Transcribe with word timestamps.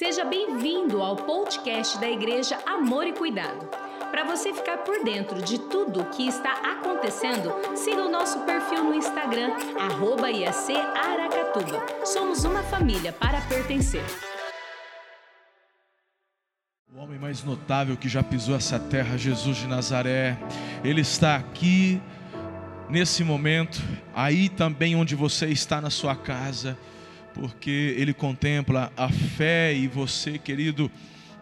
Seja 0.00 0.24
bem-vindo 0.24 1.02
ao 1.02 1.14
podcast 1.14 2.00
da 2.00 2.08
Igreja 2.08 2.58
Amor 2.64 3.06
e 3.06 3.12
Cuidado. 3.12 3.68
Para 4.10 4.24
você 4.24 4.50
ficar 4.50 4.78
por 4.78 5.04
dentro 5.04 5.42
de 5.42 5.58
tudo 5.58 6.00
o 6.00 6.06
que 6.06 6.26
está 6.26 6.54
acontecendo, 6.72 7.52
siga 7.76 8.06
o 8.06 8.10
nosso 8.10 8.40
perfil 8.46 8.82
no 8.82 8.94
Instagram, 8.94 9.50
arroba 9.78 10.30
IAC 10.30 10.74
Aracatuba. 10.74 12.06
Somos 12.06 12.44
uma 12.44 12.62
família 12.62 13.12
para 13.12 13.42
pertencer. 13.42 14.02
O 16.90 16.98
homem 16.98 17.18
mais 17.18 17.44
notável 17.44 17.94
que 17.94 18.08
já 18.08 18.22
pisou 18.22 18.56
essa 18.56 18.78
terra, 18.78 19.18
Jesus 19.18 19.58
de 19.58 19.66
Nazaré, 19.66 20.38
ele 20.82 21.02
está 21.02 21.36
aqui 21.36 22.00
nesse 22.88 23.22
momento, 23.22 23.78
aí 24.14 24.48
também 24.48 24.96
onde 24.96 25.14
você 25.14 25.48
está 25.48 25.78
na 25.78 25.90
sua 25.90 26.16
casa 26.16 26.74
porque 27.40 27.94
ele 27.96 28.12
contempla 28.12 28.92
a 28.94 29.08
fé 29.08 29.74
e 29.74 29.88
você, 29.88 30.38
querido, 30.38 30.92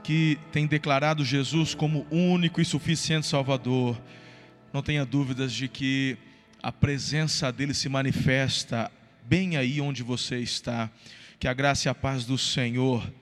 que 0.05 0.39
tem 0.53 0.65
declarado 0.65 1.25
Jesus 1.25 1.75
como 1.75 2.07
único 2.09 2.61
e 2.61 2.65
suficiente 2.65 3.27
Salvador, 3.27 4.01
não 4.73 4.81
tenha 4.81 5.05
dúvidas 5.05 5.53
de 5.53 5.67
que 5.67 6.17
a 6.63 6.71
presença 6.71 7.51
dele 7.51 7.75
se 7.75 7.89
manifesta 7.89 8.93
bem 9.25 9.57
aí 9.57 9.81
onde 9.81 10.05
você 10.05 10.39
está. 10.39 10.89
Que 11.41 11.49
a 11.49 11.53
graça 11.53 11.89
e 11.89 11.91
a 11.91 11.95
paz 11.95 12.25
do 12.25 12.39
Senhor 12.39 13.13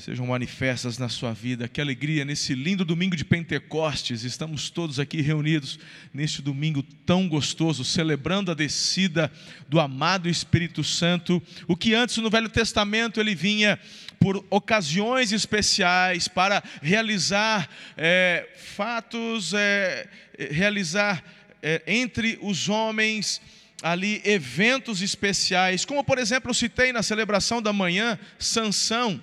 sejam 0.00 0.26
manifestas 0.26 0.96
na 0.96 1.08
sua 1.10 1.32
vida. 1.32 1.68
Que 1.68 1.80
alegria 1.80 2.24
nesse 2.24 2.54
lindo 2.54 2.84
domingo 2.84 3.14
de 3.14 3.24
Pentecostes. 3.24 4.24
Estamos 4.24 4.70
todos 4.70 4.98
aqui 4.98 5.20
reunidos 5.20 5.78
neste 6.12 6.40
domingo 6.40 6.82
tão 7.04 7.28
gostoso, 7.28 7.84
celebrando 7.84 8.50
a 8.50 8.54
descida 8.54 9.30
do 9.68 9.78
amado 9.78 10.28
Espírito 10.28 10.82
Santo. 10.82 11.42
O 11.68 11.76
que 11.76 11.94
antes 11.94 12.16
no 12.16 12.30
Velho 12.30 12.48
Testamento 12.48 13.20
ele 13.20 13.34
vinha 13.34 13.78
por 14.18 14.44
ocasiões 14.48 15.32
especiais 15.32 16.26
para 16.26 16.62
realizar 16.80 17.68
é, 17.96 18.48
fatos, 18.56 19.52
é, 19.52 20.08
realizar 20.50 21.22
é, 21.62 21.82
entre 21.86 22.38
os 22.40 22.70
homens 22.70 23.40
ali 23.82 24.22
eventos 24.24 25.02
especiais, 25.02 25.84
como 25.84 26.02
por 26.04 26.18
exemplo 26.18 26.54
citei 26.54 26.92
na 26.92 27.02
celebração 27.02 27.60
da 27.60 27.72
manhã, 27.72 28.18
Sansão 28.38 29.22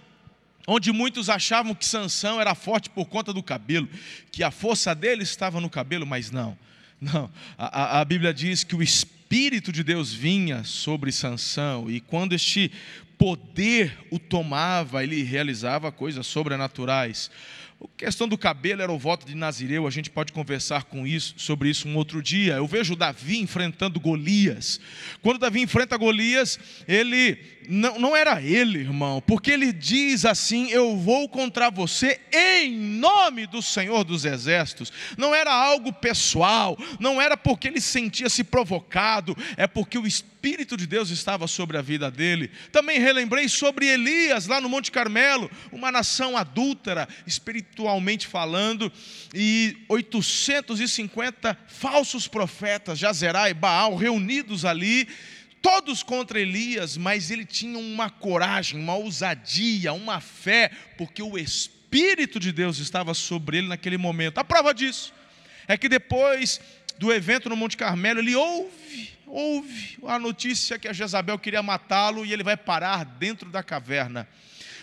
onde 0.68 0.92
muitos 0.92 1.30
achavam 1.30 1.73
que 1.73 1.86
Sansão 1.86 2.42
era 2.42 2.54
forte 2.54 2.90
por 2.90 3.06
conta 3.06 3.32
do 3.32 3.42
cabelo, 3.42 3.88
que 4.30 4.44
a 4.44 4.52
força 4.52 4.94
dele 4.94 5.23
estava 5.23 5.62
no 5.62 5.70
cabelo, 5.70 6.06
mas 6.06 6.30
não. 6.30 6.58
Não, 7.00 7.32
a, 7.58 8.02
a 8.02 8.06
Bíblia 8.06 8.34
diz 8.34 8.64
que 8.64 8.76
o 8.76 8.84
Espírito 8.84 9.72
de 9.72 9.84
Deus 9.84 10.12
vinha 10.12 10.64
sobre 10.64 11.12
Sansão, 11.12 11.90
e 11.90 12.02
quando 12.02 12.34
este 12.34 12.72
poder 13.18 13.98
o 14.12 14.20
tomava, 14.20 15.04
ele 15.04 15.23
realizava 15.23 15.92
coisas 15.92 16.28
sobrenaturais. 16.28 17.32
A 17.80 17.88
questão 17.95 18.28
do 18.28 18.38
cabelo 18.38 18.81
era 18.81 18.92
o 18.92 18.97
voto 18.97 19.25
de 19.25 19.36
Nazireu, 19.36 19.86
a 19.86 19.92
gente 19.92 20.09
pode 20.09 20.33
conversar 20.33 20.86
com 20.86 21.06
isso, 21.06 21.36
sobre 21.38 21.70
isso 21.70 21.88
um 21.88 21.95
outro 21.95 22.23
dia. 22.23 22.56
Eu 22.56 22.66
vejo 22.66 22.95
Davi 22.95 23.39
enfrentando 23.39 24.00
Golias. 24.00 24.80
Quando 25.22 25.38
Davi 25.38 25.61
enfrenta 25.61 25.95
Golias, 25.95 26.59
ele 26.88 27.38
não, 27.67 28.00
não 28.00 28.16
era 28.16 28.42
ele, 28.42 28.80
irmão, 28.80 29.22
porque 29.25 29.52
ele 29.52 29.72
diz 29.72 30.25
assim: 30.25 30.72
Eu 30.72 30.98
vou 30.98 31.30
contra 31.30 31.70
você 31.70 32.20
em 32.31 32.72
nome 32.75 33.45
do 33.45 33.61
Senhor 33.61 34.03
dos 34.03 34.25
Exércitos. 34.25 34.92
Não 35.16 35.36
era 35.36 35.53
algo 35.53 35.94
pessoal, 35.94 36.78
não 37.00 37.22
era 37.22 37.38
porque 37.38 37.67
ele 37.67 37.81
sentia-se 37.81 38.44
provocado, 38.44 39.38
é 39.55 39.67
porque 39.67 39.98
o 39.98 40.08
Espírito 40.08 40.36
de 40.77 40.88
Deus 40.88 41.09
estava 41.09 41.47
sobre 41.47 41.77
a 41.77 41.81
vida 41.81 42.09
dele. 42.09 42.49
Também 42.71 42.99
relembrei 42.99 43.49
sobre 43.49 43.85
Elias, 43.88 44.47
lá 44.47 44.61
no 44.61 44.69
Monte 44.69 44.91
Carmelo, 44.91 45.52
uma 45.71 45.91
nação 45.91 46.38
adúltera, 46.38 47.07
espiritual 47.25 47.57
espiritualmente 47.77 48.27
falando, 48.27 48.91
e 49.33 49.77
850 49.88 51.58
falsos 51.67 52.27
profetas, 52.27 52.99
Jazerá 52.99 53.49
e 53.49 53.53
Baal, 53.53 53.95
reunidos 53.95 54.65
ali, 54.65 55.08
todos 55.61 56.03
contra 56.03 56.39
Elias, 56.39 56.97
mas 56.97 57.31
ele 57.31 57.45
tinha 57.45 57.77
uma 57.77 58.09
coragem, 58.09 58.80
uma 58.80 58.95
ousadia, 58.95 59.93
uma 59.93 60.20
fé, 60.20 60.71
porque 60.97 61.21
o 61.21 61.37
Espírito 61.37 62.39
de 62.39 62.52
Deus 62.52 62.80
estava 62.80 63.14
sobre 63.14 63.58
ele 63.58 63.67
naquele 63.67 63.97
momento. 63.97 64.37
A 64.37 64.43
prova 64.43 64.73
disso 64.73 65.14
é 65.67 65.77
que 65.77 65.89
depois 65.89 66.59
do 66.97 67.14
evento 67.14 67.49
no 67.49 67.55
Monte 67.55 67.77
Carmelo, 67.77 68.20
ele 68.20 68.36
ouve, 68.36 69.17
ouve 69.27 69.98
a 70.08 70.17
notícia 70.17 70.80
que 70.80 70.88
a 70.88 70.93
Jezabel 70.93 71.38
queria 71.38 71.61
matá-lo 71.61 72.26
e 72.26 72.32
ele 72.33 72.43
vai 72.43 72.58
parar 72.58 73.04
dentro 73.04 73.49
da 73.49 73.61
caverna. 73.61 74.27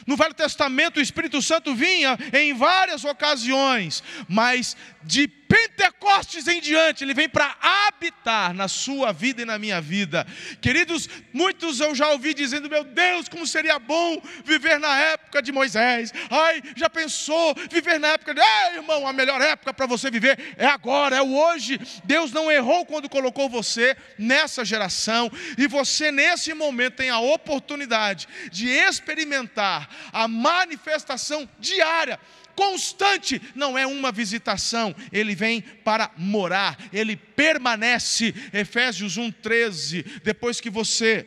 No 0.07 0.17
Velho 0.17 0.35
Testamento, 0.35 0.99
o 0.99 1.03
Espírito 1.03 1.41
Santo 1.41 1.75
vinha 1.75 2.19
em 2.33 2.53
várias 2.53 3.05
ocasiões, 3.05 4.03
mas 4.29 4.77
de 5.03 5.27
Pentecostes 5.49 6.47
em 6.49 6.61
diante, 6.61 7.05
ele 7.05 7.15
vem 7.15 7.29
para 7.29 7.57
habitar 7.61 8.55
na 8.55 8.69
sua 8.69 9.13
vida 9.13 9.43
e 9.43 9.45
na 9.45 9.59
minha 9.59 9.81
vida. 9.81 10.27
Queridos, 10.61 11.09
muitos 11.33 11.81
eu 11.81 11.95
já 11.95 12.09
ouvi 12.11 12.35
dizendo: 12.35 12.69
Meu 12.69 12.85
Deus, 12.85 13.29
como 13.29 13.47
seria 13.47 13.79
bom 13.79 14.21
viver 14.45 14.79
na 14.79 14.99
época 14.99 15.43
de 15.43 15.53
Moisés. 15.53 16.13
Ai, 16.31 16.63
já 16.77 16.89
pensou 16.89 17.55
viver 17.71 17.99
na 17.99 18.09
época 18.09 18.35
de. 18.35 18.41
Ei, 18.41 18.77
irmão, 18.77 19.07
a 19.07 19.13
melhor 19.13 19.41
época 19.41 19.73
para 19.75 19.87
você 19.87 20.11
viver 20.11 20.55
é 20.57 20.67
agora, 20.67 21.17
é 21.17 21.23
o 21.23 21.35
hoje. 21.35 21.79
Deus 22.05 22.33
não 22.33 22.51
errou 22.51 22.87
quando 22.87 23.09
colocou 23.09 23.49
você 23.49 23.97
nessa 24.19 24.65
geração, 24.65 25.31
e 25.59 25.67
você 25.67 26.11
nesse 26.11 26.55
momento 26.55 26.97
tem 26.97 27.11
a 27.11 27.19
oportunidade 27.19 28.27
de 28.51 28.69
experimentar 28.69 29.89
a 30.13 30.27
manifestação 30.27 31.49
diária 31.59 32.19
constante, 32.55 33.41
não 33.55 33.77
é 33.77 33.87
uma 33.87 34.13
visitação, 34.13 34.95
ele 35.13 35.35
vem 35.35 35.61
para 35.61 36.11
morar, 36.17 36.79
ele 36.93 37.17
permanece. 37.17 38.35
Efésios 38.53 39.17
1:13, 39.17 40.05
depois 40.23 40.61
que 40.61 40.71
você 40.71 41.27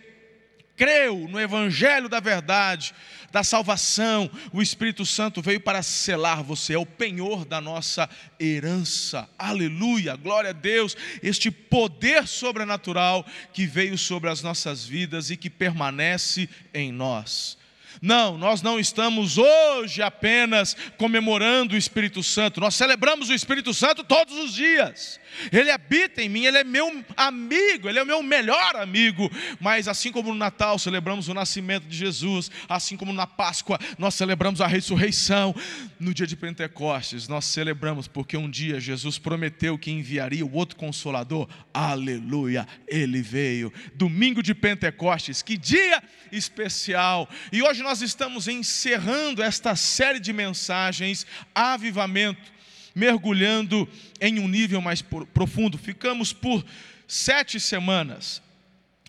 creu 0.77 1.27
no 1.27 1.39
evangelho 1.39 2.07
da 2.07 2.19
verdade, 2.19 2.93
da 3.31 3.43
salvação, 3.43 4.29
o 4.53 4.61
Espírito 4.61 5.05
Santo 5.05 5.41
veio 5.41 5.59
para 5.59 5.81
selar 5.81 6.43
você, 6.43 6.75
é 6.75 6.77
o 6.77 6.85
penhor 6.85 7.43
da 7.43 7.59
nossa 7.59 8.09
herança. 8.39 9.27
Aleluia, 9.37 10.16
glória 10.16 10.51
a 10.51 10.53
Deus. 10.53 10.95
Este 11.21 11.51
poder 11.51 12.27
sobrenatural 12.27 13.25
que 13.51 13.66
veio 13.66 13.97
sobre 13.97 14.29
as 14.29 14.41
nossas 14.41 14.85
vidas 14.85 15.29
e 15.29 15.35
que 15.35 15.49
permanece 15.49 16.47
em 16.73 16.91
nós. 16.91 17.56
Não, 18.02 18.38
nós 18.38 18.62
não 18.62 18.80
estamos 18.80 19.38
hoje 19.38 20.02
apenas 20.02 20.75
comemorando 20.97 21.75
o 21.75 21.78
Espírito 21.78 22.22
Santo, 22.24 22.59
nós 22.59 22.75
celebramos 22.75 23.30
o 23.30 23.34
Espírito 23.34 23.74
Santo 23.74 24.03
todos 24.03 24.38
os 24.38 24.53
dias. 24.53 25.19
Ele 25.51 25.71
habita 25.71 26.21
em 26.21 26.29
mim, 26.29 26.45
ele 26.45 26.57
é 26.57 26.63
meu 26.63 27.03
amigo, 27.15 27.87
ele 27.87 27.99
é 27.99 28.03
o 28.03 28.05
meu 28.05 28.21
melhor 28.23 28.75
amigo. 28.75 29.29
Mas 29.59 29.87
assim 29.87 30.11
como 30.11 30.29
no 30.29 30.35
Natal 30.35 30.77
celebramos 30.79 31.27
o 31.27 31.33
nascimento 31.33 31.85
de 31.87 31.95
Jesus, 31.95 32.51
assim 32.67 32.97
como 32.97 33.13
na 33.13 33.27
Páscoa 33.27 33.79
nós 33.97 34.15
celebramos 34.15 34.61
a 34.61 34.67
ressurreição, 34.67 35.55
no 35.99 36.13
dia 36.13 36.27
de 36.27 36.35
Pentecostes 36.35 37.27
nós 37.27 37.45
celebramos 37.45 38.07
porque 38.07 38.37
um 38.37 38.49
dia 38.49 38.79
Jesus 38.79 39.17
prometeu 39.17 39.77
que 39.77 39.91
enviaria 39.91 40.45
o 40.45 40.53
outro 40.53 40.75
consolador. 40.75 41.47
Aleluia, 41.73 42.67
ele 42.87 43.21
veio. 43.21 43.71
Domingo 43.95 44.41
de 44.41 44.53
Pentecostes, 44.53 45.41
que 45.41 45.57
dia 45.57 46.01
especial. 46.31 47.29
E 47.51 47.61
hoje 47.61 47.83
nós 47.83 48.01
estamos 48.01 48.47
encerrando 48.47 49.41
esta 49.41 49.75
série 49.75 50.19
de 50.19 50.33
mensagens 50.33 51.25
avivamento 51.53 52.56
mergulhando 52.97 53.88
em 54.19 54.40
um 54.40 54.47
nível 54.47 54.81
mais 54.81 55.03
profundo. 55.03 55.78
Ficamos 55.78 56.34
por 56.34 56.66
sete 57.08 57.59
semanas. 57.59 58.41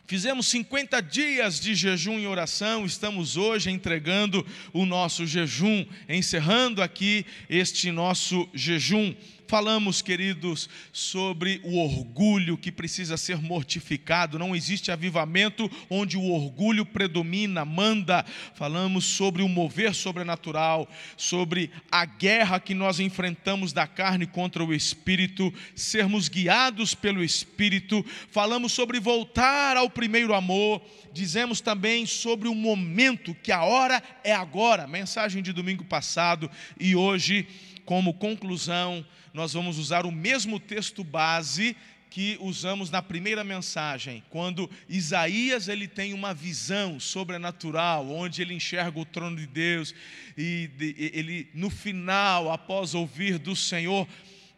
Fizemos 0.06 0.47
50 0.49 1.00
dias 1.03 1.59
de 1.59 1.75
jejum 1.75 2.19
e 2.19 2.26
oração, 2.26 2.87
estamos 2.87 3.37
hoje 3.37 3.71
entregando 3.71 4.47
o 4.72 4.87
nosso 4.87 5.26
jejum, 5.26 5.84
encerrando 6.08 6.82
aqui 6.82 7.26
este 7.49 7.90
nosso 7.90 8.49
jejum. 8.55 9.14
Falamos, 9.48 10.02
queridos, 10.02 10.68
sobre 10.92 11.62
o 11.64 11.78
orgulho 11.78 12.58
que 12.58 12.70
precisa 12.70 13.16
ser 13.16 13.40
mortificado. 13.40 14.38
Não 14.38 14.54
existe 14.54 14.92
avivamento 14.92 15.70
onde 15.88 16.18
o 16.18 16.30
orgulho 16.30 16.84
predomina, 16.84 17.64
manda. 17.64 18.26
Falamos 18.54 19.06
sobre 19.06 19.40
o 19.40 19.48
mover 19.48 19.94
sobrenatural, 19.94 20.86
sobre 21.16 21.70
a 21.90 22.04
guerra 22.04 22.60
que 22.60 22.74
nós 22.74 23.00
enfrentamos 23.00 23.72
da 23.72 23.86
carne 23.86 24.26
contra 24.26 24.62
o 24.62 24.74
espírito, 24.74 25.50
sermos 25.74 26.28
guiados 26.28 26.92
pelo 26.92 27.24
espírito. 27.24 28.04
Falamos 28.30 28.72
sobre 28.72 29.00
voltar 29.00 29.78
ao 29.78 29.88
primeiro 29.88 30.34
amor. 30.34 30.82
Dizemos 31.10 31.62
também 31.62 32.04
sobre 32.04 32.48
o 32.48 32.54
momento, 32.54 33.34
que 33.42 33.50
a 33.50 33.62
hora 33.62 34.02
é 34.22 34.34
agora. 34.34 34.86
Mensagem 34.86 35.42
de 35.42 35.54
domingo 35.54 35.84
passado 35.84 36.50
e 36.78 36.94
hoje, 36.94 37.48
como 37.86 38.12
conclusão, 38.12 39.02
nós 39.32 39.52
vamos 39.52 39.78
usar 39.78 40.06
o 40.06 40.12
mesmo 40.12 40.58
texto 40.58 41.04
base 41.04 41.76
que 42.10 42.38
usamos 42.40 42.90
na 42.90 43.02
primeira 43.02 43.44
mensagem, 43.44 44.22
quando 44.30 44.70
Isaías 44.88 45.69
ele 45.69 45.86
tem 45.86 46.14
uma 46.14 46.32
visão 46.32 46.98
sobrenatural, 46.98 48.10
onde 48.10 48.40
ele 48.40 48.54
enxerga 48.54 48.98
o 48.98 49.04
trono 49.04 49.36
de 49.36 49.46
Deus 49.46 49.94
e 50.36 50.70
ele 51.14 51.48
no 51.52 51.69
final, 51.69 52.50
após 52.50 52.94
ouvir 52.94 53.38
do 53.38 53.54
Senhor, 53.54 54.08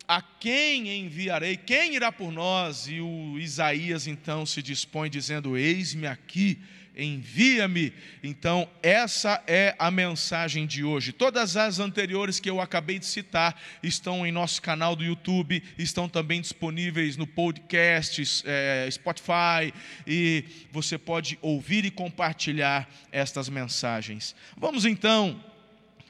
a 0.06 0.20
quem 0.20 0.88
enviarei? 1.00 1.56
Quem 1.56 1.94
irá 1.94 2.10
por 2.10 2.32
nós? 2.32 2.88
E 2.88 3.00
o 3.00 3.38
Isaías 3.38 4.06
então 4.06 4.44
se 4.44 4.60
dispõe 4.60 5.08
dizendo: 5.08 5.56
Eis-me 5.56 6.06
aqui 6.06 6.58
envia-me. 7.04 7.92
Então, 8.22 8.68
essa 8.82 9.42
é 9.46 9.74
a 9.78 9.90
mensagem 9.90 10.66
de 10.66 10.84
hoje. 10.84 11.12
Todas 11.12 11.56
as 11.56 11.78
anteriores 11.78 12.38
que 12.38 12.50
eu 12.50 12.60
acabei 12.60 12.98
de 12.98 13.06
citar 13.06 13.60
estão 13.82 14.26
em 14.26 14.32
nosso 14.32 14.60
canal 14.60 14.94
do 14.94 15.02
YouTube, 15.04 15.62
estão 15.78 16.08
também 16.08 16.40
disponíveis 16.40 17.16
no 17.16 17.26
podcast, 17.26 18.42
é, 18.44 18.88
Spotify, 18.90 19.72
e 20.06 20.44
você 20.70 20.98
pode 20.98 21.38
ouvir 21.40 21.84
e 21.84 21.90
compartilhar 21.90 22.88
estas 23.10 23.48
mensagens. 23.48 24.34
Vamos 24.56 24.84
então, 24.84 25.42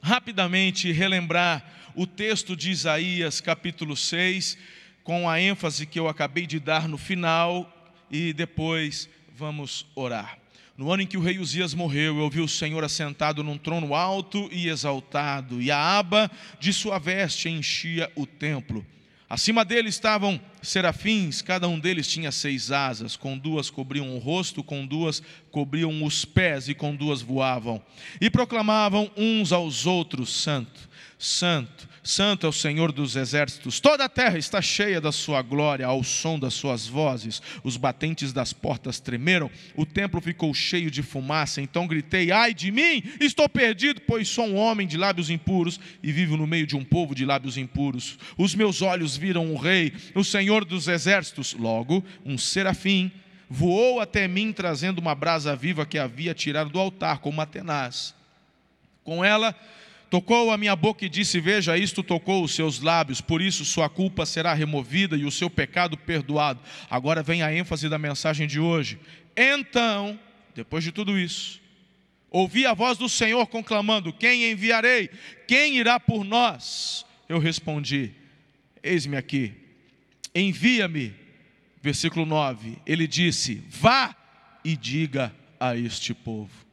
rapidamente, 0.03 0.91
relembrar 0.93 1.65
o 1.95 2.07
texto 2.07 2.57
de 2.57 2.71
Isaías, 2.71 3.41
capítulo 3.41 3.97
6, 3.97 4.57
com 5.03 5.29
a 5.29 5.41
ênfase 5.41 5.87
que 5.87 5.99
eu 5.99 6.09
acabei 6.09 6.47
de 6.47 6.61
dar 6.61 6.89
no 6.89 6.99
final, 6.99 7.77
e 8.11 8.33
depois 8.33 9.09
vamos 9.35 9.87
orar. 9.95 10.39
No 10.81 10.91
ano 10.91 11.03
em 11.03 11.07
que 11.07 11.19
o 11.19 11.21
rei 11.21 11.39
Uzias 11.39 11.75
morreu, 11.75 12.17
eu 12.17 12.23
ouvi 12.23 12.41
o 12.41 12.49
Senhor 12.49 12.83
assentado 12.83 13.45
num 13.45 13.59
trono 13.59 13.95
alto 13.95 14.49
e 14.51 14.67
exaltado, 14.67 15.61
e 15.61 15.71
a 15.71 15.77
aba 15.99 16.31
de 16.59 16.73
sua 16.73 16.99
veste 16.99 17.51
enchia 17.51 18.11
o 18.17 18.25
templo. 18.25 18.83
Acima 19.29 19.63
dele 19.63 19.91
estavam 19.91 20.41
serafins, 20.63 21.43
cada 21.43 21.69
um 21.69 21.79
deles 21.79 22.09
tinha 22.09 22.33
seis 22.33 22.73
asas, 22.73 23.15
com 23.15 23.37
duas 23.37 23.69
cobriam 23.69 24.17
o 24.17 24.19
rosto, 24.19 24.65
com 24.65 24.87
duas 24.87 25.23
cobriam 25.51 26.03
os 26.03 26.25
pés 26.25 26.67
e 26.67 26.75
com 26.75 26.97
duas 26.97 27.21
voavam. 27.21 27.81
E 28.19 28.31
proclamavam 28.31 29.11
uns 29.15 29.53
aos 29.53 29.85
outros: 29.85 30.35
Santo, 30.35 30.89
Santo, 31.23 31.87
Santo 32.03 32.47
é 32.47 32.49
o 32.49 32.53
Senhor 32.53 32.93
dos 32.93 33.15
exércitos. 33.15 33.79
Toda 33.79 34.07
a 34.07 34.09
terra 34.09 34.39
está 34.39 34.63
cheia 34.63 35.03
da 35.03 35.13
sua 35.13 35.43
glória, 35.43 35.85
ao 35.85 36.03
som 36.03 36.39
das 36.39 36.55
suas 36.55 36.87
vozes. 36.87 37.43
Os 37.63 37.77
batentes 37.77 38.33
das 38.33 38.55
portas 38.55 38.99
tremeram, 38.99 39.51
o 39.77 39.85
templo 39.85 40.19
ficou 40.19 40.55
cheio 40.55 40.91
de 40.91 41.03
fumaça. 41.03 41.61
Então 41.61 41.87
gritei: 41.87 42.33
Ai 42.33 42.55
de 42.55 42.73
mim, 42.73 43.03
estou 43.21 43.47
perdido, 43.51 44.01
pois 44.07 44.31
sou 44.31 44.47
um 44.47 44.57
homem 44.57 44.87
de 44.87 44.97
lábios 44.97 45.29
impuros 45.29 45.79
e 46.03 46.11
vivo 46.11 46.39
no 46.39 46.47
meio 46.47 46.67
de 46.67 46.75
um 46.75 46.83
povo 46.83 47.15
de 47.15 47.27
lábios 47.27 47.59
impuros. 47.59 48.19
Os 48.39 48.55
meus 48.55 48.81
olhos 48.81 49.15
viram 49.15 49.53
o 49.53 49.59
Rei, 49.59 49.93
o 50.15 50.25
Senhor 50.25 50.65
dos 50.65 50.89
exércitos. 50.89 51.53
Logo, 51.53 52.03
um 52.25 52.39
serafim 52.39 53.13
voou 53.47 54.01
até 54.01 54.27
mim, 54.27 54.55
trazendo 54.55 55.01
uma 55.01 55.15
brasa 55.15 55.55
viva 55.55 55.85
que 55.85 55.99
havia 55.99 56.33
tirado 56.33 56.71
do 56.71 56.81
altar 56.81 57.19
com 57.19 57.29
uma 57.29 57.45
tenaz. 57.45 58.15
Com 59.05 59.23
ela, 59.23 59.55
Tocou 60.11 60.51
a 60.51 60.59
minha 60.59 60.75
boca 60.75 61.07
e 61.07 61.09
disse: 61.09 61.41
Veja, 61.41 61.79
isto 61.79 62.03
tocou 62.03 62.43
os 62.43 62.53
seus 62.53 62.81
lábios, 62.81 63.21
por 63.21 63.41
isso 63.41 63.65
sua 63.65 63.89
culpa 63.89 64.27
será 64.27 64.53
removida 64.53 65.17
e 65.17 65.25
o 65.25 65.31
seu 65.31 65.49
pecado 65.49 65.97
perdoado. 65.97 66.61
Agora 66.91 67.23
vem 67.23 67.43
a 67.43 67.55
ênfase 67.55 67.89
da 67.89 67.97
mensagem 67.97 68.49
de 68.49 68.59
hoje. 68.59 68.99
Então, 69.37 70.19
depois 70.53 70.83
de 70.83 70.91
tudo 70.91 71.17
isso, 71.17 71.61
ouvi 72.29 72.67
a 72.67 72.75
voz 72.75 72.99
do 72.99 73.09
Senhor 73.09 73.47
conclamando: 73.47 74.13
Quem 74.13 74.51
enviarei? 74.51 75.09
Quem 75.47 75.79
irá 75.79 76.01
por 76.01 76.25
nós? 76.25 77.07
Eu 77.29 77.39
respondi: 77.39 78.11
Eis-me 78.83 79.17
aqui, 79.17 79.55
envia-me. 80.35 81.15
Versículo 81.81 82.27
9: 82.27 82.79
Ele 82.85 83.07
disse: 83.07 83.63
Vá 83.69 84.13
e 84.65 84.77
diga 84.77 85.33
a 85.61 85.77
este 85.77 86.13
povo. 86.13 86.70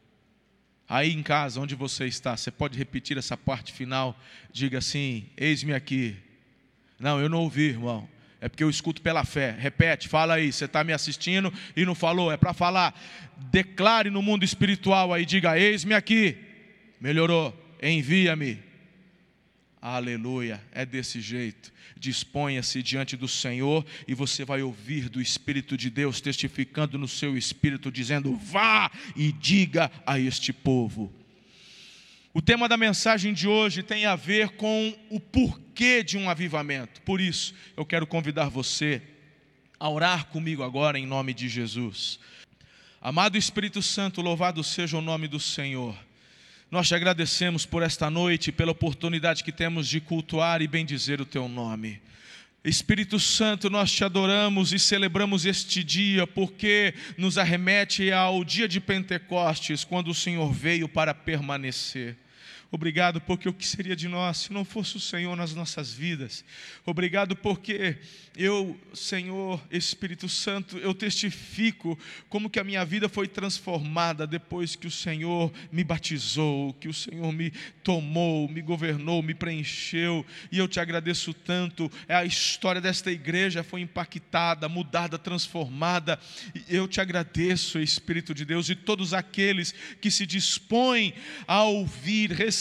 Aí 0.88 1.12
em 1.12 1.22
casa, 1.22 1.60
onde 1.60 1.74
você 1.74 2.06
está, 2.06 2.36
você 2.36 2.50
pode 2.50 2.78
repetir 2.78 3.18
essa 3.18 3.36
parte 3.36 3.72
final? 3.72 4.18
Diga 4.50 4.78
assim: 4.78 5.26
Eis-me 5.36 5.74
aqui. 5.74 6.16
Não, 6.98 7.20
eu 7.20 7.28
não 7.28 7.38
ouvi, 7.38 7.68
irmão. 7.68 8.08
É 8.40 8.48
porque 8.48 8.64
eu 8.64 8.70
escuto 8.70 9.02
pela 9.02 9.24
fé. 9.24 9.54
Repete, 9.58 10.08
fala 10.08 10.34
aí. 10.34 10.52
Você 10.52 10.64
está 10.64 10.82
me 10.84 10.92
assistindo 10.92 11.52
e 11.76 11.84
não 11.84 11.94
falou. 11.94 12.32
É 12.32 12.36
para 12.36 12.54
falar. 12.54 12.98
Declare 13.50 14.10
no 14.10 14.22
mundo 14.22 14.44
espiritual 14.44 15.12
aí. 15.12 15.26
Diga: 15.26 15.58
Eis-me 15.58 15.94
aqui. 15.94 16.36
Melhorou. 17.00 17.54
Envia-me. 17.82 18.67
Aleluia. 19.96 20.62
É 20.72 20.84
desse 20.84 21.20
jeito 21.20 21.72
disponha-se 21.98 22.82
diante 22.82 23.16
do 23.16 23.26
Senhor 23.26 23.84
e 24.06 24.14
você 24.14 24.44
vai 24.44 24.62
ouvir 24.62 25.08
do 25.08 25.20
Espírito 25.20 25.76
de 25.76 25.90
Deus 25.90 26.20
testificando 26.20 26.96
no 26.96 27.08
seu 27.08 27.36
espírito, 27.36 27.90
dizendo: 27.90 28.36
vá 28.36 28.90
e 29.16 29.32
diga 29.32 29.90
a 30.06 30.18
este 30.18 30.52
povo. 30.52 31.12
O 32.32 32.40
tema 32.40 32.68
da 32.68 32.76
mensagem 32.76 33.32
de 33.32 33.48
hoje 33.48 33.82
tem 33.82 34.06
a 34.06 34.14
ver 34.14 34.50
com 34.50 34.96
o 35.10 35.18
porquê 35.18 36.04
de 36.04 36.16
um 36.16 36.30
avivamento. 36.30 37.02
Por 37.02 37.20
isso, 37.20 37.54
eu 37.76 37.84
quero 37.84 38.06
convidar 38.06 38.48
você 38.48 39.02
a 39.80 39.88
orar 39.88 40.26
comigo 40.26 40.62
agora 40.62 40.98
em 40.98 41.06
nome 41.06 41.34
de 41.34 41.48
Jesus. 41.48 42.20
Amado 43.00 43.36
Espírito 43.38 43.82
Santo, 43.82 44.20
louvado 44.20 44.62
seja 44.62 44.98
o 44.98 45.02
nome 45.02 45.26
do 45.26 45.40
Senhor. 45.40 45.96
Nós 46.70 46.86
te 46.86 46.94
agradecemos 46.94 47.64
por 47.64 47.82
esta 47.82 48.10
noite, 48.10 48.52
pela 48.52 48.72
oportunidade 48.72 49.42
que 49.42 49.50
temos 49.50 49.88
de 49.88 50.00
cultuar 50.00 50.60
e 50.60 50.68
bendizer 50.68 51.18
o 51.18 51.24
teu 51.24 51.48
nome. 51.48 51.98
Espírito 52.62 53.18
Santo, 53.18 53.70
nós 53.70 53.90
te 53.90 54.04
adoramos 54.04 54.74
e 54.74 54.78
celebramos 54.78 55.46
este 55.46 55.82
dia 55.82 56.26
porque 56.26 56.92
nos 57.16 57.38
arremete 57.38 58.12
ao 58.12 58.44
dia 58.44 58.68
de 58.68 58.80
Pentecostes, 58.80 59.82
quando 59.82 60.08
o 60.10 60.14
Senhor 60.14 60.52
veio 60.52 60.86
para 60.86 61.14
permanecer. 61.14 62.16
Obrigado 62.70 63.18
porque 63.22 63.48
o 63.48 63.52
que 63.52 63.66
seria 63.66 63.96
de 63.96 64.08
nós 64.08 64.36
se 64.36 64.52
não 64.52 64.62
fosse 64.62 64.94
o 64.98 65.00
Senhor 65.00 65.34
nas 65.34 65.54
nossas 65.54 65.90
vidas. 65.90 66.44
Obrigado 66.84 67.34
porque 67.34 67.96
eu, 68.36 68.78
Senhor 68.92 69.58
Espírito 69.70 70.28
Santo, 70.28 70.76
eu 70.76 70.92
testifico 70.92 71.98
como 72.28 72.50
que 72.50 72.60
a 72.60 72.64
minha 72.64 72.84
vida 72.84 73.08
foi 73.08 73.26
transformada 73.26 74.26
depois 74.26 74.76
que 74.76 74.86
o 74.86 74.90
Senhor 74.90 75.50
me 75.72 75.82
batizou, 75.82 76.74
que 76.74 76.88
o 76.88 76.92
Senhor 76.92 77.32
me 77.32 77.50
tomou, 77.82 78.46
me 78.50 78.60
governou, 78.60 79.22
me 79.22 79.32
preencheu, 79.32 80.24
e 80.52 80.58
eu 80.58 80.68
te 80.68 80.78
agradeço 80.78 81.32
tanto. 81.32 81.90
É 82.06 82.14
a 82.14 82.26
história 82.26 82.82
desta 82.82 83.10
igreja 83.10 83.64
foi 83.64 83.80
impactada, 83.80 84.68
mudada, 84.68 85.18
transformada. 85.18 86.20
Eu 86.68 86.86
te 86.86 87.00
agradeço, 87.00 87.80
Espírito 87.80 88.34
de 88.34 88.44
Deus, 88.44 88.68
e 88.68 88.74
todos 88.74 89.14
aqueles 89.14 89.74
que 90.02 90.10
se 90.10 90.26
dispõem 90.26 91.14
a 91.46 91.62
ouvir, 91.62 92.30
receber 92.30 92.57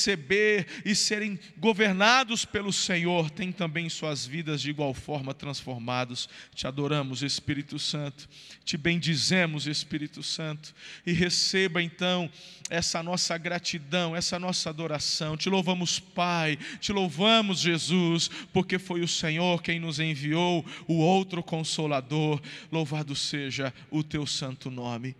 e 0.85 0.95
serem 0.95 1.39
governados 1.57 2.45
pelo 2.45 2.71
Senhor, 2.71 3.29
têm 3.29 3.51
também 3.51 3.89
suas 3.89 4.25
vidas 4.25 4.61
de 4.61 4.69
igual 4.69 4.93
forma 4.93 5.33
transformados. 5.33 6.29
Te 6.53 6.67
adoramos, 6.67 7.23
Espírito 7.23 7.79
Santo. 7.79 8.27
Te 8.63 8.77
bendizemos, 8.77 9.65
Espírito 9.65 10.21
Santo. 10.21 10.73
E 11.05 11.11
receba 11.11 11.81
então 11.81 12.29
essa 12.69 13.01
nossa 13.01 13.37
gratidão, 13.37 14.15
essa 14.15 14.37
nossa 14.37 14.69
adoração. 14.69 15.37
Te 15.37 15.49
louvamos, 15.49 15.99
Pai. 15.99 16.57
Te 16.79 16.91
louvamos, 16.91 17.59
Jesus, 17.59 18.29
porque 18.53 18.77
foi 18.77 19.01
o 19.01 19.07
Senhor 19.07 19.61
quem 19.61 19.79
nos 19.79 19.99
enviou, 19.99 20.65
o 20.87 20.95
outro 20.95 21.41
consolador. 21.41 22.41
Louvado 22.71 23.15
seja 23.15 23.73
o 23.89 24.03
teu 24.03 24.25
santo 24.25 24.69
nome. 24.69 25.15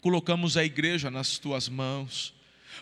Colocamos 0.00 0.56
a 0.56 0.64
igreja 0.64 1.10
nas 1.10 1.38
tuas 1.38 1.68
mãos. 1.68 2.37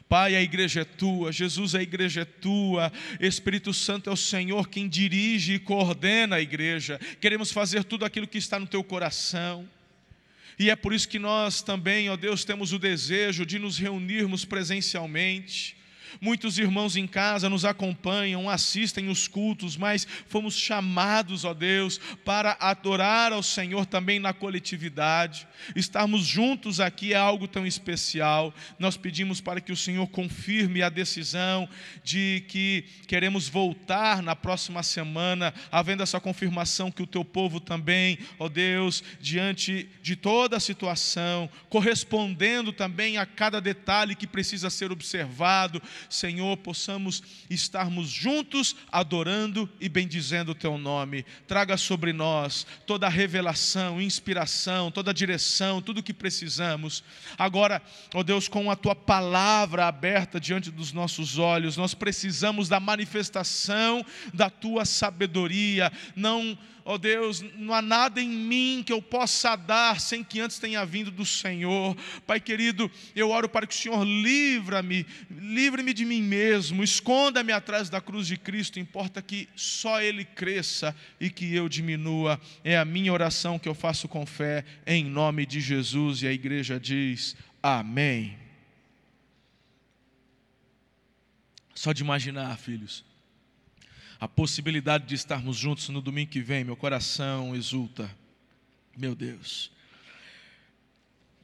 Pai, 0.08 0.36
a 0.36 0.42
igreja 0.42 0.80
é 0.80 0.84
tua, 0.84 1.32
Jesus, 1.32 1.74
a 1.74 1.82
igreja 1.82 2.22
é 2.22 2.24
tua, 2.24 2.92
Espírito 3.20 3.72
Santo 3.72 4.10
é 4.10 4.12
o 4.12 4.16
Senhor 4.16 4.68
quem 4.68 4.88
dirige 4.88 5.54
e 5.54 5.58
coordena 5.58 6.36
a 6.36 6.40
igreja. 6.40 7.00
Queremos 7.20 7.50
fazer 7.50 7.84
tudo 7.84 8.04
aquilo 8.04 8.26
que 8.26 8.38
está 8.38 8.58
no 8.58 8.66
teu 8.66 8.82
coração. 8.84 9.68
E 10.58 10.70
é 10.70 10.76
por 10.76 10.92
isso 10.92 11.08
que 11.08 11.18
nós 11.18 11.60
também, 11.62 12.08
ó 12.08 12.16
Deus, 12.16 12.44
temos 12.44 12.72
o 12.72 12.78
desejo 12.78 13.44
de 13.44 13.58
nos 13.58 13.78
reunirmos 13.78 14.44
presencialmente 14.44 15.76
Muitos 16.20 16.58
irmãos 16.58 16.96
em 16.96 17.06
casa 17.06 17.48
nos 17.48 17.64
acompanham, 17.64 18.48
assistem 18.48 19.08
os 19.08 19.28
cultos, 19.28 19.76
mas 19.76 20.06
fomos 20.28 20.56
chamados, 20.56 21.44
ó 21.44 21.52
Deus, 21.52 21.98
para 22.24 22.56
adorar 22.60 23.32
ao 23.32 23.42
Senhor 23.42 23.86
também 23.86 24.18
na 24.18 24.32
coletividade. 24.32 25.46
Estarmos 25.74 26.26
juntos 26.26 26.80
aqui 26.80 27.12
é 27.12 27.16
algo 27.16 27.46
tão 27.46 27.66
especial. 27.66 28.54
Nós 28.78 28.96
pedimos 28.96 29.40
para 29.40 29.60
que 29.60 29.72
o 29.72 29.76
Senhor 29.76 30.06
confirme 30.08 30.82
a 30.82 30.88
decisão 30.88 31.68
de 32.02 32.44
que 32.48 32.84
queremos 33.06 33.48
voltar 33.48 34.22
na 34.22 34.34
próxima 34.34 34.82
semana, 34.82 35.52
havendo 35.70 36.02
essa 36.02 36.20
confirmação 36.20 36.90
que 36.90 37.02
o 37.02 37.06
teu 37.06 37.24
povo 37.24 37.60
também, 37.60 38.18
ó 38.38 38.48
Deus, 38.48 39.02
diante 39.20 39.88
de 40.02 40.16
toda 40.16 40.56
a 40.56 40.60
situação, 40.60 41.48
correspondendo 41.68 42.72
também 42.72 43.18
a 43.18 43.26
cada 43.26 43.60
detalhe 43.60 44.14
que 44.14 44.26
precisa 44.26 44.70
ser 44.70 44.90
observado, 44.90 45.82
Senhor, 46.08 46.56
possamos 46.58 47.22
estarmos 47.48 48.08
juntos 48.08 48.76
adorando 48.90 49.68
e 49.80 49.88
bendizendo 49.88 50.52
o 50.52 50.54
teu 50.54 50.78
nome. 50.78 51.24
Traga 51.46 51.76
sobre 51.76 52.12
nós 52.12 52.66
toda 52.86 53.06
a 53.06 53.10
revelação, 53.10 54.00
inspiração, 54.00 54.90
toda 54.90 55.10
a 55.10 55.14
direção, 55.14 55.82
tudo 55.82 55.98
o 55.98 56.02
que 56.02 56.14
precisamos. 56.14 57.02
Agora, 57.38 57.82
ó 58.14 58.22
Deus, 58.22 58.48
com 58.48 58.70
a 58.70 58.76
tua 58.76 58.94
palavra 58.94 59.86
aberta 59.86 60.40
diante 60.40 60.70
dos 60.70 60.92
nossos 60.92 61.38
olhos, 61.38 61.76
nós 61.76 61.94
precisamos 61.94 62.68
da 62.68 62.80
manifestação 62.80 64.04
da 64.32 64.50
tua 64.50 64.84
sabedoria. 64.84 65.92
Não 66.14 66.56
oh 66.88 66.96
Deus, 66.96 67.44
não 67.56 67.74
há 67.74 67.82
nada 67.82 68.22
em 68.22 68.28
mim 68.28 68.82
que 68.86 68.92
eu 68.92 69.02
possa 69.02 69.56
dar 69.56 70.00
sem 70.00 70.22
que 70.22 70.40
antes 70.40 70.60
tenha 70.60 70.86
vindo 70.86 71.10
do 71.10 71.26
Senhor. 71.26 71.96
Pai 72.24 72.38
querido, 72.38 72.88
eu 73.14 73.30
oro 73.30 73.48
para 73.48 73.66
que 73.66 73.74
o 73.74 73.76
Senhor 73.76 74.04
livra-me, 74.04 75.04
livre-me 75.28 75.92
de 75.92 76.04
mim 76.04 76.22
mesmo, 76.22 76.84
esconda-me 76.84 77.52
atrás 77.52 77.90
da 77.90 78.00
cruz 78.00 78.28
de 78.28 78.36
Cristo, 78.36 78.78
importa 78.78 79.20
que 79.20 79.48
só 79.56 80.00
Ele 80.00 80.24
cresça 80.24 80.94
e 81.20 81.28
que 81.28 81.52
eu 81.52 81.68
diminua. 81.68 82.40
É 82.62 82.78
a 82.78 82.84
minha 82.84 83.12
oração 83.12 83.58
que 83.58 83.68
eu 83.68 83.74
faço 83.74 84.06
com 84.06 84.24
fé, 84.24 84.64
em 84.86 85.04
nome 85.04 85.44
de 85.44 85.60
Jesus, 85.60 86.22
e 86.22 86.28
a 86.28 86.32
igreja 86.32 86.78
diz: 86.78 87.34
Amém. 87.60 88.38
Só 91.74 91.92
de 91.92 92.02
imaginar, 92.02 92.56
filhos, 92.56 93.04
a 94.18 94.26
possibilidade 94.26 95.06
de 95.06 95.14
estarmos 95.14 95.56
juntos 95.56 95.88
no 95.88 96.00
domingo 96.00 96.30
que 96.30 96.40
vem, 96.40 96.64
meu 96.64 96.76
coração 96.76 97.54
exulta. 97.54 98.10
Meu 98.96 99.14
Deus. 99.14 99.70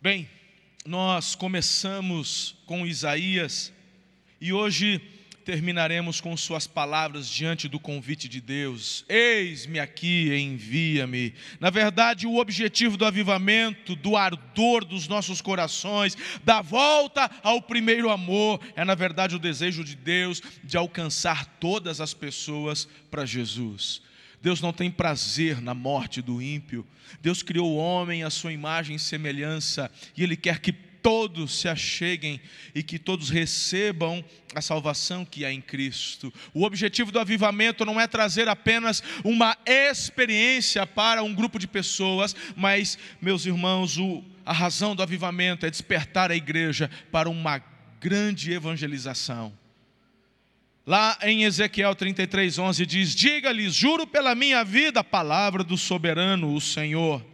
Bem, 0.00 0.28
nós 0.86 1.34
começamos 1.34 2.56
com 2.66 2.86
Isaías 2.86 3.72
e 4.40 4.52
hoje 4.52 5.00
terminaremos 5.44 6.20
com 6.20 6.36
suas 6.36 6.66
palavras 6.66 7.28
diante 7.28 7.68
do 7.68 7.78
convite 7.78 8.28
de 8.28 8.40
Deus: 8.40 9.04
Eis-me 9.08 9.78
aqui, 9.78 10.34
envia-me. 10.34 11.34
Na 11.60 11.70
verdade, 11.70 12.26
o 12.26 12.38
objetivo 12.38 12.96
do 12.96 13.04
avivamento, 13.04 13.94
do 13.96 14.16
ardor 14.16 14.84
dos 14.84 15.08
nossos 15.08 15.40
corações, 15.40 16.16
da 16.44 16.62
volta 16.62 17.30
ao 17.42 17.60
primeiro 17.60 18.10
amor, 18.10 18.60
é 18.74 18.84
na 18.84 18.94
verdade 18.94 19.36
o 19.36 19.38
desejo 19.38 19.84
de 19.84 19.96
Deus 19.96 20.40
de 20.62 20.76
alcançar 20.76 21.44
todas 21.58 22.00
as 22.00 22.14
pessoas 22.14 22.88
para 23.10 23.26
Jesus. 23.26 24.02
Deus 24.40 24.60
não 24.60 24.72
tem 24.72 24.90
prazer 24.90 25.60
na 25.60 25.72
morte 25.72 26.20
do 26.20 26.42
ímpio. 26.42 26.84
Deus 27.20 27.42
criou 27.42 27.70
o 27.70 27.76
homem 27.76 28.24
à 28.24 28.30
sua 28.30 28.52
imagem 28.52 28.96
e 28.96 28.98
semelhança, 28.98 29.90
e 30.16 30.22
Ele 30.22 30.36
quer 30.36 30.58
que 30.58 30.74
todos 31.02 31.58
se 31.58 31.68
acheguem 31.68 32.40
e 32.74 32.82
que 32.82 32.98
todos 32.98 33.28
recebam 33.28 34.24
a 34.54 34.60
salvação 34.60 35.24
que 35.24 35.44
há 35.44 35.52
em 35.52 35.60
Cristo. 35.60 36.32
O 36.54 36.64
objetivo 36.64 37.10
do 37.10 37.18
avivamento 37.18 37.84
não 37.84 38.00
é 38.00 38.06
trazer 38.06 38.48
apenas 38.48 39.02
uma 39.24 39.56
experiência 39.66 40.86
para 40.86 41.22
um 41.22 41.34
grupo 41.34 41.58
de 41.58 41.66
pessoas, 41.66 42.34
mas, 42.54 42.96
meus 43.20 43.44
irmãos, 43.44 43.98
o, 43.98 44.22
a 44.46 44.52
razão 44.52 44.94
do 44.94 45.02
avivamento 45.02 45.66
é 45.66 45.70
despertar 45.70 46.30
a 46.30 46.36
igreja 46.36 46.88
para 47.10 47.28
uma 47.28 47.62
grande 48.00 48.52
evangelização. 48.52 49.52
Lá 50.84 51.16
em 51.22 51.44
Ezequiel 51.44 51.94
33, 51.94 52.58
11 52.58 52.86
diz: 52.86 53.14
Diga-lhes, 53.14 53.72
juro 53.72 54.04
pela 54.06 54.34
minha 54.34 54.64
vida, 54.64 55.00
a 55.00 55.04
palavra 55.04 55.62
do 55.62 55.76
soberano, 55.76 56.54
o 56.54 56.60
Senhor 56.60 57.24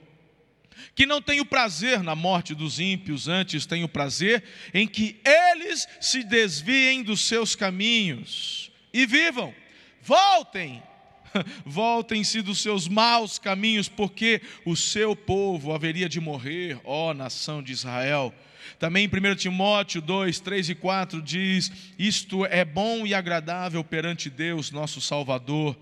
que 0.94 1.06
não 1.06 1.22
tenho 1.22 1.44
prazer 1.44 2.02
na 2.02 2.14
morte 2.14 2.54
dos 2.54 2.80
ímpios, 2.80 3.28
antes 3.28 3.66
tenho 3.66 3.88
prazer 3.88 4.44
em 4.72 4.86
que 4.86 5.20
eles 5.24 5.86
se 6.00 6.22
desviem 6.22 7.02
dos 7.02 7.20
seus 7.20 7.54
caminhos 7.54 8.70
e 8.92 9.06
vivam. 9.06 9.54
Voltem, 10.02 10.82
voltem-se 11.64 12.42
dos 12.42 12.60
seus 12.60 12.88
maus 12.88 13.38
caminhos, 13.38 13.88
porque 13.88 14.40
o 14.64 14.76
seu 14.76 15.14
povo 15.14 15.72
haveria 15.72 16.08
de 16.08 16.20
morrer, 16.20 16.80
ó 16.84 17.12
nação 17.12 17.62
de 17.62 17.72
Israel. 17.72 18.34
Também 18.78 19.04
em 19.04 19.32
1 19.32 19.36
Timóteo 19.36 20.00
2, 20.00 20.40
3 20.40 20.70
e 20.70 20.74
4 20.74 21.22
diz: 21.22 21.70
Isto 21.98 22.44
é 22.44 22.64
bom 22.64 23.06
e 23.06 23.14
agradável 23.14 23.82
perante 23.82 24.28
Deus, 24.28 24.70
nosso 24.70 25.00
Salvador 25.00 25.76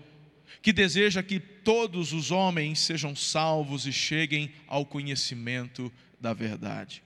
que 0.61 0.73
deseja 0.73 1.23
que 1.23 1.39
todos 1.39 2.13
os 2.13 2.31
homens 2.31 2.79
sejam 2.79 3.15
salvos 3.15 3.85
e 3.85 3.93
cheguem 3.93 4.51
ao 4.67 4.85
conhecimento 4.85 5.91
da 6.19 6.33
verdade. 6.33 7.03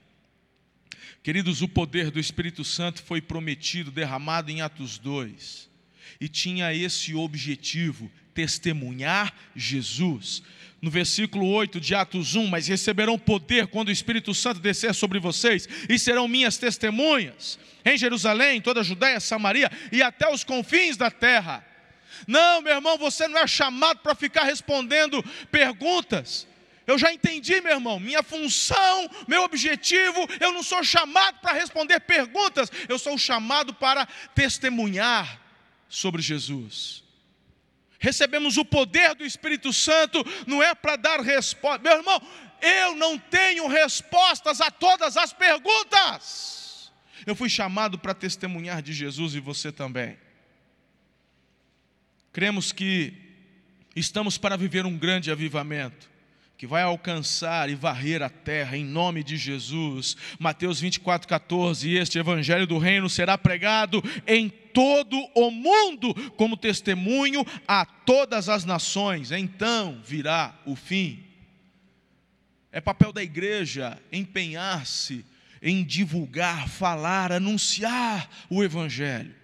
Queridos, 1.22 1.62
o 1.62 1.68
poder 1.68 2.10
do 2.10 2.18
Espírito 2.18 2.64
Santo 2.64 3.02
foi 3.02 3.20
prometido, 3.20 3.90
derramado 3.90 4.50
em 4.50 4.60
Atos 4.60 4.98
2, 4.98 5.70
e 6.20 6.28
tinha 6.28 6.74
esse 6.74 7.14
objetivo: 7.14 8.10
testemunhar 8.34 9.34
Jesus. 9.54 10.42
No 10.80 10.90
versículo 10.90 11.46
8 11.46 11.80
de 11.80 11.94
Atos 11.94 12.34
1, 12.34 12.48
mas 12.48 12.66
receberão 12.66 13.16
poder 13.16 13.68
quando 13.68 13.88
o 13.88 13.92
Espírito 13.92 14.34
Santo 14.34 14.58
descer 14.58 14.92
sobre 14.92 15.20
vocês, 15.20 15.68
e 15.88 15.96
serão 15.96 16.26
minhas 16.26 16.58
testemunhas 16.58 17.56
em 17.84 17.96
Jerusalém, 17.96 18.60
toda 18.60 18.80
a 18.80 18.84
Judéia, 18.84 19.20
Samaria 19.20 19.70
e 19.90 20.02
até 20.02 20.28
os 20.32 20.44
confins 20.44 20.96
da 20.96 21.10
terra. 21.10 21.64
Não, 22.26 22.60
meu 22.60 22.74
irmão, 22.74 22.96
você 22.98 23.26
não 23.28 23.38
é 23.38 23.46
chamado 23.46 24.00
para 24.00 24.14
ficar 24.14 24.44
respondendo 24.44 25.22
perguntas. 25.50 26.46
Eu 26.86 26.98
já 26.98 27.12
entendi, 27.12 27.60
meu 27.60 27.72
irmão, 27.72 28.00
minha 28.00 28.22
função, 28.22 29.08
meu 29.28 29.42
objetivo, 29.44 30.26
eu 30.40 30.52
não 30.52 30.62
sou 30.62 30.82
chamado 30.82 31.38
para 31.40 31.52
responder 31.52 32.00
perguntas, 32.00 32.70
eu 32.88 32.98
sou 32.98 33.16
chamado 33.16 33.72
para 33.72 34.06
testemunhar 34.34 35.40
sobre 35.88 36.20
Jesus. 36.20 37.04
Recebemos 37.98 38.56
o 38.56 38.64
poder 38.64 39.14
do 39.14 39.24
Espírito 39.24 39.72
Santo, 39.72 40.24
não 40.44 40.60
é 40.60 40.74
para 40.74 40.96
dar 40.96 41.20
resposta. 41.20 41.82
Meu 41.82 41.98
irmão, 41.98 42.20
eu 42.60 42.96
não 42.96 43.16
tenho 43.16 43.68
respostas 43.68 44.60
a 44.60 44.70
todas 44.72 45.16
as 45.16 45.32
perguntas. 45.32 46.92
Eu 47.24 47.36
fui 47.36 47.48
chamado 47.48 47.96
para 47.96 48.12
testemunhar 48.12 48.82
de 48.82 48.92
Jesus 48.92 49.36
e 49.36 49.40
você 49.40 49.70
também. 49.70 50.18
Cremos 52.32 52.72
que 52.72 53.12
estamos 53.94 54.38
para 54.38 54.56
viver 54.56 54.86
um 54.86 54.96
grande 54.96 55.30
avivamento 55.30 56.10
que 56.62 56.66
vai 56.66 56.82
alcançar 56.82 57.68
e 57.68 57.74
varrer 57.74 58.22
a 58.22 58.28
terra 58.28 58.76
em 58.76 58.84
nome 58.84 59.24
de 59.24 59.36
Jesus. 59.36 60.16
Mateus 60.38 60.78
24, 60.78 61.26
14. 61.26 61.88
E 61.88 61.98
este 61.98 62.20
evangelho 62.20 62.68
do 62.68 62.78
reino 62.78 63.10
será 63.10 63.36
pregado 63.36 64.00
em 64.28 64.48
todo 64.48 65.18
o 65.34 65.50
mundo 65.50 66.14
como 66.36 66.56
testemunho 66.56 67.44
a 67.66 67.84
todas 67.84 68.48
as 68.48 68.64
nações. 68.64 69.32
Então 69.32 70.00
virá 70.04 70.54
o 70.64 70.76
fim. 70.76 71.24
É 72.70 72.80
papel 72.80 73.12
da 73.12 73.24
igreja 73.24 74.00
empenhar-se 74.12 75.24
em 75.60 75.82
divulgar, 75.82 76.68
falar, 76.68 77.32
anunciar 77.32 78.30
o 78.48 78.62
evangelho. 78.62 79.41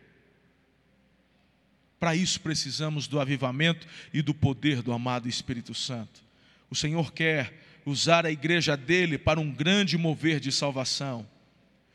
Para 1.99 2.15
isso 2.15 2.41
precisamos 2.41 3.09
do 3.09 3.21
avivamento 3.21 3.87
e 4.13 4.23
do 4.23 4.33
poder 4.33 4.83
do 4.83 4.93
amado 4.93 5.29
Espírito 5.29 5.75
Santo. 5.75 6.23
O 6.71 6.77
Senhor 6.77 7.13
quer 7.13 7.81
usar 7.85 8.27
a 8.27 8.31
igreja 8.31 8.77
dele 8.77 9.19
para 9.19 9.41
um 9.41 9.51
grande 9.51 9.97
mover 9.97 10.39
de 10.39 10.53
salvação. 10.53 11.27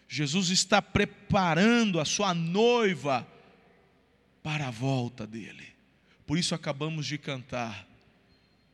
Jesus 0.07 0.49
está 0.49 0.81
preparando 0.81 1.99
a 1.99 2.05
sua 2.05 2.33
noiva 2.33 3.27
para 4.41 4.67
a 4.67 4.71
volta 4.71 5.25
dele. 5.25 5.67
Por 6.25 6.37
isso 6.37 6.53
acabamos 6.53 7.05
de 7.05 7.17
cantar. 7.17 7.87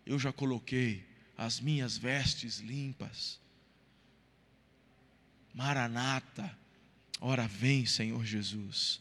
Eu 0.05 0.17
já 0.17 0.33
coloquei 0.33 1.05
as 1.37 1.59
minhas 1.59 1.97
vestes 1.97 2.59
limpas. 2.59 3.39
Maranata, 5.53 6.57
ora 7.21 7.47
vem, 7.47 7.85
Senhor 7.85 8.25
Jesus. 8.25 8.99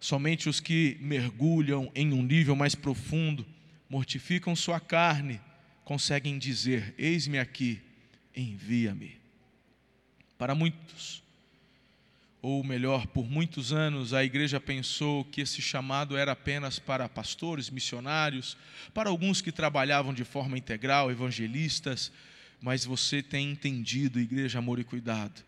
Somente 0.00 0.48
os 0.48 0.60
que 0.60 0.96
mergulham 1.00 1.90
em 1.94 2.12
um 2.12 2.22
nível 2.22 2.54
mais 2.54 2.74
profundo, 2.74 3.44
mortificam 3.88 4.54
sua 4.54 4.78
carne, 4.78 5.40
conseguem 5.84 6.38
dizer: 6.38 6.94
Eis-me 6.96 7.38
aqui, 7.38 7.80
envia-me. 8.34 9.18
Para 10.36 10.54
muitos, 10.54 11.22
ou 12.40 12.62
melhor, 12.62 13.06
por 13.08 13.28
muitos 13.28 13.72
anos, 13.72 14.14
a 14.14 14.24
igreja 14.24 14.60
pensou 14.60 15.24
que 15.24 15.40
esse 15.40 15.60
chamado 15.60 16.16
era 16.16 16.32
apenas 16.32 16.78
para 16.78 17.08
pastores, 17.08 17.68
missionários, 17.68 18.56
para 18.94 19.10
alguns 19.10 19.40
que 19.40 19.50
trabalhavam 19.50 20.14
de 20.14 20.24
forma 20.24 20.56
integral, 20.56 21.10
evangelistas, 21.10 22.12
mas 22.60 22.84
você 22.84 23.22
tem 23.22 23.50
entendido, 23.50 24.20
igreja, 24.20 24.60
amor 24.60 24.78
e 24.78 24.84
cuidado, 24.84 25.42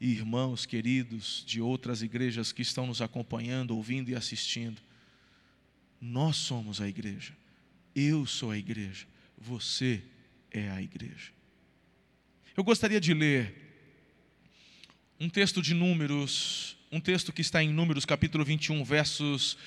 e 0.00 0.10
irmãos 0.10 0.64
queridos 0.64 1.42
de 1.46 1.60
outras 1.60 2.02
igrejas 2.02 2.52
que 2.52 2.62
estão 2.62 2.86
nos 2.86 3.02
acompanhando, 3.02 3.76
ouvindo 3.76 4.10
e 4.10 4.14
assistindo. 4.14 4.80
Nós 6.00 6.36
somos 6.36 6.80
a 6.80 6.88
igreja. 6.88 7.36
Eu 7.94 8.26
sou 8.26 8.50
a 8.50 8.58
igreja. 8.58 9.06
Você 9.36 10.02
é 10.50 10.70
a 10.70 10.80
igreja. 10.80 11.32
Eu 12.56 12.62
gostaria 12.62 13.00
de 13.00 13.12
ler 13.12 13.54
um 15.18 15.28
texto 15.28 15.60
de 15.60 15.74
Números 15.74 16.78
um 16.90 17.00
texto 17.00 17.32
que 17.32 17.42
está 17.42 17.62
em 17.62 17.70
Números 17.70 18.06
capítulo 18.06 18.42
21, 18.42 18.82
versos 18.82 19.58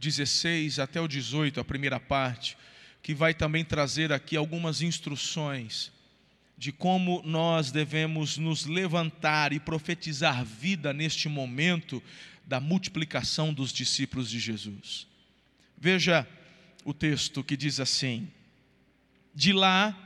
16 0.00 0.80
até 0.80 1.00
o 1.00 1.06
18, 1.06 1.60
a 1.60 1.64
primeira 1.64 2.00
parte, 2.00 2.56
que 3.00 3.14
vai 3.14 3.32
também 3.32 3.64
trazer 3.64 4.12
aqui 4.12 4.36
algumas 4.36 4.82
instruções 4.82 5.92
de 6.56 6.72
como 6.72 7.22
nós 7.24 7.70
devemos 7.70 8.38
nos 8.38 8.66
levantar 8.66 9.52
e 9.52 9.60
profetizar 9.60 10.44
vida 10.44 10.92
neste 10.92 11.28
momento 11.28 12.02
da 12.46 12.60
multiplicação 12.60 13.52
dos 13.52 13.72
discípulos 13.72 14.30
de 14.30 14.38
Jesus. 14.38 15.06
Veja 15.76 16.26
o 16.84 16.94
texto 16.94 17.42
que 17.42 17.56
diz 17.56 17.80
assim: 17.80 18.28
De 19.34 19.52
lá 19.52 19.98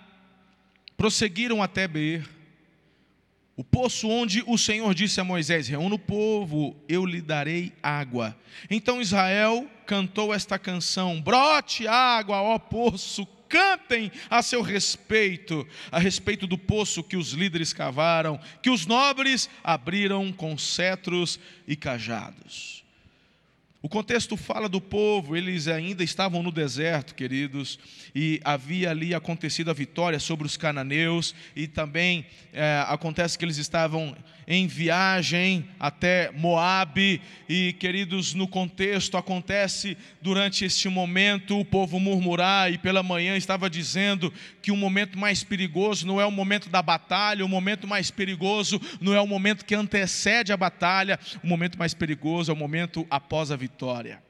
prosseguiram 0.96 1.62
até 1.62 1.86
Ber, 1.86 2.28
o 3.56 3.64
poço 3.64 4.08
onde 4.08 4.42
o 4.46 4.56
Senhor 4.56 4.94
disse 4.94 5.20
a 5.20 5.24
Moisés: 5.24 5.68
Reúna 5.68 5.96
o 5.96 5.98
povo, 5.98 6.76
eu 6.88 7.04
lhe 7.04 7.20
darei 7.20 7.72
água. 7.82 8.36
Então 8.70 9.02
Israel 9.02 9.68
cantou 9.84 10.32
esta 10.32 10.58
canção: 10.58 11.20
Brote 11.20 11.86
água, 11.86 12.40
ó 12.40 12.58
poço, 12.58 13.26
cantem 13.48 14.12
a 14.28 14.42
seu 14.42 14.62
respeito, 14.62 15.66
a 15.90 15.98
respeito 15.98 16.46
do 16.46 16.58
poço 16.58 17.02
que 17.02 17.16
os 17.16 17.32
líderes 17.32 17.72
cavaram, 17.72 18.38
que 18.62 18.70
os 18.70 18.86
nobres 18.86 19.48
abriram 19.62 20.32
com 20.32 20.58
cetros 20.58 21.40
e 21.66 21.74
cajados. 21.74 22.84
O 23.80 23.88
contexto 23.88 24.36
fala 24.36 24.68
do 24.68 24.80
povo, 24.80 25.36
eles 25.36 25.68
ainda 25.68 26.02
estavam 26.02 26.42
no 26.42 26.50
deserto, 26.50 27.14
queridos, 27.14 27.78
e 28.12 28.40
havia 28.42 28.90
ali 28.90 29.14
acontecido 29.14 29.70
a 29.70 29.72
vitória 29.72 30.18
sobre 30.18 30.44
os 30.44 30.56
cananeus, 30.56 31.32
e 31.54 31.68
também 31.68 32.26
é, 32.52 32.84
acontece 32.88 33.38
que 33.38 33.44
eles 33.44 33.56
estavam 33.56 34.16
em 34.48 34.66
viagem 34.66 35.68
até 35.78 36.32
Moabe, 36.32 37.22
e 37.48 37.72
queridos, 37.74 38.34
no 38.34 38.48
contexto 38.48 39.16
acontece 39.16 39.96
durante 40.20 40.64
este 40.64 40.88
momento 40.88 41.60
o 41.60 41.64
povo 41.64 42.00
murmurar, 42.00 42.72
e 42.72 42.78
pela 42.78 43.04
manhã 43.04 43.36
estava 43.36 43.70
dizendo 43.70 44.32
que 44.60 44.72
o 44.72 44.76
momento 44.76 45.16
mais 45.16 45.44
perigoso 45.44 46.04
não 46.04 46.20
é 46.20 46.26
o 46.26 46.32
momento 46.32 46.68
da 46.68 46.82
batalha, 46.82 47.44
o 47.44 47.48
momento 47.48 47.86
mais 47.86 48.10
perigoso 48.10 48.80
não 49.00 49.14
é 49.14 49.20
o 49.20 49.26
momento 49.26 49.64
que 49.64 49.74
antecede 49.76 50.52
a 50.52 50.56
batalha, 50.56 51.16
o 51.44 51.46
momento 51.46 51.78
mais 51.78 51.94
perigoso 51.94 52.50
é 52.50 52.54
o 52.54 52.56
momento 52.56 53.06
após 53.08 53.52
a 53.52 53.56
vitória 53.56 53.67
vitória. 53.68 54.22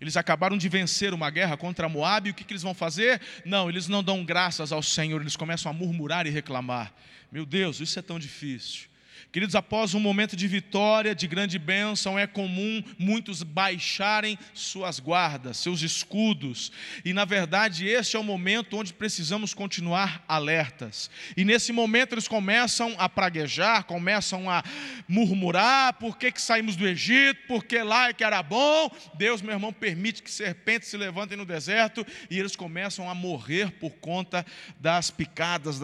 Eles 0.00 0.16
acabaram 0.16 0.58
de 0.58 0.68
vencer 0.68 1.14
uma 1.14 1.30
guerra 1.30 1.56
contra 1.56 1.88
Moab, 1.88 2.28
e 2.28 2.32
o 2.32 2.34
que, 2.34 2.44
que 2.44 2.52
eles 2.52 2.62
vão 2.62 2.74
fazer? 2.74 3.20
Não, 3.44 3.68
eles 3.68 3.86
não 3.86 4.02
dão 4.02 4.24
graças 4.24 4.72
ao 4.72 4.82
Senhor, 4.82 5.20
eles 5.20 5.36
começam 5.36 5.70
a 5.70 5.74
murmurar 5.74 6.26
e 6.26 6.30
reclamar. 6.30 6.92
Meu 7.30 7.46
Deus, 7.46 7.80
isso 7.80 7.98
é 7.98 8.02
tão 8.02 8.18
difícil. 8.18 8.89
Queridos, 9.32 9.54
após 9.54 9.94
um 9.94 10.00
momento 10.00 10.34
de 10.34 10.48
vitória, 10.48 11.14
de 11.14 11.28
grande 11.28 11.56
bênção, 11.56 12.18
é 12.18 12.26
comum 12.26 12.82
muitos 12.98 13.44
baixarem 13.44 14.36
suas 14.52 14.98
guardas, 14.98 15.58
seus 15.58 15.82
escudos. 15.82 16.72
E 17.04 17.12
na 17.12 17.24
verdade, 17.24 17.86
este 17.86 18.16
é 18.16 18.18
o 18.18 18.24
momento 18.24 18.76
onde 18.76 18.92
precisamos 18.92 19.54
continuar 19.54 20.24
alertas. 20.26 21.08
E 21.36 21.44
nesse 21.44 21.72
momento 21.72 22.12
eles 22.12 22.26
começam 22.26 22.92
a 22.98 23.08
praguejar, 23.08 23.84
começam 23.84 24.50
a 24.50 24.64
murmurar: 25.06 25.94
por 25.94 26.18
que, 26.18 26.32
que 26.32 26.42
saímos 26.42 26.74
do 26.74 26.84
Egito? 26.84 27.40
Porque 27.46 27.84
lá 27.84 28.08
é 28.08 28.12
que 28.12 28.24
era 28.24 28.42
bom. 28.42 28.90
Deus, 29.14 29.40
meu 29.40 29.52
irmão, 29.52 29.72
permite 29.72 30.24
que 30.24 30.30
serpentes 30.30 30.88
se 30.88 30.96
levantem 30.96 31.38
no 31.38 31.46
deserto 31.46 32.04
e 32.28 32.36
eles 32.36 32.56
começam 32.56 33.08
a 33.08 33.14
morrer 33.14 33.70
por 33.78 33.92
conta 33.92 34.44
das 34.80 35.08
picadas 35.08 35.78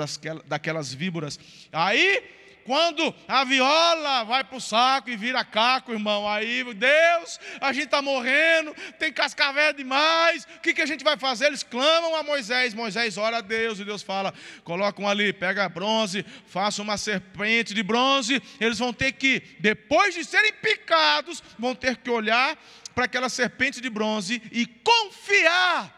daquelas 0.49 0.93
víboras. 0.93 1.39
Aí 1.71 2.35
quando 2.67 3.15
a 3.29 3.45
viola 3.45 4.25
vai 4.25 4.43
para 4.43 4.57
o 4.57 4.61
saco 4.61 5.09
e 5.09 5.17
vira 5.17 5.45
caco, 5.45 5.93
irmão, 5.93 6.29
aí, 6.29 6.65
Deus, 6.75 7.39
a 7.61 7.73
gente 7.73 7.85
está 7.85 8.03
morrendo, 8.03 8.75
tem 8.99 9.13
cascavel 9.13 9.73
demais, 9.73 10.45
o 10.57 10.61
que, 10.61 10.75
que 10.75 10.83
a 10.83 10.87
gente 10.87 11.05
vai 11.05 11.17
fazer? 11.17 11.47
Eles 11.47 11.63
clamam 11.63 12.17
a 12.17 12.25
Moisés, 12.25 12.75
Moisés 12.75 13.17
ora 13.17 13.39
a 13.39 13.41
Deus, 13.41 13.79
e 13.79 13.85
Deus 13.85 14.03
fala: 14.03 14.35
colocam 14.65 15.09
ali, 15.09 15.33
pega 15.33 15.69
bronze, 15.69 16.27
faça 16.47 16.83
uma 16.83 16.99
serpente 16.99 17.73
de 17.73 17.85
bronze, 17.85 18.43
eles 18.61 18.79
vão 18.79 18.93
ter 18.93 19.13
que, 19.13 19.41
depois 19.61 20.13
de 20.13 20.25
serem 20.25 20.53
picados, 20.55 21.43
vão 21.57 21.75
ter 21.75 21.97
que 21.99 22.11
olhar 22.11 22.59
para 22.97 23.05
aquela 23.05 23.29
serpente 23.29 23.81
de 23.81 23.89
bronze 23.89 24.43
e 24.51 24.67
confiar 24.67 25.95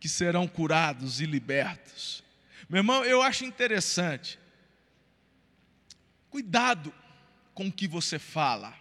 que 0.00 0.08
serão 0.08 0.48
curados 0.48 1.20
e 1.20 1.26
libertos. 1.26 2.21
Meu 2.72 2.78
irmão, 2.78 3.04
eu 3.04 3.20
acho 3.20 3.44
interessante. 3.44 4.38
Cuidado 6.30 6.90
com 7.52 7.66
o 7.66 7.72
que 7.72 7.86
você 7.86 8.18
fala. 8.18 8.74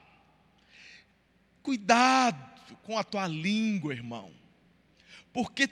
Cuidado 1.62 2.78
com 2.84 2.98
a 2.98 3.04
tua 3.04 3.28
língua, 3.28 3.92
irmão. 3.92 4.34
Porque 5.34 5.70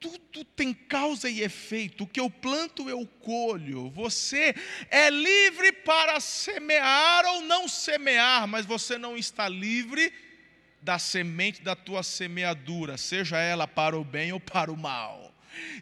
tudo 0.00 0.44
tem 0.44 0.74
causa 0.74 1.30
e 1.30 1.40
efeito. 1.40 2.02
O 2.02 2.06
que 2.08 2.18
eu 2.18 2.28
planto, 2.28 2.90
eu 2.90 3.06
colho. 3.06 3.88
Você 3.90 4.52
é 4.90 5.08
livre 5.08 5.70
para 5.70 6.18
semear 6.18 7.24
ou 7.26 7.42
não 7.42 7.68
semear, 7.68 8.48
mas 8.48 8.66
você 8.66 8.98
não 8.98 9.16
está 9.16 9.48
livre 9.48 10.12
da 10.82 10.98
semente 10.98 11.62
da 11.62 11.76
tua 11.76 12.02
semeadura, 12.02 12.96
seja 12.96 13.38
ela 13.38 13.68
para 13.68 13.96
o 13.96 14.02
bem 14.02 14.32
ou 14.32 14.40
para 14.40 14.72
o 14.72 14.76
mal. 14.76 15.25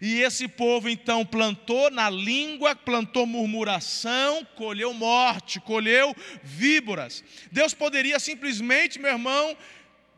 E 0.00 0.20
esse 0.20 0.48
povo 0.48 0.88
então 0.88 1.24
plantou 1.24 1.90
na 1.90 2.10
língua, 2.10 2.74
plantou 2.74 3.26
murmuração, 3.26 4.44
colheu 4.56 4.92
morte, 4.92 5.60
colheu 5.60 6.14
víboras. 6.42 7.24
Deus 7.50 7.74
poderia 7.74 8.18
simplesmente, 8.18 8.98
meu 8.98 9.12
irmão, 9.12 9.56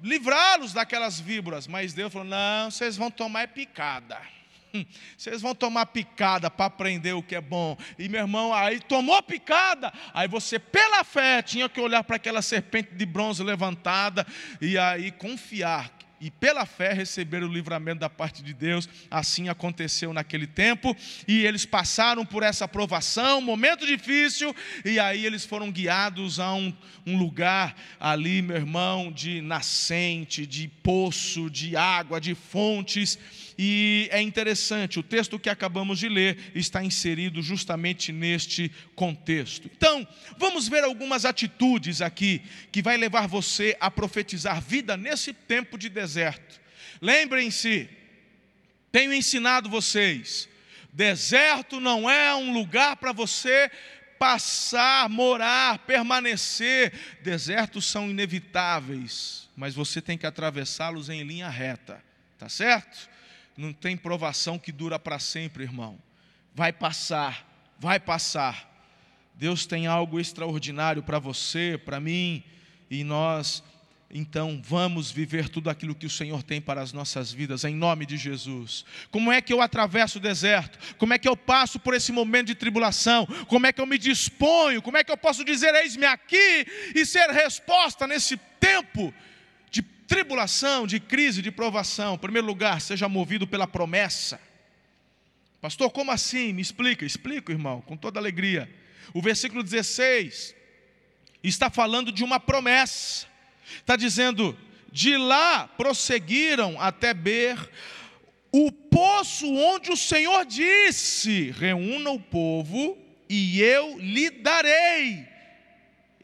livrá-los 0.02 0.72
daquelas 0.72 1.20
víboras, 1.20 1.66
mas 1.66 1.92
Deus 1.92 2.12
falou: 2.12 2.28
não, 2.28 2.70
vocês 2.70 2.96
vão 2.96 3.10
tomar 3.10 3.42
é 3.42 3.46
picada. 3.46 4.18
Vocês 5.16 5.40
vão 5.40 5.54
tomar 5.54 5.86
picada 5.86 6.50
para 6.50 6.66
aprender 6.66 7.12
o 7.12 7.22
que 7.22 7.34
é 7.34 7.40
bom. 7.40 7.76
E 7.98 8.08
meu 8.08 8.20
irmão, 8.20 8.52
aí 8.52 8.80
tomou 8.80 9.22
picada. 9.22 9.92
Aí 10.12 10.28
você, 10.28 10.58
pela 10.58 11.04
fé, 11.04 11.42
tinha 11.42 11.68
que 11.68 11.80
olhar 11.80 12.04
para 12.04 12.16
aquela 12.16 12.42
serpente 12.42 12.94
de 12.94 13.06
bronze 13.06 13.42
levantada 13.42 14.26
e 14.60 14.76
aí 14.76 15.10
confiar 15.12 15.95
e 16.20 16.31
pela 16.31 16.64
fé 16.64 16.92
receber 16.92 17.42
o 17.42 17.52
livramento 17.52 18.00
da 18.00 18.11
parte 18.11 18.42
de 18.42 18.55
Deus. 18.55 18.88
Assim 19.11 19.48
aconteceu 19.48 20.12
naquele 20.12 20.46
tempo, 20.46 20.96
e 21.26 21.44
eles 21.44 21.64
passaram 21.66 22.24
por 22.24 22.42
essa 22.42 22.66
provação, 22.66 23.40
momento 23.40 23.87
difícil, 23.87 24.55
e 24.85 24.98
aí 24.98 25.24
eles 25.24 25.44
foram 25.44 25.70
guiados 25.70 26.40
a 26.40 26.52
um, 26.55 26.72
um 27.07 27.18
lugar 27.18 27.76
ali, 28.00 28.42
meu 28.42 28.57
irmão, 28.57 29.12
de 29.12 29.40
nascente, 29.40 30.46
de 30.46 30.68
poço, 30.68 31.50
de 31.50 31.76
água, 31.76 32.20
de 32.20 32.35
fontes. 32.35 33.18
E 33.58 34.08
é 34.12 34.20
interessante, 34.20 34.98
o 34.98 35.02
texto 35.02 35.38
que 35.38 35.48
acabamos 35.48 35.98
de 35.98 36.08
ler 36.08 36.52
está 36.54 36.84
inserido 36.84 37.40
justamente 37.42 38.12
neste 38.12 38.70
contexto. 38.94 39.70
Então, 39.74 40.06
vamos 40.36 40.68
ver 40.68 40.84
algumas 40.84 41.24
atitudes 41.24 42.02
aqui 42.02 42.42
que 42.70 42.82
vai 42.82 42.98
levar 42.98 43.26
você 43.26 43.74
a 43.80 43.90
profetizar 43.90 44.60
vida 44.60 44.96
nesse 44.96 45.32
tempo 45.32 45.78
de 45.78 45.88
deserto. 45.88 46.60
Lembrem-se, 47.00 47.88
tenho 48.92 49.12
ensinado 49.12 49.70
vocês, 49.70 50.48
deserto 50.92 51.80
não 51.80 52.08
é 52.10 52.34
um 52.34 52.52
lugar 52.52 52.96
para 52.96 53.12
você 53.12 53.70
passar, 54.18 55.08
morar, 55.08 55.78
permanecer. 55.80 56.92
Desertos 57.22 57.86
são 57.86 58.10
inevitáveis, 58.10 59.48
mas 59.56 59.74
você 59.74 60.00
tem 60.02 60.18
que 60.18 60.26
atravessá-los 60.26 61.08
em 61.08 61.22
linha 61.22 61.48
reta, 61.48 62.02
tá 62.38 62.48
certo? 62.48 63.15
Não 63.56 63.72
tem 63.72 63.96
provação 63.96 64.58
que 64.58 64.70
dura 64.70 64.98
para 64.98 65.18
sempre, 65.18 65.64
irmão. 65.64 65.98
Vai 66.54 66.72
passar, 66.72 67.46
vai 67.78 67.98
passar. 67.98 68.72
Deus 69.34 69.66
tem 69.66 69.86
algo 69.86 70.20
extraordinário 70.20 71.02
para 71.02 71.18
você, 71.18 71.80
para 71.84 72.00
mim, 72.00 72.42
e 72.90 73.04
nós, 73.04 73.62
então, 74.10 74.62
vamos 74.64 75.10
viver 75.10 75.48
tudo 75.48 75.68
aquilo 75.68 75.94
que 75.94 76.06
o 76.06 76.10
Senhor 76.10 76.42
tem 76.42 76.60
para 76.60 76.80
as 76.80 76.92
nossas 76.92 77.32
vidas, 77.32 77.64
em 77.64 77.74
nome 77.74 78.06
de 78.06 78.16
Jesus. 78.16 78.84
Como 79.10 79.32
é 79.32 79.42
que 79.42 79.52
eu 79.52 79.60
atravesso 79.60 80.18
o 80.18 80.20
deserto? 80.20 80.78
Como 80.96 81.12
é 81.12 81.18
que 81.18 81.28
eu 81.28 81.36
passo 81.36 81.78
por 81.78 81.92
esse 81.92 82.12
momento 82.12 82.46
de 82.46 82.54
tribulação? 82.54 83.26
Como 83.48 83.66
é 83.66 83.72
que 83.72 83.80
eu 83.80 83.86
me 83.86 83.98
disponho? 83.98 84.80
Como 84.80 84.96
é 84.96 85.04
que 85.04 85.10
eu 85.10 85.16
posso 85.16 85.44
dizer, 85.44 85.74
eis-me 85.74 86.06
aqui, 86.06 86.66
e 86.94 87.04
ser 87.04 87.28
resposta 87.30 88.06
nesse 88.06 88.36
tempo 88.60 89.12
tribulação, 90.06 90.86
de 90.86 91.00
crise, 91.00 91.42
de 91.42 91.50
provação, 91.50 92.14
em 92.14 92.18
primeiro 92.18 92.46
lugar, 92.46 92.80
seja 92.80 93.08
movido 93.08 93.46
pela 93.46 93.66
promessa. 93.66 94.40
Pastor, 95.60 95.90
como 95.90 96.10
assim? 96.10 96.52
Me 96.52 96.62
explica. 96.62 97.04
Explico, 97.04 97.50
irmão, 97.50 97.80
com 97.80 97.96
toda 97.96 98.20
alegria. 98.20 98.72
O 99.12 99.20
versículo 99.20 99.62
16 99.62 100.54
está 101.42 101.70
falando 101.70 102.12
de 102.12 102.22
uma 102.22 102.38
promessa. 102.38 103.26
Está 103.78 103.96
dizendo: 103.96 104.56
de 104.92 105.16
lá 105.16 105.66
prosseguiram 105.68 106.80
até 106.80 107.12
Ber, 107.12 107.58
o 108.52 108.70
poço 108.70 109.46
onde 109.52 109.90
o 109.90 109.96
Senhor 109.96 110.44
disse: 110.44 111.50
reúna 111.50 112.10
o 112.10 112.20
povo, 112.20 112.96
e 113.28 113.60
eu 113.60 113.98
lhe 113.98 114.30
darei. 114.30 115.26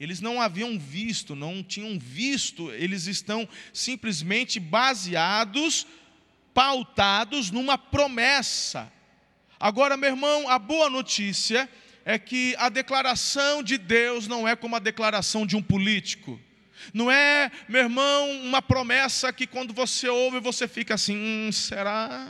Eles 0.02 0.20
não 0.20 0.42
haviam 0.42 0.76
visto, 0.76 1.36
não 1.36 1.62
tinham 1.62 1.96
visto, 1.96 2.72
eles 2.72 3.06
estão 3.06 3.48
simplesmente 3.72 4.58
baseados, 4.58 5.86
pautados 6.52 7.52
numa 7.52 7.78
promessa. 7.78 8.92
Agora, 9.60 9.96
meu 9.96 10.10
irmão, 10.10 10.48
a 10.48 10.58
boa 10.58 10.90
notícia 10.90 11.70
é 12.04 12.18
que 12.18 12.52
a 12.58 12.68
declaração 12.68 13.62
de 13.62 13.78
Deus 13.78 14.26
não 14.26 14.48
é 14.48 14.56
como 14.56 14.74
a 14.74 14.80
declaração 14.80 15.46
de 15.46 15.54
um 15.54 15.62
político. 15.62 16.40
Não 16.92 17.08
é, 17.08 17.48
meu 17.68 17.82
irmão, 17.82 18.28
uma 18.42 18.60
promessa 18.60 19.32
que 19.32 19.46
quando 19.46 19.72
você 19.72 20.08
ouve 20.08 20.40
você 20.40 20.66
fica 20.66 20.94
assim: 20.94 21.16
hum, 21.16 21.52
será? 21.52 22.28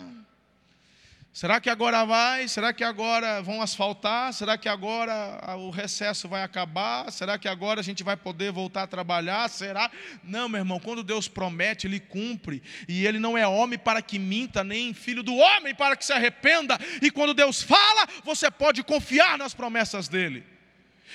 Será 1.33 1.59
que 1.63 1.71
agora 1.71 2.05
vai? 2.05 2.47
Será 2.47 2.75
que 2.75 2.85
agora 2.85 3.41
vão 3.41 3.63
asfaltar? 3.63 4.35
Será 4.35 4.59
que 4.59 4.69
agora 4.69 5.57
o 5.57 5.71
recesso 5.71 6.29
vai 6.29 6.43
acabar? 6.43 7.11
Será 7.11 7.39
que 7.39 7.49
agora 7.49 7.81
a 7.81 7.83
gente 7.83 8.03
vai 8.03 8.19
poder 8.19 8.53
voltar 8.53 8.83
a 8.83 8.87
trabalhar? 8.87 9.49
Será? 9.49 9.91
Não, 10.23 10.47
meu 10.47 10.59
irmão, 10.59 10.79
quando 10.79 11.03
Deus 11.03 11.29
promete, 11.29 11.87
Ele 11.87 11.99
cumpre. 11.99 12.63
E 12.87 13.07
Ele 13.07 13.19
não 13.19 13.37
é 13.39 13.47
homem 13.49 13.79
para 13.79 14.03
que 14.03 14.19
minta, 14.19 14.63
nem 14.63 14.93
filho 14.93 15.23
do 15.23 15.35
homem 15.35 15.75
para 15.75 15.97
que 15.97 16.05
se 16.05 16.13
arrependa. 16.13 16.79
E 17.01 17.11
quando 17.11 17.33
Deus 17.33 17.63
fala, 17.63 18.07
você 18.23 18.51
pode 18.51 18.83
confiar 18.83 19.39
nas 19.39 19.55
promessas 19.55 20.09
dEle. 20.09 20.52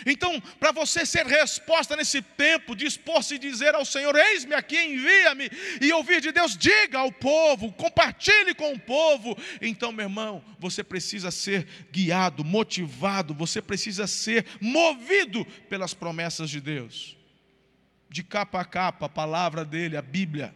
Então, 0.05 0.39
para 0.59 0.71
você 0.71 1.05
ser 1.05 1.25
resposta 1.25 1.95
nesse 1.95 2.21
tempo, 2.21 2.75
dispor-se 2.75 3.35
e 3.35 3.39
dizer 3.39 3.73
ao 3.73 3.85
Senhor: 3.85 4.15
Eis-me 4.15 4.53
aqui, 4.53 4.77
envia-me, 4.77 5.49
e 5.81 5.91
ouvir 5.91 6.21
de 6.21 6.31
Deus, 6.31 6.57
diga 6.57 6.99
ao 6.99 7.11
povo, 7.11 7.71
compartilhe 7.73 8.53
com 8.53 8.73
o 8.73 8.79
povo. 8.79 9.37
Então, 9.61 9.91
meu 9.91 10.05
irmão, 10.05 10.43
você 10.59 10.83
precisa 10.83 11.31
ser 11.31 11.67
guiado, 11.91 12.43
motivado, 12.43 13.33
você 13.33 13.61
precisa 13.61 14.05
ser 14.05 14.45
movido 14.61 15.45
pelas 15.69 15.93
promessas 15.93 16.49
de 16.49 16.61
Deus. 16.61 17.17
De 18.09 18.23
capa 18.23 18.61
a 18.61 18.65
capa, 18.65 19.07
a 19.07 19.09
palavra 19.09 19.65
dele, 19.65 19.97
a 19.97 20.01
Bíblia, 20.01 20.55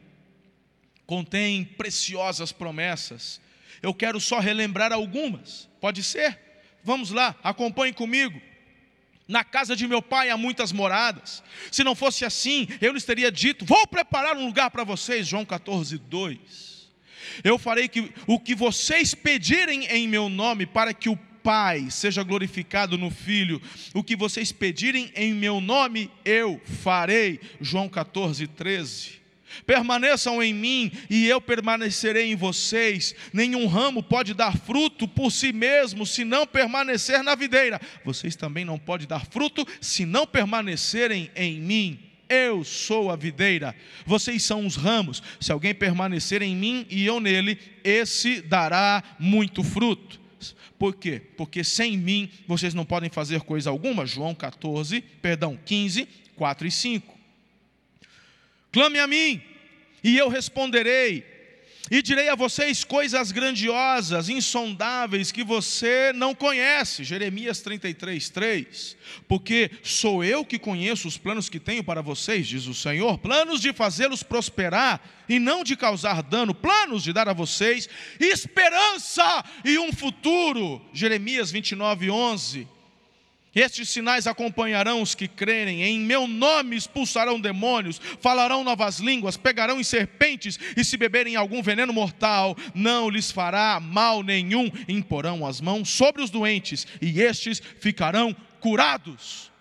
contém 1.05 1.65
preciosas 1.65 2.51
promessas. 2.51 3.41
Eu 3.81 3.93
quero 3.93 4.19
só 4.19 4.39
relembrar 4.39 4.93
algumas, 4.93 5.67
pode 5.79 6.03
ser? 6.03 6.39
Vamos 6.83 7.11
lá, 7.11 7.35
acompanhe 7.43 7.93
comigo. 7.93 8.41
Na 9.31 9.45
casa 9.45 9.77
de 9.77 9.87
meu 9.87 10.01
pai 10.01 10.29
há 10.29 10.35
muitas 10.35 10.73
moradas. 10.73 11.41
Se 11.71 11.85
não 11.85 11.95
fosse 11.95 12.25
assim, 12.25 12.67
eu 12.81 12.91
lhes 12.91 13.05
teria 13.05 13.31
dito: 13.31 13.63
Vou 13.63 13.87
preparar 13.87 14.35
um 14.35 14.45
lugar 14.45 14.69
para 14.69 14.83
vocês. 14.83 15.25
João 15.25 15.45
14, 15.45 15.97
2. 15.97 16.91
Eu 17.41 17.57
farei 17.57 17.87
que, 17.87 18.11
o 18.27 18.37
que 18.37 18.53
vocês 18.53 19.15
pedirem 19.15 19.85
em 19.85 20.05
meu 20.05 20.27
nome, 20.27 20.65
para 20.65 20.93
que 20.93 21.07
o 21.07 21.15
Pai 21.41 21.89
seja 21.89 22.23
glorificado 22.23 22.97
no 22.97 23.09
Filho. 23.09 23.61
O 23.93 24.03
que 24.03 24.17
vocês 24.17 24.51
pedirem 24.51 25.09
em 25.15 25.33
meu 25.33 25.61
nome, 25.61 26.11
eu 26.25 26.61
farei. 26.83 27.39
João 27.61 27.87
14, 27.87 28.45
13. 28.47 29.20
Permaneçam 29.65 30.41
em 30.41 30.53
mim 30.53 30.91
e 31.09 31.27
eu 31.27 31.41
permanecerei 31.41 32.31
em 32.31 32.35
vocês. 32.35 33.15
Nenhum 33.33 33.67
ramo 33.67 34.01
pode 34.01 34.33
dar 34.33 34.57
fruto 34.57 35.07
por 35.07 35.31
si 35.31 35.51
mesmo 35.53 36.05
se 36.05 36.23
não 36.23 36.45
permanecer 36.47 37.23
na 37.23 37.35
videira. 37.35 37.79
Vocês 38.03 38.35
também 38.35 38.65
não 38.65 38.77
podem 38.77 39.07
dar 39.07 39.25
fruto 39.25 39.65
se 39.79 40.05
não 40.05 40.25
permanecerem 40.25 41.31
em 41.35 41.59
mim. 41.59 41.99
Eu 42.29 42.63
sou 42.63 43.11
a 43.11 43.17
videira, 43.17 43.75
vocês 44.05 44.41
são 44.43 44.65
os 44.65 44.77
ramos. 44.77 45.21
Se 45.37 45.51
alguém 45.51 45.75
permanecer 45.75 46.41
em 46.41 46.55
mim 46.55 46.87
e 46.89 47.05
eu 47.05 47.19
nele, 47.19 47.59
esse 47.83 48.41
dará 48.41 49.03
muito 49.19 49.61
fruto. 49.63 50.21
Por 50.79 50.95
quê? 50.95 51.21
Porque 51.37 51.63
sem 51.63 51.97
mim 51.97 52.29
vocês 52.47 52.73
não 52.73 52.85
podem 52.85 53.09
fazer 53.09 53.41
coisa 53.41 53.69
alguma. 53.69 54.05
João 54.05 54.33
14, 54.33 55.01
perdão, 55.21 55.59
15, 55.63 56.07
4 56.35 56.67
e 56.67 56.71
5. 56.71 57.20
Clame 58.71 58.99
a 58.99 59.07
mim, 59.07 59.41
e 60.03 60.17
eu 60.17 60.29
responderei, 60.29 61.25
e 61.91 62.01
direi 62.01 62.29
a 62.29 62.35
vocês 62.35 62.85
coisas 62.85 63.33
grandiosas, 63.33 64.29
insondáveis, 64.29 65.29
que 65.29 65.43
você 65.43 66.13
não 66.13 66.33
conhece. 66.33 67.03
Jeremias 67.03 67.59
33, 67.59 68.29
3. 68.29 68.97
Porque 69.27 69.69
sou 69.83 70.23
eu 70.23 70.45
que 70.45 70.57
conheço 70.57 71.05
os 71.05 71.17
planos 71.17 71.49
que 71.49 71.59
tenho 71.59 71.83
para 71.83 72.01
vocês, 72.01 72.47
diz 72.47 72.65
o 72.65 72.73
Senhor: 72.73 73.17
planos 73.17 73.59
de 73.59 73.73
fazê-los 73.73 74.23
prosperar 74.23 75.01
e 75.27 75.37
não 75.37 75.65
de 75.65 75.75
causar 75.75 76.23
dano, 76.23 76.55
planos 76.55 77.03
de 77.03 77.11
dar 77.11 77.27
a 77.27 77.33
vocês 77.33 77.89
esperança 78.17 79.43
e 79.65 79.77
um 79.77 79.91
futuro. 79.91 80.81
Jeremias 80.93 81.51
29, 81.51 82.09
11. 82.09 82.67
Estes 83.53 83.89
sinais 83.89 84.27
acompanharão 84.27 85.01
os 85.01 85.13
que 85.13 85.27
crerem, 85.27 85.83
em 85.83 85.99
meu 85.99 86.25
nome 86.25 86.77
expulsarão 86.77 87.39
demônios, 87.39 87.99
falarão 88.21 88.63
novas 88.63 88.99
línguas, 88.99 89.35
pegarão 89.35 89.77
em 89.77 89.83
serpentes, 89.83 90.57
e 90.77 90.85
se 90.85 90.95
beberem 90.95 91.35
algum 91.35 91.61
veneno 91.61 91.91
mortal, 91.91 92.55
não 92.73 93.09
lhes 93.09 93.29
fará 93.29 93.77
mal 93.81 94.23
nenhum, 94.23 94.71
imporão 94.87 95.45
as 95.45 95.59
mãos 95.59 95.89
sobre 95.89 96.21
os 96.21 96.29
doentes, 96.29 96.87
e 97.01 97.21
estes 97.21 97.61
ficarão 97.81 98.33
curados. 98.61 99.51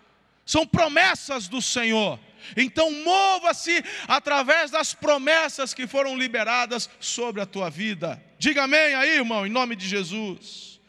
São 0.47 0.65
promessas 0.65 1.49
do 1.49 1.61
Senhor. 1.61 2.19
Então 2.57 2.91
mova-se 3.05 3.85
através 4.07 4.71
das 4.71 4.95
promessas 4.95 5.75
que 5.75 5.87
foram 5.87 6.17
liberadas 6.17 6.89
sobre 7.01 7.41
a 7.41 7.47
tua 7.47 7.69
vida. 7.69 8.23
Diga 8.39 8.65
amém 8.65 8.95
aí, 8.95 9.17
irmão, 9.17 9.45
em 9.45 9.51
nome 9.51 9.75
de 9.75 9.87
Jesus. 9.87 10.81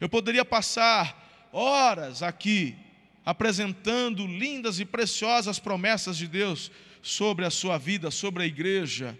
Eu 0.00 0.08
poderia 0.08 0.44
passar 0.44 1.23
horas 1.54 2.22
aqui 2.22 2.76
apresentando 3.24 4.26
lindas 4.26 4.80
e 4.80 4.84
preciosas 4.84 5.58
promessas 5.58 6.16
de 6.16 6.26
Deus 6.26 6.70
sobre 7.00 7.44
a 7.44 7.50
sua 7.50 7.78
vida, 7.78 8.10
sobre 8.10 8.42
a 8.42 8.46
igreja. 8.46 9.18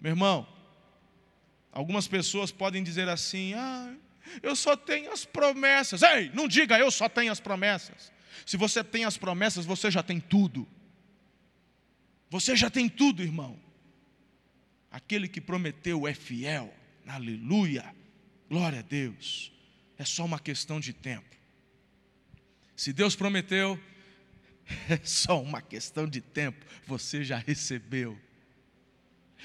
Meu 0.00 0.12
irmão, 0.12 0.46
algumas 1.72 2.06
pessoas 2.06 2.52
podem 2.52 2.84
dizer 2.84 3.08
assim: 3.08 3.54
ah, 3.54 3.94
eu 4.42 4.54
só 4.54 4.76
tenho 4.76 5.10
as 5.10 5.24
promessas. 5.24 6.02
Ei, 6.02 6.30
não 6.34 6.46
diga 6.46 6.78
eu 6.78 6.90
só 6.90 7.08
tenho 7.08 7.32
as 7.32 7.40
promessas. 7.40 8.12
Se 8.46 8.56
você 8.56 8.84
tem 8.84 9.04
as 9.04 9.16
promessas, 9.16 9.64
você 9.64 9.90
já 9.90 10.02
tem 10.02 10.20
tudo. 10.20 10.68
Você 12.30 12.54
já 12.54 12.68
tem 12.68 12.88
tudo, 12.88 13.22
irmão. 13.22 13.58
Aquele 14.90 15.26
que 15.26 15.40
prometeu 15.40 16.06
é 16.06 16.14
fiel. 16.14 16.72
Aleluia. 17.06 17.94
Glória 18.48 18.78
a 18.78 18.82
Deus 18.82 19.57
é 19.98 20.04
só 20.04 20.24
uma 20.24 20.38
questão 20.38 20.78
de 20.78 20.92
tempo. 20.92 21.36
Se 22.76 22.92
Deus 22.92 23.16
prometeu, 23.16 23.78
é 24.88 25.00
só 25.02 25.42
uma 25.42 25.60
questão 25.60 26.06
de 26.06 26.20
tempo, 26.20 26.64
você 26.86 27.24
já 27.24 27.38
recebeu. 27.38 28.18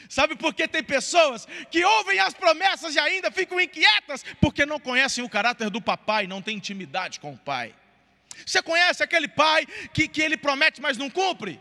Sabe 0.09 0.35
por 0.35 0.53
que 0.53 0.67
tem 0.67 0.83
pessoas 0.83 1.47
que 1.71 1.83
ouvem 1.83 2.19
as 2.19 2.33
promessas 2.33 2.95
e 2.95 2.99
ainda 2.99 3.31
ficam 3.31 3.59
inquietas 3.59 4.23
porque 4.41 4.65
não 4.65 4.79
conhecem 4.79 5.23
o 5.23 5.29
caráter 5.29 5.69
do 5.69 5.81
papai, 5.81 6.27
não 6.27 6.41
têm 6.41 6.57
intimidade 6.57 7.19
com 7.19 7.33
o 7.33 7.37
pai? 7.37 7.73
Você 8.45 8.61
conhece 8.61 9.03
aquele 9.03 9.27
pai 9.27 9.65
que, 9.93 10.07
que 10.07 10.21
ele 10.21 10.35
promete, 10.35 10.81
mas 10.81 10.97
não 10.97 11.09
cumpre? 11.09 11.59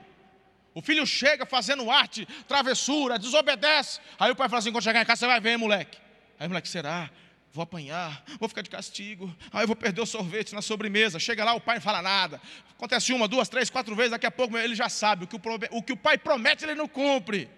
O 0.74 0.81
filho 0.81 1.07
chega 1.07 1.44
fazendo 1.44 1.90
arte, 1.90 2.26
travessura, 2.48 3.18
desobedece. 3.18 4.00
Aí 4.18 4.33
o 4.33 4.37
pai 4.37 4.48
fala 4.48 4.59
assim: 4.61 4.72
quando 4.72 4.85
chegar 4.85 5.02
em 5.02 5.05
casa, 5.05 5.20
você 5.20 5.26
vai 5.26 5.40
ver, 5.40 5.57
moleque. 5.59 5.98
Aí 6.38 6.46
o 6.46 6.50
moleque, 6.50 6.68
será? 6.68 7.11
Vou 7.53 7.62
apanhar, 7.62 8.25
vou 8.41 8.49
ficar 8.49 8.62
de 8.62 8.71
castigo, 8.71 9.35
aí 9.53 9.65
eu 9.65 9.67
vou 9.67 9.77
perder 9.77 10.01
o 10.01 10.07
sorvete 10.07 10.55
na 10.55 10.62
sobremesa. 10.62 11.19
Chega 11.19 11.45
lá, 11.45 11.53
o 11.53 11.61
pai 11.61 11.77
não 11.77 11.83
fala 11.83 12.01
nada. 12.01 12.41
Acontece 12.73 13.12
uma, 13.12 13.29
duas, 13.29 13.49
três, 13.49 13.69
quatro 13.69 13.95
vezes, 13.95 14.12
daqui 14.12 14.27
a 14.27 14.31
pouco 14.31 14.57
ele 14.57 14.75
já 14.75 14.88
sabe. 14.88 15.25
O 15.25 15.27
que 15.29 15.37
o, 15.37 15.41
o, 15.71 15.83
que 15.83 15.93
o 15.93 15.97
pai 15.97 16.17
promete, 16.17 16.65
ele 16.65 16.75
não 16.75 16.88
cumpre. 16.88 17.51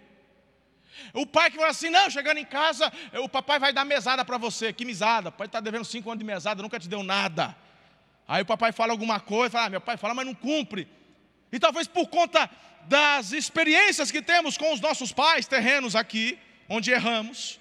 O 1.13 1.25
pai 1.27 1.51
que 1.51 1.57
fala 1.57 1.71
assim, 1.71 1.91
não, 1.91 2.11
chegando 2.11 2.39
em 2.39 2.45
casa, 2.45 2.93
o 3.15 3.29
papai 3.29 3.59
vai 3.59 3.73
dar 3.73 3.85
mesada 3.85 4.25
para 4.25 4.37
você. 4.37 4.73
Que 4.73 4.85
mesada? 4.85 5.29
O 5.29 5.33
pai 5.33 5.47
está 5.47 5.61
devendo 5.61 5.85
cinco 5.85 6.11
anos 6.11 6.19
de 6.19 6.25
mesada, 6.25 6.63
nunca 6.63 6.79
te 6.79 6.89
deu 6.89 7.03
nada. 7.03 7.57
Aí 8.27 8.43
o 8.43 8.47
papai 8.47 8.73
fala 8.73 8.93
alguma 8.93 9.21
coisa, 9.21 9.53
fala, 9.53 9.67
ah, 9.67 9.71
meu 9.71 9.81
pai 9.81 9.97
fala, 9.97 10.15
mas 10.15 10.27
não 10.27 10.35
cumpre. 10.35 10.89
E 11.53 11.59
talvez 11.59 11.87
por 11.87 12.09
conta 12.09 12.51
das 12.89 13.33
experiências 13.33 14.11
que 14.11 14.21
temos 14.21 14.59
com 14.59 14.73
os 14.73 14.81
nossos 14.81 15.13
pais 15.13 15.47
terrenos 15.47 15.95
aqui, 15.95 16.39
onde 16.69 16.91
erramos, 16.91 17.61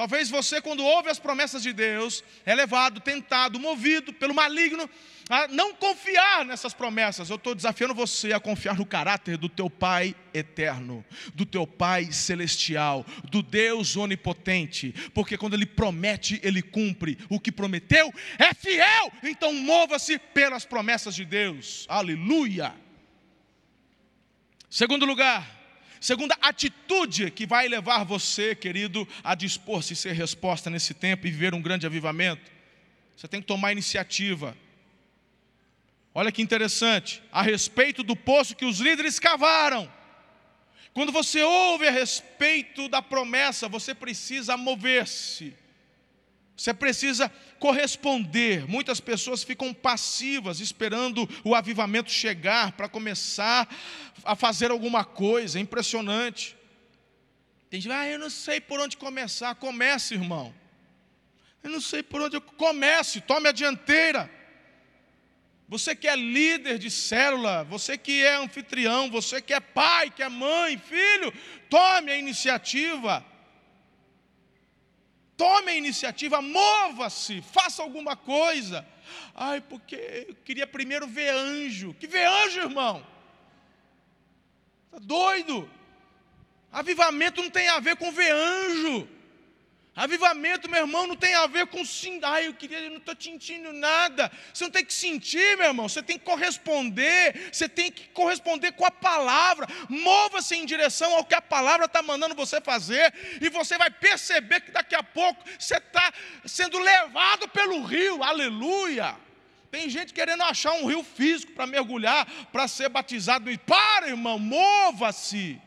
Talvez 0.00 0.30
você, 0.30 0.62
quando 0.62 0.82
ouve 0.82 1.10
as 1.10 1.18
promessas 1.18 1.62
de 1.62 1.74
Deus, 1.74 2.24
é 2.46 2.54
levado, 2.54 3.02
tentado, 3.02 3.60
movido 3.60 4.14
pelo 4.14 4.32
maligno 4.32 4.88
a 5.28 5.46
não 5.46 5.74
confiar 5.74 6.42
nessas 6.46 6.72
promessas. 6.72 7.28
Eu 7.28 7.36
estou 7.36 7.54
desafiando 7.54 7.94
você 7.94 8.32
a 8.32 8.40
confiar 8.40 8.78
no 8.78 8.86
caráter 8.86 9.36
do 9.36 9.46
teu 9.46 9.68
Pai 9.68 10.16
eterno, 10.32 11.04
do 11.34 11.44
teu 11.44 11.66
Pai 11.66 12.10
celestial, 12.12 13.04
do 13.24 13.42
Deus 13.42 13.94
onipotente, 13.94 14.94
porque 15.12 15.36
quando 15.36 15.52
Ele 15.52 15.66
promete, 15.66 16.40
Ele 16.42 16.62
cumpre. 16.62 17.18
O 17.28 17.38
que 17.38 17.52
prometeu 17.52 18.10
é 18.38 18.54
fiel, 18.54 19.12
então 19.22 19.52
mova-se 19.52 20.18
pelas 20.18 20.64
promessas 20.64 21.14
de 21.14 21.26
Deus. 21.26 21.84
Aleluia. 21.90 22.72
Segundo 24.70 25.04
lugar, 25.04 25.59
Segunda 26.00 26.34
atitude 26.40 27.30
que 27.30 27.46
vai 27.46 27.68
levar 27.68 28.04
você, 28.04 28.54
querido, 28.54 29.06
a 29.22 29.34
dispor-se 29.34 29.94
ser 29.94 30.12
resposta 30.12 30.70
nesse 30.70 30.94
tempo 30.94 31.26
e 31.26 31.30
viver 31.30 31.54
um 31.54 31.60
grande 31.60 31.84
avivamento. 31.84 32.50
Você 33.14 33.28
tem 33.28 33.42
que 33.42 33.46
tomar 33.46 33.72
iniciativa. 33.72 34.56
Olha 36.14 36.32
que 36.32 36.40
interessante, 36.40 37.22
a 37.30 37.42
respeito 37.42 38.02
do 38.02 38.16
poço 38.16 38.56
que 38.56 38.64
os 38.64 38.80
líderes 38.80 39.18
cavaram. 39.18 39.92
Quando 40.94 41.12
você 41.12 41.42
ouve 41.42 41.86
a 41.86 41.90
respeito 41.90 42.88
da 42.88 43.02
promessa, 43.02 43.68
você 43.68 43.94
precisa 43.94 44.56
mover-se. 44.56 45.54
Você 46.60 46.74
precisa 46.74 47.32
corresponder. 47.58 48.68
Muitas 48.68 49.00
pessoas 49.00 49.42
ficam 49.42 49.72
passivas, 49.72 50.60
esperando 50.60 51.26
o 51.42 51.54
avivamento 51.54 52.10
chegar 52.10 52.72
para 52.72 52.86
começar 52.86 53.66
a 54.22 54.36
fazer 54.36 54.70
alguma 54.70 55.02
coisa. 55.02 55.58
É 55.58 55.62
impressionante. 55.62 56.54
Tem 57.70 57.80
gente, 57.80 57.94
ah, 57.94 58.06
eu 58.06 58.18
não 58.18 58.28
sei 58.28 58.60
por 58.60 58.78
onde 58.78 58.98
começar. 58.98 59.54
Comece, 59.54 60.12
irmão. 60.12 60.54
Eu 61.62 61.70
não 61.70 61.80
sei 61.80 62.02
por 62.02 62.20
onde 62.20 62.36
eu 62.36 62.42
comece, 62.42 63.22
tome 63.22 63.48
a 63.48 63.52
dianteira. 63.52 64.30
Você 65.66 65.96
que 65.96 66.06
é 66.06 66.14
líder 66.14 66.78
de 66.78 66.90
célula, 66.90 67.64
você 67.64 67.96
que 67.96 68.22
é 68.22 68.34
anfitrião, 68.34 69.10
você 69.10 69.40
que 69.40 69.54
é 69.54 69.60
pai, 69.60 70.10
que 70.10 70.22
é 70.22 70.28
mãe, 70.28 70.76
filho, 70.76 71.32
tome 71.70 72.12
a 72.12 72.18
iniciativa. 72.18 73.24
Tome 75.40 75.72
a 75.72 75.74
iniciativa, 75.74 76.42
mova-se, 76.42 77.40
faça 77.40 77.82
alguma 77.82 78.14
coisa. 78.14 78.86
Ai, 79.34 79.58
porque 79.62 80.26
eu 80.28 80.34
queria 80.44 80.66
primeiro 80.66 81.06
ver 81.08 81.30
anjo. 81.30 81.94
Que 81.94 82.06
ver 82.06 82.26
anjo, 82.26 82.60
irmão? 82.60 83.02
Está 84.84 84.98
doido? 84.98 85.70
Avivamento 86.70 87.42
não 87.42 87.48
tem 87.48 87.68
a 87.68 87.80
ver 87.80 87.96
com 87.96 88.12
ver 88.12 88.30
anjo. 88.30 89.08
Avivamento, 89.94 90.70
meu 90.70 90.82
irmão, 90.82 91.06
não 91.06 91.16
tem 91.16 91.34
a 91.34 91.46
ver 91.48 91.66
com 91.66 91.84
sim. 91.84 92.20
Ai, 92.22 92.46
eu 92.46 92.54
queria, 92.54 92.78
eu 92.78 92.90
não 92.90 92.98
estou 92.98 93.14
sentindo 93.18 93.72
nada. 93.72 94.30
Você 94.54 94.64
não 94.64 94.70
tem 94.70 94.84
que 94.84 94.94
sentir, 94.94 95.56
meu 95.56 95.66
irmão. 95.66 95.88
Você 95.88 96.00
tem 96.00 96.16
que 96.16 96.24
corresponder. 96.24 97.50
Você 97.52 97.68
tem 97.68 97.90
que 97.90 98.08
corresponder 98.10 98.72
com 98.72 98.84
a 98.84 98.90
palavra. 98.90 99.66
Mova-se 99.88 100.54
em 100.54 100.64
direção 100.64 101.12
ao 101.16 101.24
que 101.24 101.34
a 101.34 101.42
palavra 101.42 101.86
está 101.86 102.02
mandando 102.02 102.36
você 102.36 102.60
fazer. 102.60 103.12
E 103.40 103.50
você 103.50 103.76
vai 103.76 103.90
perceber 103.90 104.60
que 104.60 104.70
daqui 104.70 104.94
a 104.94 105.02
pouco 105.02 105.44
você 105.58 105.76
está 105.76 106.12
sendo 106.46 106.78
levado 106.78 107.48
pelo 107.48 107.82
rio. 107.82 108.22
Aleluia. 108.22 109.16
Tem 109.72 109.88
gente 109.90 110.12
querendo 110.12 110.44
achar 110.44 110.72
um 110.72 110.86
rio 110.86 111.02
físico 111.02 111.52
para 111.52 111.66
mergulhar, 111.66 112.26
para 112.52 112.68
ser 112.68 112.88
batizado. 112.88 113.50
Para, 113.66 114.08
irmão, 114.08 114.38
mova-se 114.38 115.60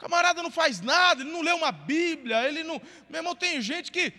camarada 0.00 0.42
não 0.42 0.50
faz 0.50 0.80
nada, 0.80 1.22
ele 1.22 1.30
não 1.30 1.42
lê 1.42 1.52
uma 1.52 1.70
Bíblia, 1.70 2.48
ele 2.48 2.64
não. 2.64 2.80
Meu 3.08 3.18
irmão, 3.18 3.36
tem 3.36 3.60
gente 3.60 3.92
que 3.92 4.12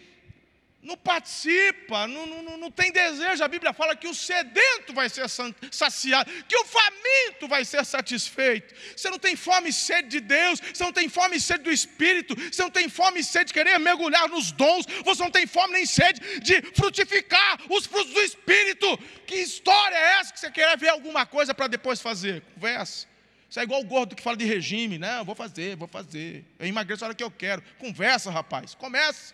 não 0.83 0.97
participa, 0.97 2.07
não, 2.07 2.25
não, 2.25 2.57
não 2.57 2.71
tem 2.71 2.91
desejo. 2.91 3.43
A 3.43 3.47
Bíblia 3.47 3.73
fala 3.73 3.95
que 3.95 4.07
o 4.07 4.13
sedento 4.13 4.93
vai 4.93 5.09
ser 5.09 5.25
saciado, 5.71 6.31
que 6.47 6.57
o 6.57 6.65
faminto 6.65 7.47
vai 7.47 7.65
ser 7.65 7.83
satisfeito. 7.85 8.73
Você 8.95 9.09
não 9.09 9.19
tem 9.19 9.35
fome 9.35 9.69
e 9.69 9.73
sede 9.73 10.09
de 10.09 10.19
Deus, 10.19 10.59
você 10.59 10.83
não 10.83 10.93
tem 10.93 11.09
fome 11.09 11.37
e 11.37 11.41
sede 11.41 11.63
do 11.63 11.71
Espírito, 11.71 12.35
você 12.35 12.61
não 12.61 12.71
tem 12.71 12.87
fome 12.87 13.19
e 13.19 13.23
sede 13.23 13.45
de 13.45 13.53
querer 13.53 13.79
mergulhar 13.79 14.27
nos 14.27 14.51
dons, 14.51 14.85
você 15.03 15.23
não 15.23 15.31
tem 15.31 15.47
fome 15.47 15.73
nem 15.73 15.85
sede 15.85 16.39
de 16.39 16.61
frutificar 16.75 17.59
os 17.69 17.87
frutos 17.87 18.13
do 18.13 18.21
Espírito. 18.21 18.97
Que 19.25 19.35
história 19.35 19.95
é 19.95 20.19
essa 20.19 20.33
que 20.33 20.39
você 20.39 20.51
quer 20.51 20.77
ver 20.77 20.89
alguma 20.89 21.25
coisa 21.25 21.53
para 21.53 21.67
depois 21.67 22.01
fazer? 22.01 22.41
Conversa. 22.53 23.11
Isso 23.51 23.59
é 23.59 23.63
igual 23.63 23.81
o 23.81 23.85
gordo 23.85 24.15
que 24.15 24.23
fala 24.23 24.37
de 24.37 24.45
regime. 24.45 24.97
Não, 24.97 25.25
vou 25.25 25.35
fazer, 25.35 25.75
vou 25.75 25.85
fazer. 25.85 26.45
Eu 26.57 26.65
emagreço 26.65 27.03
a 27.03 27.07
hora 27.09 27.13
que 27.13 27.21
eu 27.21 27.29
quero. 27.29 27.61
Conversa, 27.77 28.31
rapaz. 28.31 28.73
Comece. 28.73 29.33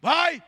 Vai. 0.00 0.40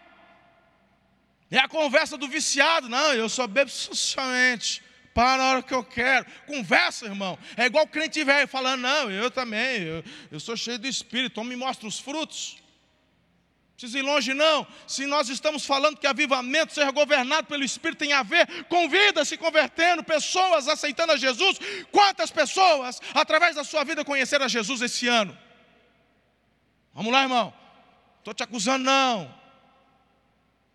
É 1.50 1.58
a 1.58 1.66
conversa 1.66 2.16
do 2.16 2.28
viciado. 2.28 2.88
Não, 2.88 3.12
eu 3.12 3.28
só 3.28 3.48
bebo 3.48 3.68
socialmente. 3.68 4.84
Para 5.12 5.36
na 5.36 5.50
hora 5.50 5.62
que 5.64 5.74
eu 5.74 5.82
quero. 5.82 6.26
Conversa, 6.46 7.06
irmão. 7.06 7.36
É 7.56 7.66
igual 7.66 7.86
o 7.86 7.88
crente 7.88 8.22
velho 8.22 8.46
falando, 8.46 8.82
não, 8.82 9.10
eu 9.10 9.32
também, 9.32 9.82
eu, 9.82 10.04
eu 10.30 10.38
sou 10.38 10.56
cheio 10.56 10.78
do 10.78 10.86
Espírito, 10.86 11.32
então 11.32 11.42
me 11.42 11.56
mostra 11.56 11.88
os 11.88 11.98
frutos 11.98 12.57
precisa 13.78 14.00
ir 14.00 14.02
longe, 14.02 14.34
não. 14.34 14.66
Se 14.88 15.06
nós 15.06 15.28
estamos 15.28 15.64
falando 15.64 15.96
que 15.96 16.06
avivamento, 16.06 16.74
ser 16.74 16.90
governado 16.90 17.46
pelo 17.46 17.62
Espírito, 17.62 18.00
tem 18.00 18.12
a 18.12 18.24
ver 18.24 18.64
com 18.64 18.88
vidas 18.88 19.28
se 19.28 19.36
convertendo, 19.36 20.02
pessoas 20.02 20.66
aceitando 20.66 21.12
a 21.12 21.16
Jesus. 21.16 21.60
Quantas 21.92 22.28
pessoas, 22.32 23.00
através 23.14 23.54
da 23.54 23.62
sua 23.62 23.84
vida, 23.84 24.04
conheceram 24.04 24.46
a 24.46 24.48
Jesus 24.48 24.82
esse 24.82 25.06
ano? 25.06 25.38
Vamos 26.92 27.12
lá, 27.12 27.22
irmão. 27.22 27.54
Estou 28.18 28.34
te 28.34 28.42
acusando, 28.42 28.84
não. 28.84 29.32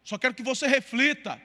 Só 0.05 0.17
quero 0.17 0.33
que 0.33 0.41
você 0.41 0.65
reflita. 0.65 1.41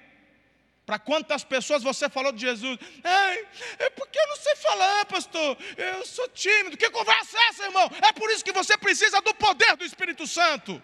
Para 0.86 0.98
quantas 1.00 1.42
pessoas 1.42 1.82
você 1.82 2.08
falou 2.08 2.30
de 2.30 2.40
Jesus? 2.40 2.78
Ei, 3.04 3.46
é 3.80 3.90
porque 3.90 4.16
eu 4.16 4.28
não 4.28 4.36
sei 4.36 4.54
falar, 4.56 5.04
pastor. 5.06 5.58
Eu 5.76 6.06
sou 6.06 6.28
tímido. 6.28 6.76
Que 6.76 6.88
conversa 6.88 7.36
é 7.36 7.48
essa, 7.48 7.64
irmão? 7.64 7.90
É 8.00 8.12
por 8.12 8.30
isso 8.30 8.44
que 8.44 8.52
você 8.52 8.78
precisa 8.78 9.20
do 9.20 9.34
poder 9.34 9.76
do 9.76 9.84
Espírito 9.84 10.24
Santo. 10.24 10.80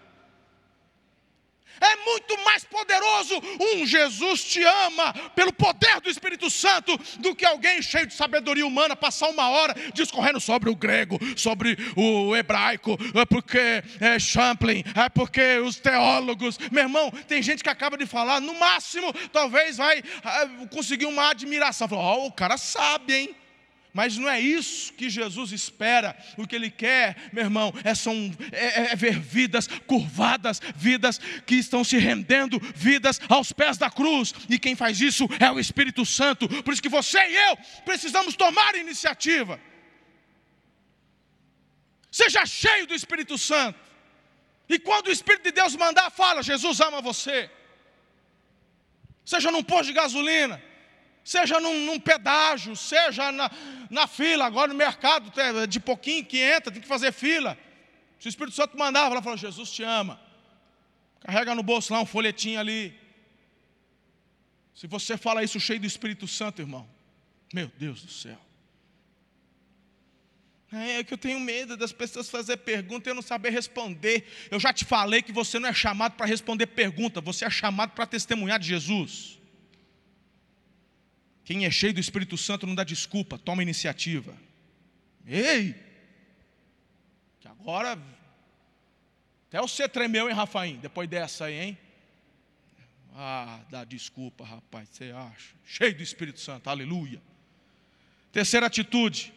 É 1.80 1.96
muito 2.04 2.36
mais 2.44 2.64
poderoso 2.64 3.40
um 3.60 3.86
Jesus 3.86 4.44
te 4.44 4.62
ama 4.62 5.12
pelo 5.34 5.52
poder 5.52 6.00
do 6.00 6.10
Espírito 6.10 6.50
Santo 6.50 6.98
do 7.18 7.34
que 7.34 7.44
alguém 7.44 7.82
cheio 7.82 8.06
de 8.06 8.14
sabedoria 8.14 8.66
humana 8.66 8.96
passar 8.96 9.28
uma 9.28 9.48
hora 9.48 9.74
discorrendo 9.92 10.40
sobre 10.40 10.70
o 10.70 10.76
grego, 10.76 11.18
sobre 11.36 11.76
o 11.96 12.34
hebraico, 12.36 12.98
é 13.14 13.24
porque 13.24 13.82
é 14.00 14.18
Champlin, 14.18 14.84
é 14.94 15.08
porque 15.08 15.58
os 15.58 15.76
teólogos. 15.76 16.58
Meu 16.70 16.84
irmão, 16.84 17.10
tem 17.28 17.42
gente 17.42 17.62
que 17.62 17.68
acaba 17.68 17.96
de 17.96 18.06
falar, 18.06 18.40
no 18.40 18.54
máximo, 18.58 19.12
talvez 19.32 19.76
vai 19.76 19.98
é, 19.98 20.66
conseguir 20.70 21.06
uma 21.06 21.30
admiração. 21.30 21.88
Fala, 21.88 22.16
oh, 22.16 22.26
o 22.26 22.32
cara 22.32 22.56
sabe, 22.56 23.14
hein? 23.14 23.36
Mas 23.94 24.16
não 24.18 24.28
é 24.28 24.40
isso 24.40 24.92
que 24.94 25.08
Jesus 25.08 25.52
espera. 25.52 26.16
O 26.36 26.48
que 26.48 26.56
Ele 26.56 26.68
quer, 26.68 27.30
meu 27.32 27.44
irmão, 27.44 27.72
é, 27.84 27.94
são, 27.94 28.36
é, 28.50 28.92
é, 28.92 28.96
ver 28.96 29.20
vidas 29.20 29.68
curvadas, 29.86 30.60
vidas 30.74 31.20
que 31.46 31.54
estão 31.54 31.84
se 31.84 31.96
rendendo, 31.96 32.58
vidas 32.74 33.20
aos 33.28 33.52
pés 33.52 33.78
da 33.78 33.88
cruz. 33.88 34.34
E 34.50 34.58
quem 34.58 34.74
faz 34.74 35.00
isso 35.00 35.28
é 35.38 35.48
o 35.48 35.60
Espírito 35.60 36.04
Santo. 36.04 36.48
Por 36.64 36.72
isso 36.72 36.82
que 36.82 36.88
você 36.88 37.18
e 37.18 37.36
eu 37.50 37.56
precisamos 37.84 38.34
tomar 38.34 38.74
iniciativa. 38.74 39.60
Seja 42.10 42.44
cheio 42.44 42.88
do 42.88 42.96
Espírito 42.96 43.38
Santo. 43.38 43.78
E 44.68 44.76
quando 44.76 45.06
o 45.06 45.12
Espírito 45.12 45.44
de 45.44 45.52
Deus 45.52 45.76
mandar, 45.76 46.10
fala: 46.10 46.42
Jesus 46.42 46.80
ama 46.80 47.00
você. 47.00 47.48
Seja 49.24 49.52
num 49.52 49.62
posto 49.62 49.86
de 49.86 49.92
gasolina 49.92 50.60
seja 51.24 51.58
num, 51.58 51.86
num 51.86 51.98
pedágio, 51.98 52.76
seja 52.76 53.32
na, 53.32 53.50
na, 53.90 54.06
fila, 54.06 54.44
agora 54.44 54.68
no 54.68 54.78
mercado, 54.78 55.32
de 55.66 55.80
pouquinho 55.80 56.24
que 56.24 56.38
entra, 56.38 56.70
tem 56.70 56.82
que 56.82 56.86
fazer 56.86 57.12
fila. 57.12 57.58
Se 58.20 58.28
o 58.28 58.30
Espírito 58.30 58.54
Santo 58.54 58.78
mandava, 58.78 59.14
ela 59.14 59.22
falou: 59.22 59.38
Jesus 59.38 59.70
te 59.70 59.82
ama. 59.82 60.20
Carrega 61.20 61.54
no 61.54 61.62
bolso 61.62 61.92
lá 61.92 62.00
um 62.00 62.06
folhetinho 62.06 62.60
ali. 62.60 62.94
Se 64.74 64.86
você 64.86 65.16
fala 65.16 65.42
isso 65.42 65.58
cheio 65.58 65.80
do 65.80 65.86
Espírito 65.86 66.28
Santo, 66.28 66.60
irmão, 66.60 66.88
meu 67.52 67.70
Deus 67.78 68.02
do 68.02 68.12
céu. 68.12 68.38
É 70.72 71.04
que 71.04 71.14
eu 71.14 71.18
tenho 71.18 71.38
medo 71.38 71.76
das 71.76 71.92
pessoas 71.92 72.28
fazer 72.28 72.56
pergunta 72.56 73.08
e 73.08 73.10
eu 73.10 73.14
não 73.14 73.22
saber 73.22 73.50
responder. 73.50 74.26
Eu 74.50 74.58
já 74.58 74.72
te 74.72 74.84
falei 74.84 75.22
que 75.22 75.30
você 75.30 75.58
não 75.60 75.68
é 75.68 75.72
chamado 75.72 76.16
para 76.16 76.26
responder 76.26 76.66
pergunta, 76.66 77.20
você 77.20 77.44
é 77.44 77.50
chamado 77.50 77.92
para 77.92 78.04
testemunhar 78.06 78.58
de 78.58 78.66
Jesus. 78.66 79.38
Quem 81.44 81.66
é 81.66 81.70
cheio 81.70 81.92
do 81.92 82.00
Espírito 82.00 82.38
Santo 82.38 82.66
não 82.66 82.74
dá 82.74 82.84
desculpa, 82.84 83.38
toma 83.38 83.62
iniciativa. 83.62 84.34
Ei! 85.26 85.74
Que 87.38 87.46
agora. 87.48 87.98
Até 89.48 89.60
você 89.60 89.88
tremeu, 89.88 90.28
hein, 90.28 90.34
Rafaim? 90.34 90.78
Depois 90.78 91.08
dessa 91.08 91.44
aí, 91.44 91.60
hein? 91.60 91.78
Ah, 93.14 93.60
dá 93.70 93.84
desculpa, 93.84 94.44
rapaz, 94.44 94.88
você 94.88 95.12
acha? 95.12 95.54
Cheio 95.64 95.94
do 95.94 96.02
Espírito 96.02 96.40
Santo, 96.40 96.68
aleluia. 96.68 97.22
Terceira 98.32 98.66
atitude. 98.66 99.32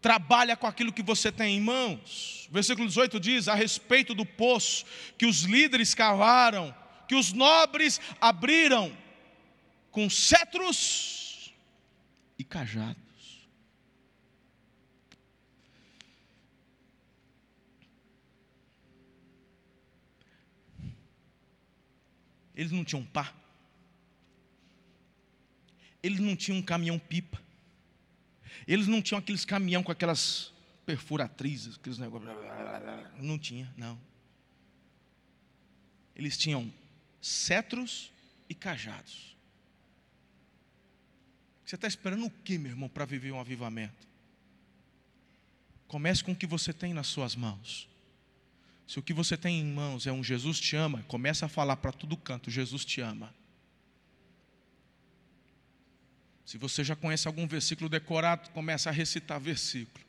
Trabalha 0.00 0.56
com 0.56 0.66
aquilo 0.66 0.92
que 0.92 1.02
você 1.02 1.30
tem 1.30 1.58
em 1.58 1.60
mãos. 1.60 2.48
Versículo 2.50 2.88
18 2.88 3.20
diz: 3.20 3.48
a 3.48 3.54
respeito 3.54 4.14
do 4.14 4.24
poço 4.24 4.86
que 5.18 5.26
os 5.26 5.42
líderes 5.42 5.92
cavaram, 5.92 6.74
que 7.06 7.14
os 7.14 7.32
nobres 7.32 8.00
abriram 8.18 8.96
com 9.90 10.08
cetros 10.08 11.54
e 12.38 12.44
cajados. 12.44 13.10
Eles 22.54 22.72
não 22.72 22.84
tinham 22.84 23.04
pá. 23.04 23.34
Eles 26.02 26.20
não 26.20 26.36
tinham 26.36 26.58
um 26.58 26.62
caminhão-pipa. 26.62 27.40
Eles 28.66 28.86
não 28.86 29.00
tinham 29.00 29.18
aqueles 29.18 29.44
caminhão 29.44 29.82
com 29.82 29.90
aquelas 29.90 30.52
perfuratrizes, 30.84 31.76
aqueles 31.76 31.98
negócios. 31.98 32.30
Não 33.18 33.38
tinha, 33.38 33.72
não. 33.76 33.98
Eles 36.14 36.36
tinham 36.36 36.72
cetros 37.20 38.12
e 38.48 38.54
cajados. 38.54 39.36
Você 41.70 41.76
está 41.76 41.86
esperando 41.86 42.26
o 42.26 42.30
que, 42.30 42.58
meu 42.58 42.72
irmão, 42.72 42.88
para 42.88 43.04
viver 43.04 43.30
um 43.30 43.38
avivamento? 43.38 44.08
Comece 45.86 46.24
com 46.24 46.32
o 46.32 46.36
que 46.36 46.44
você 46.44 46.72
tem 46.72 46.92
nas 46.92 47.06
suas 47.06 47.36
mãos. 47.36 47.88
Se 48.88 48.98
o 48.98 49.02
que 49.04 49.12
você 49.12 49.36
tem 49.36 49.60
em 49.60 49.66
mãos 49.66 50.04
é 50.04 50.10
um 50.10 50.24
Jesus 50.24 50.58
te 50.58 50.74
ama, 50.74 51.04
comece 51.04 51.44
a 51.44 51.48
falar 51.48 51.76
para 51.76 51.92
todo 51.92 52.16
canto: 52.16 52.50
Jesus 52.50 52.84
te 52.84 53.00
ama. 53.00 53.32
Se 56.44 56.58
você 56.58 56.82
já 56.82 56.96
conhece 56.96 57.28
algum 57.28 57.46
versículo 57.46 57.88
decorado, 57.88 58.50
comece 58.50 58.88
a 58.88 58.92
recitar 58.92 59.38
versículo. 59.38 60.04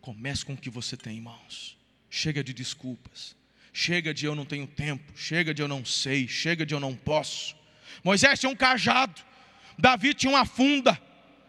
Comece 0.00 0.42
com 0.42 0.54
o 0.54 0.56
que 0.56 0.70
você 0.70 0.96
tem 0.96 1.18
em 1.18 1.20
mãos. 1.20 1.76
Chega 2.08 2.42
de 2.42 2.54
desculpas. 2.54 3.36
Chega 3.74 4.14
de 4.14 4.24
eu 4.24 4.34
não 4.34 4.46
tenho 4.46 4.66
tempo. 4.66 5.12
Chega 5.14 5.52
de 5.52 5.60
eu 5.60 5.68
não 5.68 5.84
sei. 5.84 6.26
Chega 6.26 6.64
de 6.64 6.72
eu 6.72 6.80
não 6.80 6.96
posso. 6.96 7.65
Moisés 8.02 8.40
tinha 8.40 8.50
um 8.50 8.56
cajado. 8.56 9.20
Davi 9.78 10.14
tinha 10.14 10.30
uma 10.30 10.44
funda. 10.44 11.00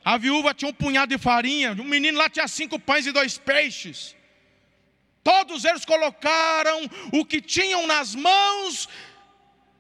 A 0.04 0.18
viúva 0.18 0.54
tinha 0.54 0.70
um 0.70 0.74
punhado 0.74 1.16
de 1.16 1.22
farinha. 1.22 1.74
Um 1.74 1.84
menino 1.84 2.18
lá 2.18 2.30
tinha 2.30 2.48
cinco 2.48 2.80
pães 2.80 3.06
e 3.06 3.12
dois 3.12 3.38
peixes. 3.38 4.16
Todos 5.24 5.66
eles 5.66 5.84
colocaram 5.84 6.90
o 7.12 7.26
que 7.26 7.42
tinham 7.42 7.86
nas 7.86 8.16
mãos 8.16 8.88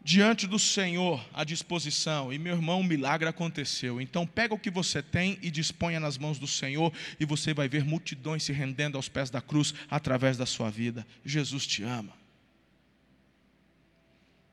diante 0.03 0.47
do 0.47 0.57
Senhor 0.57 1.21
à 1.33 1.43
disposição. 1.43 2.31
E 2.31 2.37
meu 2.37 2.55
irmão, 2.55 2.79
um 2.79 2.83
milagre 2.83 3.27
aconteceu. 3.27 3.99
Então 3.99 4.25
pega 4.25 4.53
o 4.53 4.59
que 4.59 4.69
você 4.69 5.01
tem 5.01 5.37
e 5.41 5.51
disponha 5.51 5.99
nas 5.99 6.17
mãos 6.17 6.39
do 6.39 6.47
Senhor 6.47 6.93
e 7.19 7.25
você 7.25 7.53
vai 7.53 7.67
ver 7.67 7.83
multidões 7.83 8.43
se 8.43 8.53
rendendo 8.53 8.95
aos 8.95 9.09
pés 9.09 9.29
da 9.29 9.41
cruz 9.41 9.73
através 9.89 10.37
da 10.37 10.45
sua 10.45 10.69
vida. 10.69 11.05
Jesus 11.25 11.67
te 11.67 11.83
ama. 11.83 12.13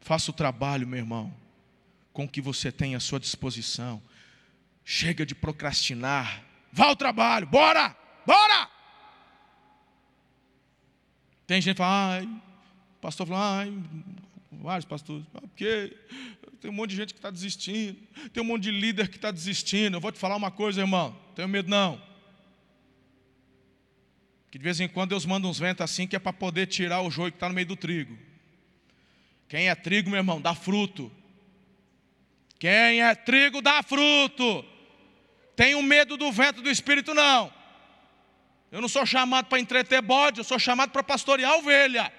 Faça 0.00 0.30
o 0.30 0.34
trabalho, 0.34 0.86
meu 0.86 0.98
irmão, 0.98 1.34
com 2.14 2.24
o 2.24 2.28
que 2.28 2.40
você 2.40 2.72
tem 2.72 2.94
à 2.94 3.00
sua 3.00 3.20
disposição. 3.20 4.00
Chega 4.84 5.26
de 5.26 5.34
procrastinar. 5.34 6.42
Vá 6.72 6.86
ao 6.86 6.96
trabalho, 6.96 7.46
bora! 7.46 7.94
Bora! 8.24 8.70
Tem 11.46 11.60
gente 11.60 11.74
que 11.74 11.78
fala, 11.78 12.14
ai, 12.14 12.42
pastor 13.02 13.26
fala, 13.26 13.58
ai, 13.58 13.82
vários 14.50 14.86
pastores, 14.86 15.26
ah, 15.34 15.40
porque 15.42 15.94
tem 16.58 16.70
um 16.70 16.74
monte 16.74 16.90
de 16.90 16.96
gente 16.96 17.12
que 17.12 17.18
está 17.18 17.30
desistindo, 17.30 17.98
tem 18.32 18.42
um 18.42 18.46
monte 18.46 18.62
de 18.62 18.70
líder 18.70 19.08
que 19.08 19.16
está 19.16 19.30
desistindo. 19.30 19.96
Eu 19.96 20.00
vou 20.00 20.10
te 20.10 20.18
falar 20.18 20.36
uma 20.36 20.50
coisa, 20.50 20.80
irmão, 20.80 21.14
tenho 21.34 21.46
medo 21.46 21.68
não. 21.68 22.00
Que 24.50 24.56
de 24.56 24.64
vez 24.64 24.80
em 24.80 24.88
quando 24.88 25.10
Deus 25.10 25.26
manda 25.26 25.46
uns 25.46 25.58
ventos 25.58 25.82
assim 25.82 26.06
que 26.06 26.16
é 26.16 26.18
para 26.18 26.32
poder 26.32 26.66
tirar 26.66 27.02
o 27.02 27.10
joio 27.10 27.30
que 27.30 27.36
está 27.36 27.48
no 27.48 27.54
meio 27.54 27.66
do 27.66 27.76
trigo. 27.76 28.16
Quem 29.48 29.68
é 29.68 29.74
trigo, 29.74 30.08
meu 30.08 30.18
irmão, 30.18 30.40
dá 30.40 30.54
fruto. 30.54 31.12
Quem 32.58 33.02
é 33.02 33.14
trigo 33.14 33.60
dá 33.60 33.82
fruto. 33.82 34.64
Tenho 35.56 35.82
medo 35.82 36.16
do 36.16 36.30
vento 36.32 36.62
do 36.62 36.70
Espírito, 36.70 37.14
não. 37.14 37.52
Eu 38.70 38.80
não 38.80 38.88
sou 38.88 39.06
chamado 39.06 39.46
para 39.46 39.60
entreter 39.60 40.02
bode, 40.02 40.38
eu 40.40 40.44
sou 40.44 40.58
chamado 40.58 40.90
para 40.90 41.02
pastorear 41.02 41.54
ovelha. 41.54 42.12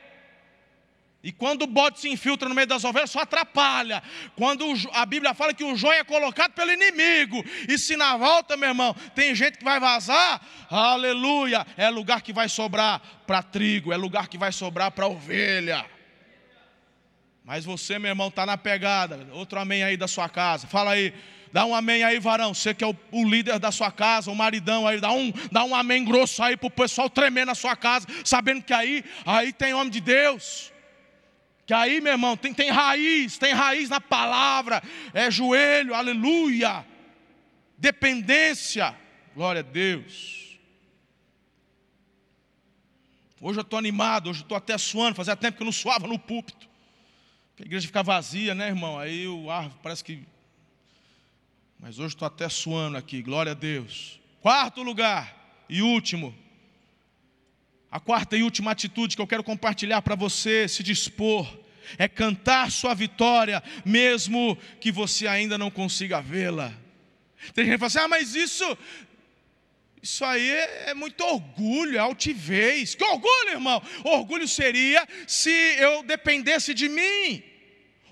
E 1.25 1.31
quando 1.31 1.63
o 1.63 1.67
bode 1.67 1.99
se 1.99 2.07
infiltra 2.07 2.47
no 2.47 2.53
meio 2.53 2.67
das 2.67 2.83
ovelhas, 2.83 3.09
só 3.09 3.21
atrapalha. 3.21 4.03
Quando 4.35 4.63
a 4.93 5.05
Bíblia 5.07 5.33
fala 5.33 5.55
que 5.55 5.63
o 5.63 5.75
joio 5.75 5.99
é 5.99 6.03
colocado 6.03 6.53
pelo 6.53 6.71
inimigo, 6.71 7.43
e 7.67 7.79
se 7.79 7.97
na 7.97 8.15
volta, 8.15 8.55
meu 8.55 8.69
irmão, 8.69 8.95
tem 9.15 9.33
gente 9.33 9.57
que 9.57 9.63
vai 9.63 9.79
vazar, 9.79 10.39
aleluia, 10.69 11.65
é 11.75 11.89
lugar 11.89 12.21
que 12.21 12.31
vai 12.31 12.47
sobrar 12.47 13.01
para 13.25 13.41
trigo, 13.41 13.91
é 13.91 13.97
lugar 13.97 14.27
que 14.27 14.37
vai 14.37 14.51
sobrar 14.51 14.91
para 14.91 15.07
ovelha. 15.07 15.83
Mas 17.45 17.63
você, 17.63 17.99
meu 17.99 18.09
irmão, 18.09 18.29
está 18.29 18.43
na 18.43 18.57
pegada. 18.57 19.27
Outro 19.31 19.59
amém 19.59 19.83
aí 19.83 19.95
da 19.95 20.07
sua 20.07 20.27
casa. 20.27 20.65
Fala 20.65 20.91
aí. 20.91 21.13
Dá 21.53 21.63
um 21.63 21.75
amém 21.75 22.03
aí, 22.03 22.19
varão. 22.19 22.55
Você 22.55 22.73
que 22.73 22.83
é 22.83 22.87
o, 22.87 22.97
o, 23.11 23.23
líder 23.23 23.59
da 23.59 23.71
sua 23.71 23.91
casa, 23.91 24.31
o 24.31 24.35
maridão 24.35 24.87
aí, 24.87 24.99
dá 24.99 25.11
um, 25.11 25.31
dá 25.51 25.63
um 25.63 25.75
amém 25.75 26.03
grosso 26.03 26.41
aí 26.41 26.57
para 26.57 26.67
o 26.67 26.71
pessoal 26.71 27.07
tremer 27.07 27.45
na 27.45 27.53
sua 27.53 27.75
casa, 27.75 28.07
sabendo 28.25 28.63
que 28.63 28.73
aí, 28.73 29.05
aí 29.25 29.53
tem 29.53 29.73
homem 29.73 29.91
de 29.91 30.01
Deus. 30.01 30.73
Que 31.65 31.73
aí, 31.73 32.01
meu 32.01 32.13
irmão, 32.13 32.35
tem, 32.35 32.53
tem 32.53 32.71
raiz, 32.71 33.37
tem 33.37 33.53
raiz 33.53 33.89
na 33.89 34.01
palavra, 34.01 34.83
é 35.13 35.29
joelho, 35.31 35.93
aleluia. 35.93 36.85
Dependência, 37.77 38.93
glória 39.33 39.59
a 39.59 39.63
Deus. 39.63 40.59
Hoje 43.39 43.59
eu 43.59 43.61
estou 43.63 43.79
animado, 43.79 44.29
hoje 44.29 44.39
eu 44.39 44.45
estou 44.45 44.57
até 44.57 44.77
suando, 44.77 45.15
fazia 45.15 45.35
tempo 45.35 45.57
que 45.57 45.63
eu 45.63 45.65
não 45.65 45.71
suava 45.71 46.07
no 46.07 46.19
púlpito. 46.19 46.74
A 47.59 47.63
igreja 47.63 47.87
fica 47.87 48.03
vazia, 48.03 48.53
né, 48.53 48.67
irmão? 48.67 48.99
Aí 48.99 49.27
o 49.27 49.49
ar 49.49 49.69
parece 49.81 50.03
que 50.03 50.25
mas 51.79 51.99
hoje 51.99 52.15
estou 52.15 52.25
até 52.25 52.49
suando 52.49 52.97
aqui, 52.97 53.21
glória 53.21 53.51
a 53.51 53.55
Deus. 53.55 54.19
Quarto 54.41 54.81
lugar 54.81 55.63
e 55.69 55.81
último. 55.81 56.35
A 57.91 57.99
quarta 57.99 58.35
e 58.35 58.43
última 58.43 58.71
atitude 58.71 59.15
que 59.15 59.21
eu 59.21 59.27
quero 59.27 59.43
compartilhar 59.43 60.01
para 60.01 60.15
você 60.15 60.67
se 60.67 60.81
dispor 60.81 61.47
é 61.97 62.07
cantar 62.07 62.71
sua 62.71 62.93
vitória, 62.93 63.61
mesmo 63.85 64.57
que 64.81 64.91
você 64.91 65.27
ainda 65.27 65.57
não 65.57 65.69
consiga 65.69 66.21
vê-la. 66.21 66.73
Tem 67.53 67.65
gente 67.65 67.73
que 67.73 67.77
fala 67.77 67.87
assim: 67.87 67.99
ah, 67.99 68.07
mas 68.07 68.33
isso, 68.33 68.77
isso 70.05 70.23
aí 70.23 70.51
é 70.51 70.93
muito 70.93 71.23
orgulho, 71.23 71.97
é 71.97 71.99
altivez. 71.99 72.93
Que 72.93 73.03
orgulho, 73.03 73.49
irmão? 73.49 73.81
Orgulho 74.03 74.47
seria 74.47 75.05
se 75.25 75.49
eu 75.49 76.03
dependesse 76.03 76.75
de 76.75 76.87
mim. 76.87 77.43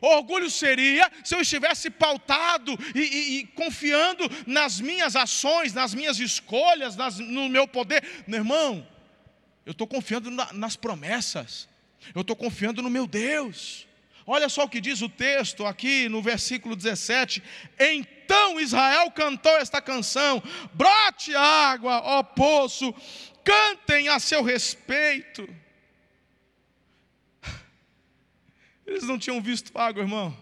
Orgulho 0.01 0.49
seria 0.49 1.09
se 1.23 1.35
eu 1.35 1.41
estivesse 1.41 1.91
pautado 1.91 2.75
e, 2.95 2.99
e, 2.99 3.37
e 3.37 3.45
confiando 3.45 4.27
nas 4.47 4.81
minhas 4.81 5.15
ações, 5.15 5.71
nas 5.71 5.93
minhas 5.93 6.19
escolhas, 6.19 6.95
nas, 6.95 7.19
no 7.19 7.47
meu 7.47 7.67
poder. 7.67 8.03
Meu 8.25 8.39
irmão, 8.39 8.85
eu 9.63 9.71
estou 9.71 9.85
confiando 9.85 10.31
na, 10.31 10.51
nas 10.51 10.75
promessas, 10.75 11.69
eu 12.15 12.21
estou 12.21 12.35
confiando 12.35 12.81
no 12.81 12.89
meu 12.89 13.05
Deus. 13.05 13.87
Olha 14.25 14.47
só 14.47 14.63
o 14.63 14.69
que 14.69 14.79
diz 14.79 15.01
o 15.01 15.09
texto 15.09 15.65
aqui 15.65 16.07
no 16.07 16.21
versículo 16.21 16.75
17: 16.75 17.43
Então 17.79 18.59
Israel 18.59 19.11
cantou 19.11 19.51
esta 19.57 19.81
canção: 19.81 20.41
Brote 20.73 21.35
água, 21.35 22.01
ó 22.03 22.23
poço, 22.23 22.93
cantem 23.43 24.07
a 24.07 24.19
seu 24.19 24.41
respeito. 24.41 25.47
Eles 28.87 29.03
não 29.03 29.19
tinham 29.19 29.41
visto 29.41 29.77
água, 29.77 30.01
irmão. 30.01 30.37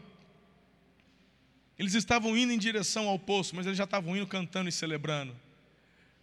Eles 1.78 1.96
estavam 1.96 2.38
indo 2.38 2.54
em 2.54 2.60
direção 2.60 3.08
ao 3.08 3.18
poço, 3.18 3.56
mas 3.56 3.66
eles 3.66 3.76
já 3.76 3.86
estavam 3.86 4.16
indo 4.16 4.28
cantando 4.28 4.70
e 4.70 4.72
celebrando. 4.72 5.36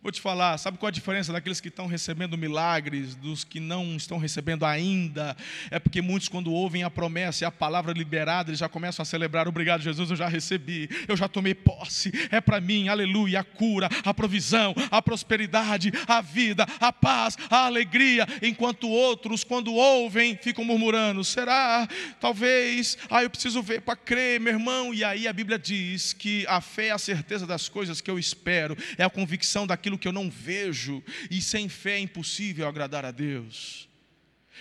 Vou 0.08 0.12
te 0.12 0.22
falar, 0.22 0.56
sabe 0.56 0.78
qual 0.78 0.88
a 0.88 0.90
diferença 0.90 1.34
daqueles 1.34 1.60
que 1.60 1.68
estão 1.68 1.86
recebendo 1.86 2.38
milagres, 2.38 3.14
dos 3.14 3.44
que 3.44 3.60
não 3.60 3.94
estão 3.94 4.16
recebendo 4.16 4.64
ainda? 4.64 5.36
É 5.70 5.78
porque 5.78 6.00
muitos, 6.00 6.30
quando 6.30 6.50
ouvem 6.50 6.82
a 6.82 6.88
promessa 6.88 7.44
e 7.44 7.46
a 7.46 7.50
palavra 7.50 7.92
liberada, 7.92 8.48
eles 8.48 8.58
já 8.58 8.70
começam 8.70 9.02
a 9.02 9.04
celebrar: 9.04 9.46
Obrigado, 9.46 9.82
Jesus, 9.82 10.08
eu 10.08 10.16
já 10.16 10.26
recebi, 10.26 10.88
eu 11.06 11.14
já 11.14 11.28
tomei 11.28 11.54
posse, 11.54 12.10
é 12.30 12.40
para 12.40 12.58
mim, 12.58 12.88
aleluia, 12.88 13.40
a 13.40 13.44
cura, 13.44 13.86
a 14.02 14.14
provisão, 14.14 14.74
a 14.90 15.02
prosperidade, 15.02 15.92
a 16.06 16.22
vida, 16.22 16.66
a 16.80 16.90
paz, 16.90 17.36
a 17.50 17.66
alegria. 17.66 18.26
Enquanto 18.40 18.88
outros, 18.88 19.44
quando 19.44 19.74
ouvem, 19.74 20.38
ficam 20.40 20.64
murmurando: 20.64 21.22
Será? 21.22 21.86
Talvez, 22.18 22.96
ah, 23.10 23.22
eu 23.22 23.28
preciso 23.28 23.62
ver 23.62 23.82
para 23.82 23.94
crer, 23.94 24.40
meu 24.40 24.54
irmão. 24.54 24.94
E 24.94 25.04
aí 25.04 25.28
a 25.28 25.32
Bíblia 25.34 25.58
diz 25.58 26.14
que 26.14 26.46
a 26.48 26.62
fé 26.62 26.86
é 26.86 26.92
a 26.92 26.98
certeza 26.98 27.46
das 27.46 27.68
coisas 27.68 28.00
que 28.00 28.10
eu 28.10 28.18
espero, 28.18 28.74
é 28.96 29.04
a 29.04 29.10
convicção 29.10 29.66
daquilo 29.66 29.97
aquilo 29.98 30.00
que 30.00 30.08
eu 30.08 30.12
não 30.12 30.30
vejo, 30.30 31.02
e 31.30 31.42
sem 31.42 31.68
fé 31.68 31.96
é 31.96 31.98
impossível 31.98 32.68
agradar 32.68 33.04
a 33.04 33.10
Deus. 33.10 33.88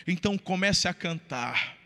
Então 0.05 0.37
comece 0.37 0.87
a 0.87 0.93
cantar. 0.93 1.77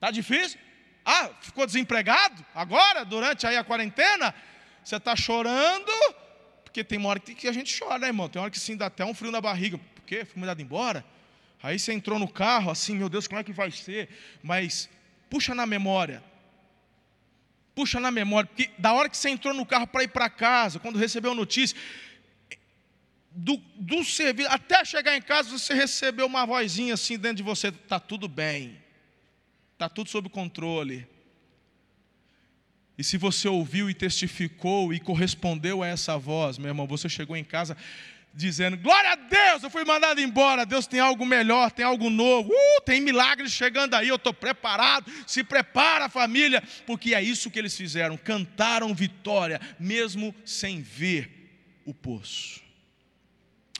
Tá 0.00 0.10
difícil? 0.10 0.58
Ah, 1.04 1.30
ficou 1.42 1.66
desempregado 1.66 2.44
agora, 2.54 3.04
durante 3.04 3.46
aí 3.46 3.56
a 3.56 3.64
quarentena? 3.64 4.34
Você 4.82 4.96
está 4.96 5.14
chorando, 5.14 5.92
porque 6.62 6.82
tem 6.82 6.98
uma 6.98 7.10
hora 7.10 7.20
que 7.20 7.48
a 7.48 7.52
gente 7.52 7.78
chora, 7.78 7.98
né, 7.98 8.06
irmão? 8.08 8.28
Tem 8.28 8.40
hora 8.40 8.50
que 8.50 8.58
sim 8.58 8.76
dá 8.76 8.86
até 8.86 9.04
um 9.04 9.14
frio 9.14 9.30
na 9.30 9.40
barriga. 9.40 9.78
Por 9.78 10.02
quê? 10.04 10.24
Fui 10.24 10.40
mandado 10.40 10.60
embora. 10.62 11.04
Aí 11.62 11.78
você 11.78 11.92
entrou 11.92 12.18
no 12.18 12.28
carro, 12.28 12.70
assim, 12.70 12.94
meu 12.94 13.08
Deus, 13.08 13.26
como 13.26 13.40
é 13.40 13.44
que 13.44 13.52
vai 13.52 13.70
ser? 13.70 14.08
Mas 14.42 14.88
puxa 15.30 15.54
na 15.54 15.66
memória, 15.66 16.22
puxa 17.74 17.98
na 17.98 18.10
memória, 18.10 18.46
porque 18.46 18.70
da 18.78 18.92
hora 18.92 19.08
que 19.08 19.16
você 19.16 19.30
entrou 19.30 19.54
no 19.54 19.64
carro 19.64 19.86
para 19.86 20.04
ir 20.04 20.08
para 20.08 20.28
casa, 20.28 20.78
quando 20.78 20.98
recebeu 20.98 21.32
a 21.32 21.34
notícia, 21.34 21.76
do, 23.34 23.56
do 23.76 24.04
serviço, 24.04 24.48
até 24.48 24.84
chegar 24.84 25.16
em 25.16 25.22
casa, 25.22 25.50
você 25.50 25.74
recebeu 25.74 26.26
uma 26.26 26.46
vozinha 26.46 26.94
assim 26.94 27.18
dentro 27.18 27.38
de 27.38 27.42
você: 27.42 27.68
está 27.68 27.98
tudo 27.98 28.28
bem, 28.28 28.78
está 29.72 29.88
tudo 29.88 30.08
sob 30.08 30.28
controle. 30.28 31.06
E 32.96 33.02
se 33.02 33.16
você 33.16 33.48
ouviu 33.48 33.90
e 33.90 33.94
testificou 33.94 34.94
e 34.94 35.00
correspondeu 35.00 35.82
a 35.82 35.88
essa 35.88 36.16
voz, 36.16 36.58
meu 36.58 36.68
irmão, 36.68 36.86
você 36.86 37.08
chegou 37.08 37.36
em 37.36 37.42
casa 37.42 37.76
dizendo: 38.32 38.76
Glória 38.76 39.10
a 39.10 39.16
Deus, 39.16 39.64
eu 39.64 39.70
fui 39.70 39.84
mandado 39.84 40.20
embora. 40.20 40.64
Deus 40.64 40.86
tem 40.86 41.00
algo 41.00 41.26
melhor, 41.26 41.72
tem 41.72 41.84
algo 41.84 42.08
novo. 42.08 42.50
Uh, 42.50 42.82
tem 42.82 43.00
milagres 43.00 43.50
chegando 43.50 43.94
aí, 43.94 44.08
eu 44.08 44.16
estou 44.16 44.32
preparado. 44.32 45.10
Se 45.26 45.42
prepara, 45.42 46.08
família, 46.08 46.62
porque 46.86 47.16
é 47.16 47.22
isso 47.22 47.50
que 47.50 47.58
eles 47.58 47.76
fizeram: 47.76 48.16
cantaram 48.16 48.94
vitória, 48.94 49.60
mesmo 49.78 50.32
sem 50.44 50.80
ver 50.80 51.82
o 51.84 51.92
poço. 51.92 52.63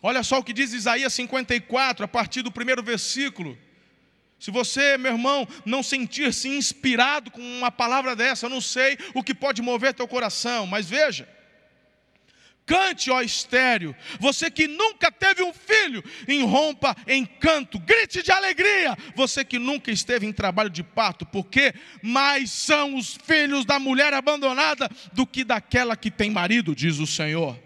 Olha 0.06 0.22
só 0.22 0.38
o 0.38 0.44
que 0.44 0.52
diz 0.52 0.74
Isaías 0.74 1.14
54, 1.14 2.04
a 2.04 2.08
partir 2.08 2.42
do 2.42 2.52
primeiro 2.52 2.82
versículo. 2.82 3.56
Se 4.38 4.50
você, 4.50 4.98
meu 4.98 5.12
irmão, 5.12 5.48
não 5.64 5.82
sentir-se 5.82 6.46
inspirado 6.46 7.30
com 7.30 7.40
uma 7.40 7.70
palavra 7.70 8.14
dessa, 8.14 8.44
eu 8.44 8.50
não 8.50 8.60
sei 8.60 8.98
o 9.14 9.24
que 9.24 9.34
pode 9.34 9.62
mover 9.62 9.94
teu 9.94 10.06
coração, 10.06 10.66
mas 10.66 10.90
veja. 10.90 11.26
Cante, 12.66 13.10
ó 13.10 13.22
estéreo, 13.22 13.96
você 14.20 14.50
que 14.50 14.68
nunca 14.68 15.10
teve 15.10 15.42
um 15.42 15.54
filho, 15.54 16.04
irrompa 16.28 16.94
em 17.06 17.24
canto, 17.24 17.78
grite 17.78 18.22
de 18.22 18.30
alegria, 18.30 18.94
você 19.16 19.42
que 19.42 19.58
nunca 19.58 19.90
esteve 19.90 20.26
em 20.26 20.32
trabalho 20.34 20.68
de 20.68 20.82
parto, 20.82 21.24
porque 21.24 21.72
mais 22.02 22.50
são 22.50 22.94
os 22.94 23.16
filhos 23.24 23.64
da 23.64 23.78
mulher 23.78 24.12
abandonada 24.12 24.86
do 25.14 25.26
que 25.26 25.44
daquela 25.44 25.96
que 25.96 26.10
tem 26.10 26.30
marido, 26.30 26.74
diz 26.74 26.98
o 26.98 27.06
Senhor. 27.06 27.63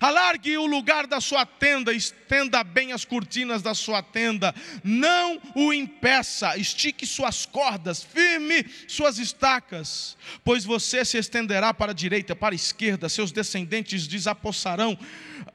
Alargue 0.00 0.56
o 0.58 0.66
lugar 0.66 1.06
da 1.06 1.20
sua 1.20 1.44
tenda, 1.44 1.92
estenda 1.92 2.62
bem 2.62 2.92
as 2.92 3.04
cortinas 3.04 3.62
da 3.62 3.74
sua 3.74 4.02
tenda, 4.02 4.54
não 4.82 5.40
o 5.54 5.72
impeça, 5.72 6.56
estique 6.56 7.06
suas 7.06 7.46
cordas, 7.46 8.02
firme 8.02 8.66
suas 8.88 9.18
estacas, 9.18 10.16
pois 10.44 10.64
você 10.64 11.04
se 11.04 11.18
estenderá 11.18 11.72
para 11.72 11.92
a 11.92 11.94
direita, 11.94 12.34
para 12.34 12.54
a 12.54 12.56
esquerda, 12.56 13.08
seus 13.08 13.32
descendentes 13.32 14.06
desapossarão 14.06 14.98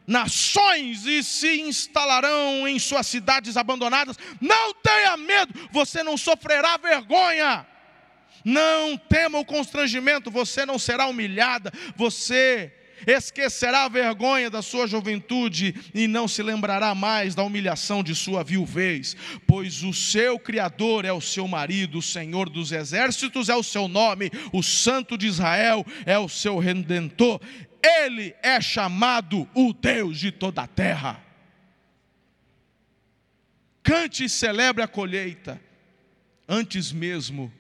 nações 0.07 1.05
e 1.05 1.23
se 1.23 1.61
instalarão 1.61 2.67
em 2.67 2.79
suas 2.79 3.07
cidades 3.07 3.55
abandonadas. 3.57 4.17
Não 4.39 4.73
tenha 4.73 5.15
medo, 5.17 5.69
você 5.71 6.03
não 6.03 6.17
sofrerá 6.17 6.77
vergonha. 6.77 7.65
Não 8.43 8.97
tema 8.97 9.39
o 9.39 9.45
constrangimento, 9.45 10.32
você 10.32 10.65
não 10.65 10.79
será 10.79 11.05
humilhada, 11.05 11.71
você 11.95 12.73
esquecerá 13.06 13.86
a 13.86 13.89
vergonha 13.89 14.49
da 14.49 14.62
sua 14.62 14.88
juventude 14.88 15.76
e 15.93 16.08
não 16.08 16.28
se 16.28 16.41
lembrará 16.43 16.93
mais 16.93 17.36
da 17.36 17.43
humilhação 17.43 18.04
de 18.04 18.16
sua 18.16 18.43
viuvez, 18.43 19.16
pois 19.47 19.84
o 19.84 19.93
seu 19.93 20.38
Criador 20.39 21.06
é 21.06 21.14
o 21.14 21.22
seu 21.22 21.47
marido, 21.47 21.99
o 21.99 22.02
Senhor 22.02 22.49
dos 22.49 22.72
exércitos 22.72 23.49
é 23.49 23.56
o 23.56 23.64
seu 23.64 23.88
nome, 23.88 24.32
o 24.52 24.62
Santo 24.62 25.18
de 25.18 25.28
Israel 25.28 25.86
é 26.06 26.18
o 26.18 26.30
seu 26.30 26.60
redentor, 26.60 27.39
ele 27.84 28.36
é 28.41 28.62
chamado 28.62 29.47
o 29.56 29.74
Deus 29.74 30.20
de 30.20 30.32
toda 30.32 30.62
a 30.62 30.68
terra. 30.68 31.24
Cante 33.84 34.26
e 34.26 34.30
celebre 34.30 34.84
a 34.84 34.88
colheita, 34.88 35.60
antes 36.47 36.91
mesmo 36.91 37.52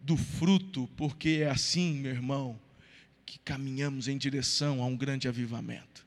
do 0.00 0.16
fruto, 0.16 0.88
porque 0.96 1.40
é 1.42 1.50
assim, 1.50 1.94
meu 1.94 2.12
irmão, 2.12 2.58
que 3.24 3.38
caminhamos 3.38 4.08
em 4.08 4.16
direção 4.16 4.82
a 4.82 4.86
um 4.86 4.96
grande 4.96 5.28
avivamento. 5.28 6.02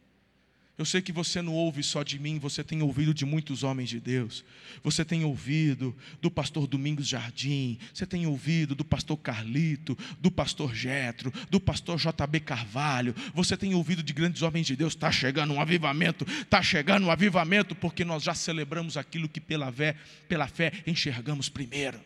Eu 0.78 0.84
sei 0.84 1.02
que 1.02 1.14
você 1.14 1.42
não 1.42 1.54
ouve 1.54 1.82
só 1.82 2.04
de 2.04 2.20
mim, 2.20 2.38
você 2.38 2.62
tem 2.62 2.82
ouvido 2.82 3.14
de 3.14 3.26
muitos 3.26 3.64
homens 3.64 3.88
de 3.88 3.98
Deus. 3.98 4.44
Você 4.84 5.06
tem 5.06 5.24
ouvido 5.24 5.96
do 6.22 6.30
pastor 6.30 6.68
Domingos 6.68 7.08
Jardim, 7.08 7.80
você 7.94 8.06
tem 8.06 8.28
ouvido 8.28 8.76
do 8.76 8.84
pastor 8.84 9.16
Carlito, 9.18 9.98
do 10.20 10.30
pastor 10.30 10.76
Jetro, 10.76 11.32
do 11.50 11.62
pastor 11.62 11.98
JB 11.98 12.42
Carvalho. 12.42 13.16
Você 13.34 13.56
tem 13.56 13.74
ouvido 13.74 14.04
de 14.04 14.12
grandes 14.12 14.42
homens 14.42 14.68
de 14.68 14.76
Deus. 14.76 14.94
Está 14.94 15.10
chegando 15.10 15.54
um 15.54 15.62
avivamento, 15.62 16.26
está 16.42 16.62
chegando 16.62 17.06
um 17.06 17.12
avivamento, 17.12 17.74
porque 17.74 18.04
nós 18.04 18.22
já 18.22 18.34
celebramos 18.34 18.98
aquilo 18.98 19.30
que 19.30 19.40
pela 19.40 19.72
fé, 19.72 19.96
pela 20.28 20.48
fé 20.48 20.74
enxergamos 20.86 21.48
primeiro. 21.48 22.02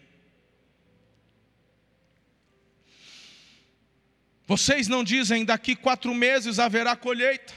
Vocês 4.49 4.87
não 4.87 5.03
dizem 5.03 5.45
daqui 5.45 5.75
quatro 5.75 6.11
meses 6.11 6.57
haverá 6.57 6.95
colheita. 6.95 7.53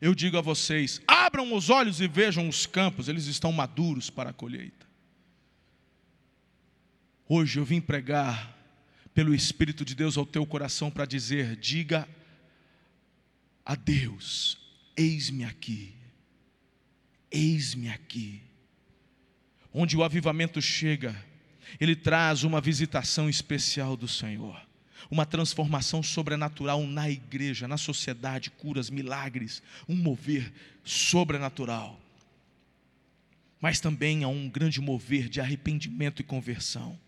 Eu 0.00 0.16
digo 0.16 0.36
a 0.36 0.40
vocês: 0.40 1.00
abram 1.06 1.54
os 1.54 1.70
olhos 1.70 2.00
e 2.00 2.08
vejam 2.08 2.48
os 2.48 2.66
campos, 2.66 3.06
eles 3.06 3.26
estão 3.26 3.52
maduros 3.52 4.10
para 4.10 4.30
a 4.30 4.32
colheita. 4.32 4.84
Hoje 7.28 7.60
eu 7.60 7.64
vim 7.64 7.80
pregar 7.80 8.52
pelo 9.14 9.32
Espírito 9.32 9.84
de 9.84 9.94
Deus 9.94 10.16
ao 10.18 10.26
teu 10.26 10.44
coração 10.44 10.90
para 10.90 11.06
dizer: 11.06 11.54
diga 11.54 12.08
a 13.64 13.76
Deus: 13.76 14.58
eis-me 14.96 15.44
aqui, 15.44 15.94
eis-me 17.30 17.90
aqui. 17.90 18.42
Onde 19.72 19.96
o 19.96 20.02
avivamento 20.02 20.60
chega, 20.60 21.14
ele 21.78 21.94
traz 21.94 22.42
uma 22.42 22.60
visitação 22.60 23.30
especial 23.30 23.96
do 23.96 24.08
Senhor 24.08 24.65
uma 25.10 25.26
transformação 25.26 26.02
sobrenatural 26.02 26.86
na 26.86 27.08
igreja, 27.10 27.68
na 27.68 27.76
sociedade, 27.76 28.50
curas, 28.50 28.90
milagres, 28.90 29.62
um 29.88 29.94
mover 29.94 30.52
sobrenatural. 30.84 32.00
Mas 33.60 33.80
também 33.80 34.24
há 34.24 34.28
um 34.28 34.48
grande 34.48 34.80
mover 34.80 35.28
de 35.28 35.40
arrependimento 35.40 36.20
e 36.20 36.24
conversão. 36.24 36.98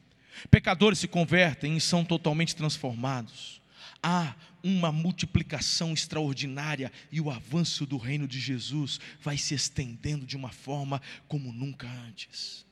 Pecadores 0.50 0.98
se 0.98 1.08
convertem 1.08 1.76
e 1.76 1.80
são 1.80 2.04
totalmente 2.04 2.54
transformados. 2.54 3.60
Há 4.02 4.34
uma 4.62 4.92
multiplicação 4.92 5.92
extraordinária 5.92 6.92
e 7.10 7.20
o 7.20 7.30
avanço 7.30 7.86
do 7.86 7.96
reino 7.96 8.26
de 8.26 8.40
Jesus 8.40 9.00
vai 9.20 9.36
se 9.36 9.54
estendendo 9.54 10.24
de 10.24 10.36
uma 10.36 10.50
forma 10.50 11.02
como 11.26 11.52
nunca 11.52 11.88
antes. 12.06 12.67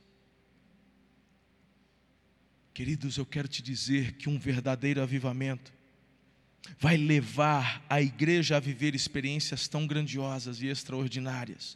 Queridos, 2.77 3.17
eu 3.17 3.25
quero 3.25 3.47
te 3.47 3.63
dizer 3.63 4.11
que 4.17 4.29
um 4.29 4.37
verdadeiro 4.37 5.01
avivamento 5.01 5.73
vai 6.79 6.95
levar 6.95 7.83
a 7.89 7.99
igreja 7.99 8.55
a 8.55 8.59
viver 8.59 8.93
experiências 8.93 9.67
tão 9.67 9.87
grandiosas 9.87 10.61
e 10.61 10.67
extraordinárias 10.67 11.75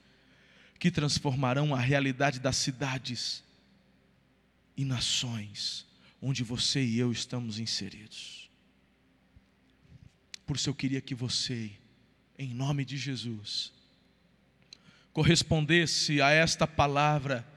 que 0.78 0.92
transformarão 0.92 1.74
a 1.74 1.80
realidade 1.80 2.40
das 2.40 2.56
cidades 2.58 3.44
e 4.78 4.86
nações 4.86 5.88
onde 6.22 6.44
você 6.44 6.84
e 6.84 7.00
eu 7.00 7.12
estamos 7.12 7.58
inseridos. 7.58 8.48
Por 10.46 10.56
isso 10.56 10.70
eu 10.70 10.76
queria 10.76 11.02
que 11.02 11.16
você, 11.16 11.72
em 12.38 12.54
nome 12.54 12.86
de 12.86 12.96
Jesus, 12.96 13.74
correspondesse 15.12 16.22
a 16.22 16.30
esta 16.30 16.68
palavra 16.68 17.51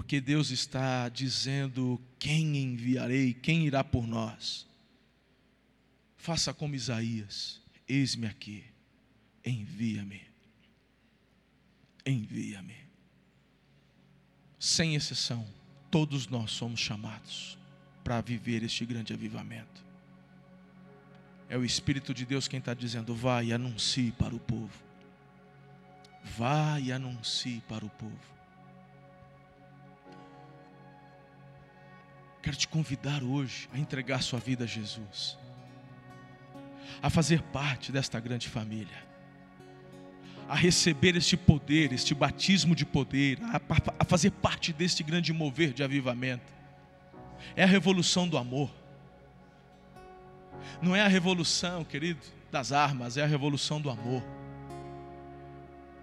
porque 0.00 0.18
Deus 0.18 0.50
está 0.50 1.10
dizendo: 1.10 2.00
quem 2.18 2.56
enviarei, 2.56 3.34
quem 3.34 3.66
irá 3.66 3.84
por 3.84 4.06
nós? 4.06 4.66
Faça 6.16 6.54
como 6.54 6.74
Isaías: 6.74 7.60
eis-me 7.86 8.26
aqui, 8.26 8.64
envia-me, 9.44 10.22
envia-me. 12.06 12.76
Sem 14.58 14.94
exceção, 14.94 15.46
todos 15.90 16.26
nós 16.28 16.50
somos 16.50 16.80
chamados 16.80 17.58
para 18.02 18.22
viver 18.22 18.62
este 18.62 18.86
grande 18.86 19.12
avivamento. 19.12 19.84
É 21.46 21.58
o 21.58 21.64
Espírito 21.64 22.14
de 22.14 22.24
Deus 22.24 22.48
quem 22.48 22.58
está 22.58 22.72
dizendo: 22.72 23.14
vai 23.14 23.48
e 23.48 23.52
anuncie 23.52 24.12
para 24.12 24.34
o 24.34 24.40
povo. 24.40 24.82
Vai 26.38 26.84
e 26.84 26.92
anuncie 26.92 27.60
para 27.68 27.84
o 27.84 27.90
povo 27.90 28.39
Quero 32.42 32.56
te 32.56 32.66
convidar 32.66 33.22
hoje 33.22 33.68
a 33.72 33.78
entregar 33.78 34.22
sua 34.22 34.38
vida 34.38 34.64
a 34.64 34.66
Jesus, 34.66 35.36
a 37.02 37.10
fazer 37.10 37.42
parte 37.42 37.92
desta 37.92 38.18
grande 38.18 38.48
família, 38.48 38.96
a 40.48 40.54
receber 40.54 41.16
este 41.16 41.36
poder, 41.36 41.92
este 41.92 42.14
batismo 42.14 42.74
de 42.74 42.86
poder, 42.86 43.38
a, 43.42 43.60
a 43.98 44.04
fazer 44.04 44.30
parte 44.30 44.72
deste 44.72 45.02
grande 45.02 45.32
mover 45.32 45.72
de 45.72 45.82
avivamento. 45.82 46.52
É 47.54 47.62
a 47.62 47.66
revolução 47.66 48.26
do 48.26 48.38
amor, 48.38 48.70
não 50.80 50.96
é 50.96 51.02
a 51.02 51.08
revolução, 51.08 51.84
querido, 51.84 52.20
das 52.50 52.72
armas, 52.72 53.16
é 53.16 53.22
a 53.22 53.26
revolução 53.26 53.80
do 53.80 53.90
amor. 53.90 54.22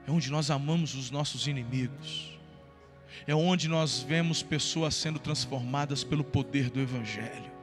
É 0.07 0.11
onde 0.11 0.31
nós 0.31 0.49
amamos 0.49 0.95
os 0.95 1.11
nossos 1.11 1.47
inimigos 1.47 2.36
é 3.26 3.36
onde 3.36 3.68
nós 3.68 4.01
vemos 4.01 4.43
pessoas 4.43 4.95
sendo 4.95 5.20
transformadas 5.20 6.03
pelo 6.03 6.24
poder 6.24 6.70
do 6.70 6.80
Evangelho. 6.80 7.57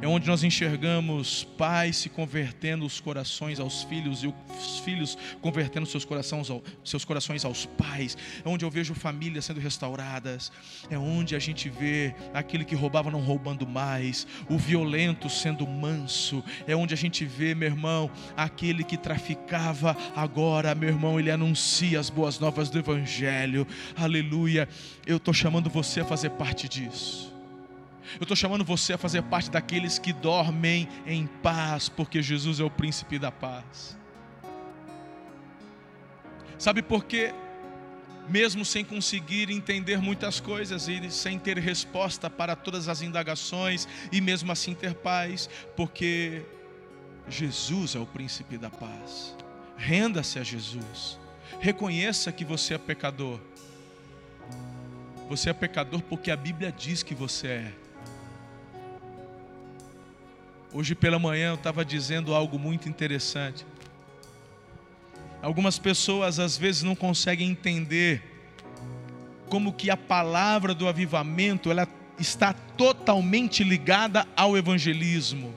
É 0.00 0.06
onde 0.06 0.26
nós 0.26 0.42
enxergamos 0.42 1.44
pais 1.56 1.96
se 1.96 2.08
convertendo 2.08 2.84
os 2.84 3.00
corações 3.00 3.60
aos 3.60 3.82
filhos 3.84 4.22
e 4.22 4.26
os 4.26 4.78
filhos 4.80 5.16
convertendo 5.40 5.86
seus 5.86 6.04
corações, 6.04 6.48
seus 6.84 7.04
corações 7.04 7.44
aos 7.44 7.66
pais. 7.66 8.16
É 8.44 8.48
onde 8.48 8.64
eu 8.64 8.70
vejo 8.70 8.94
famílias 8.94 9.44
sendo 9.44 9.60
restauradas. 9.60 10.50
É 10.90 10.98
onde 10.98 11.36
a 11.36 11.38
gente 11.38 11.68
vê 11.68 12.14
aquele 12.32 12.64
que 12.64 12.74
roubava 12.74 13.10
não 13.10 13.20
roubando 13.20 13.66
mais, 13.66 14.26
o 14.48 14.58
violento 14.58 15.28
sendo 15.28 15.66
manso. 15.66 16.42
É 16.66 16.74
onde 16.74 16.94
a 16.94 16.96
gente 16.96 17.24
vê, 17.24 17.54
meu 17.54 17.68
irmão, 17.68 18.10
aquele 18.36 18.84
que 18.84 18.96
traficava 18.96 19.96
agora, 20.14 20.74
meu 20.74 20.88
irmão, 20.88 21.18
ele 21.18 21.30
anuncia 21.30 21.98
as 21.98 22.10
boas 22.10 22.38
novas 22.38 22.70
do 22.70 22.78
Evangelho. 22.78 23.66
Aleluia. 23.96 24.68
Eu 25.06 25.18
estou 25.18 25.34
chamando 25.34 25.68
você 25.68 26.00
a 26.00 26.04
fazer 26.04 26.30
parte 26.30 26.68
disso. 26.68 27.33
Eu 28.18 28.24
estou 28.24 28.36
chamando 28.36 28.64
você 28.64 28.92
a 28.92 28.98
fazer 28.98 29.22
parte 29.22 29.50
daqueles 29.50 29.98
que 29.98 30.12
dormem 30.12 30.88
em 31.06 31.26
paz, 31.26 31.88
porque 31.88 32.22
Jesus 32.22 32.60
é 32.60 32.64
o 32.64 32.70
príncipe 32.70 33.18
da 33.18 33.32
paz. 33.32 33.96
Sabe 36.58 36.82
por 36.82 37.04
quê? 37.04 37.32
Mesmo 38.28 38.64
sem 38.64 38.84
conseguir 38.84 39.50
entender 39.50 39.98
muitas 39.98 40.40
coisas 40.40 40.88
e 40.88 41.10
sem 41.10 41.38
ter 41.38 41.58
resposta 41.58 42.30
para 42.30 42.56
todas 42.56 42.88
as 42.88 43.02
indagações, 43.02 43.86
e 44.10 44.20
mesmo 44.20 44.50
assim 44.50 44.74
ter 44.74 44.94
paz, 44.94 45.50
porque 45.76 46.42
Jesus 47.28 47.94
é 47.94 47.98
o 47.98 48.06
príncipe 48.06 48.56
da 48.56 48.70
paz. 48.70 49.36
Renda-se 49.76 50.38
a 50.38 50.42
Jesus. 50.42 51.18
Reconheça 51.60 52.32
que 52.32 52.44
você 52.44 52.74
é 52.74 52.78
pecador. 52.78 53.40
Você 55.28 55.50
é 55.50 55.52
pecador 55.52 56.02
porque 56.02 56.30
a 56.30 56.36
Bíblia 56.36 56.72
diz 56.72 57.02
que 57.02 57.14
você 57.14 57.48
é. 57.48 57.83
Hoje 60.76 60.92
pela 60.92 61.20
manhã 61.20 61.50
eu 61.50 61.54
estava 61.54 61.84
dizendo 61.84 62.34
algo 62.34 62.58
muito 62.58 62.88
interessante. 62.88 63.64
Algumas 65.40 65.78
pessoas 65.78 66.40
às 66.40 66.56
vezes 66.56 66.82
não 66.82 66.96
conseguem 66.96 67.48
entender 67.48 68.20
como 69.48 69.72
que 69.72 69.88
a 69.88 69.96
palavra 69.96 70.74
do 70.74 70.88
avivamento 70.88 71.70
ela 71.70 71.86
está 72.18 72.52
totalmente 72.52 73.62
ligada 73.62 74.26
ao 74.34 74.56
evangelismo 74.56 75.54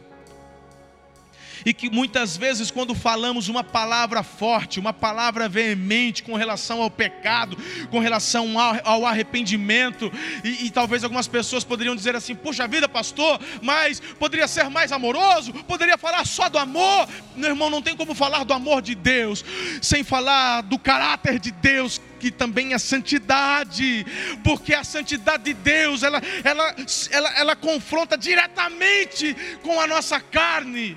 e 1.65 1.73
que 1.73 1.89
muitas 1.89 2.37
vezes, 2.37 2.71
quando 2.71 2.93
falamos 2.93 3.47
uma 3.47 3.63
palavra 3.63 4.23
forte, 4.23 4.79
uma 4.79 4.93
palavra 4.93 5.47
veemente 5.47 6.23
com 6.23 6.35
relação 6.35 6.81
ao 6.81 6.89
pecado, 6.89 7.57
com 7.89 7.99
relação 7.99 8.55
ao, 8.83 9.05
arrependimento, 9.05 10.11
e, 10.43 10.65
e, 10.65 10.69
talvez 10.69 11.03
algumas 11.03 11.27
pessoas 11.27 11.63
poderiam 11.63 11.95
dizer 11.95 12.15
assim: 12.15 12.35
Puxa 12.35 12.67
vida, 12.67 12.87
pastor, 12.89 13.39
mas 13.61 13.99
poderia 13.99 14.47
ser 14.47 14.69
mais 14.69 14.91
amoroso, 14.91 15.53
poderia 15.65 15.97
falar 15.97 16.25
só 16.25 16.49
do 16.49 16.57
amor. 16.57 17.07
Meu 17.35 17.49
irmão, 17.49 17.69
não 17.69 17.81
tem 17.81 17.95
como 17.95 18.13
falar 18.13 18.43
do 18.43 18.53
amor 18.53 18.81
de 18.81 18.95
Deus 18.95 19.43
sem 19.81 20.03
falar 20.03 20.61
do 20.61 20.77
caráter 20.77 21.39
de 21.39 21.51
Deus 21.51 22.01
que 22.19 22.31
também 22.31 22.73
é 22.73 22.77
santidade, 22.77 24.05
porque 24.43 24.73
a 24.73 24.83
santidade 24.83 25.43
de 25.43 25.53
Deus, 25.53 26.03
ela, 26.03 26.21
ela, 26.43 26.75
ela, 27.11 27.29
ela 27.37 27.55
confronta 27.55 28.17
diretamente 28.17 29.35
com 29.61 29.79
a 29.79 29.87
nossa 29.87 30.19
carne. 30.19 30.95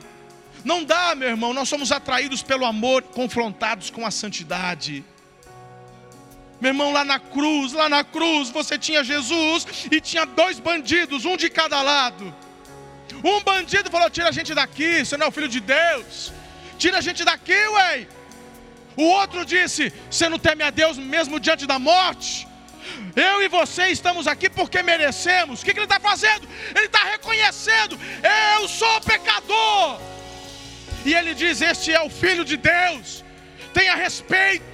Não 0.64 0.84
dá, 0.84 1.14
meu 1.14 1.28
irmão, 1.28 1.52
nós 1.54 1.68
somos 1.68 1.90
atraídos 1.90 2.42
pelo 2.42 2.64
amor, 2.64 3.02
confrontados 3.02 3.90
com 3.90 4.04
a 4.04 4.10
santidade. 4.10 5.04
Meu 6.60 6.70
irmão, 6.70 6.92
lá 6.92 7.04
na 7.04 7.18
cruz, 7.18 7.72
lá 7.72 7.88
na 7.88 8.04
cruz, 8.04 8.50
você 8.50 8.78
tinha 8.78 9.02
Jesus 9.02 9.66
e 9.90 10.00
tinha 10.00 10.26
dois 10.26 10.58
bandidos, 10.58 11.24
um 11.24 11.36
de 11.36 11.48
cada 11.48 11.80
lado. 11.80 12.34
Um 13.24 13.40
bandido 13.40 13.90
falou: 13.90 14.10
Tira 14.10 14.28
a 14.28 14.32
gente 14.32 14.54
daqui, 14.54 15.04
você 15.04 15.16
não 15.16 15.26
é 15.26 15.28
o 15.28 15.32
filho 15.32 15.48
de 15.48 15.60
Deus. 15.60 16.32
Tira 16.78 16.98
a 16.98 17.00
gente 17.00 17.24
daqui, 17.24 17.52
ué. 17.52 18.06
O 18.96 19.04
outro 19.04 19.44
disse: 19.44 19.92
Você 20.10 20.28
não 20.28 20.38
teme 20.38 20.62
a 20.62 20.70
Deus 20.70 20.98
mesmo 20.98 21.40
diante 21.40 21.66
da 21.66 21.78
morte? 21.78 22.46
Eu 23.16 23.42
e 23.42 23.48
você 23.48 23.88
estamos 23.88 24.26
aqui 24.26 24.50
porque 24.50 24.82
merecemos. 24.82 25.62
O 25.62 25.64
que, 25.64 25.70
ele 25.70 25.82
está 25.82 25.98
fazendo? 25.98 26.46
Ele 26.76 26.86
está 26.86 27.04
reconhecendo: 27.04 27.98
Eu 28.54 28.68
sou 28.68 29.00
pecador 29.00 29.98
e 31.04 31.14
ele 31.14 31.34
diz: 31.34 31.60
Este 31.60 31.92
é 31.92 32.00
o 32.02 32.10
Filho 32.10 32.44
de 32.44 32.56
Deus, 32.56 33.24
tenha 33.72 33.94
respeito. 33.94 34.64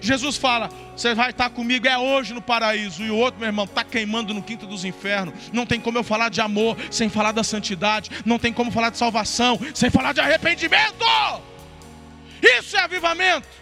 Jesus 0.00 0.36
fala: 0.36 0.68
Você 0.96 1.14
vai 1.14 1.30
estar 1.30 1.48
comigo, 1.50 1.86
é 1.86 1.96
hoje 1.96 2.34
no 2.34 2.42
paraíso. 2.42 3.02
E 3.02 3.10
o 3.10 3.16
outro, 3.16 3.38
meu 3.38 3.48
irmão, 3.48 3.64
está 3.64 3.84
queimando 3.84 4.34
no 4.34 4.42
quinto 4.42 4.66
dos 4.66 4.84
infernos. 4.84 5.34
Não 5.52 5.64
tem 5.64 5.80
como 5.80 5.96
eu 5.96 6.04
falar 6.04 6.28
de 6.28 6.40
amor 6.40 6.76
sem 6.90 7.08
falar 7.08 7.32
da 7.32 7.44
santidade. 7.44 8.10
Não 8.24 8.38
tem 8.38 8.52
como 8.52 8.70
falar 8.70 8.90
de 8.90 8.98
salvação 8.98 9.58
sem 9.74 9.90
falar 9.90 10.12
de 10.12 10.20
arrependimento. 10.20 11.04
Isso 12.42 12.76
é 12.76 12.80
avivamento. 12.80 13.61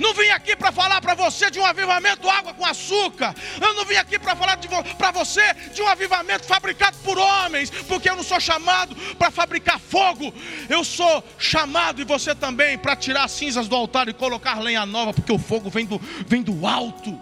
Não 0.00 0.14
vim 0.14 0.30
aqui 0.30 0.56
para 0.56 0.72
falar 0.72 0.98
para 1.02 1.14
você 1.14 1.50
de 1.50 1.60
um 1.60 1.64
avivamento 1.64 2.28
água 2.28 2.54
com 2.54 2.64
açúcar. 2.64 3.34
Eu 3.60 3.74
não 3.74 3.84
vim 3.84 3.96
aqui 3.96 4.18
para 4.18 4.34
falar 4.34 4.56
para 4.56 5.10
você 5.10 5.42
de 5.74 5.82
um 5.82 5.86
avivamento 5.86 6.46
fabricado 6.46 6.96
por 7.04 7.18
homens, 7.18 7.68
porque 7.86 8.08
eu 8.08 8.16
não 8.16 8.22
sou 8.22 8.40
chamado 8.40 8.96
para 9.16 9.30
fabricar 9.30 9.78
fogo. 9.78 10.32
Eu 10.70 10.82
sou 10.84 11.22
chamado 11.38 12.00
e 12.00 12.04
você 12.04 12.34
também 12.34 12.78
para 12.78 12.96
tirar 12.96 13.24
as 13.24 13.32
cinzas 13.32 13.68
do 13.68 13.76
altar 13.76 14.08
e 14.08 14.14
colocar 14.14 14.58
lenha 14.58 14.86
nova, 14.86 15.12
porque 15.12 15.30
o 15.30 15.38
fogo 15.38 15.68
vem 15.68 15.84
do, 15.84 16.00
vem 16.26 16.40
do 16.40 16.66
alto. 16.66 17.20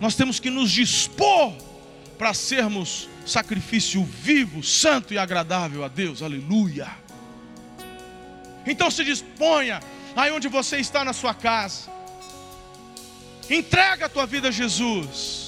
Nós 0.00 0.14
temos 0.14 0.40
que 0.40 0.48
nos 0.48 0.70
dispor 0.70 1.52
para 2.16 2.32
sermos 2.32 3.06
sacrifício 3.26 4.02
vivo, 4.02 4.62
santo 4.62 5.12
e 5.12 5.18
agradável 5.18 5.84
a 5.84 5.88
Deus. 5.88 6.22
Aleluia. 6.22 6.88
Então 8.66 8.90
se 8.90 9.04
disponha 9.04 9.78
aí 10.16 10.32
onde 10.32 10.48
você 10.48 10.78
está 10.78 11.04
na 11.04 11.12
sua 11.12 11.34
casa. 11.34 11.90
Entrega 13.50 14.06
a 14.06 14.08
tua 14.08 14.26
vida 14.26 14.48
a 14.48 14.50
Jesus. 14.50 15.46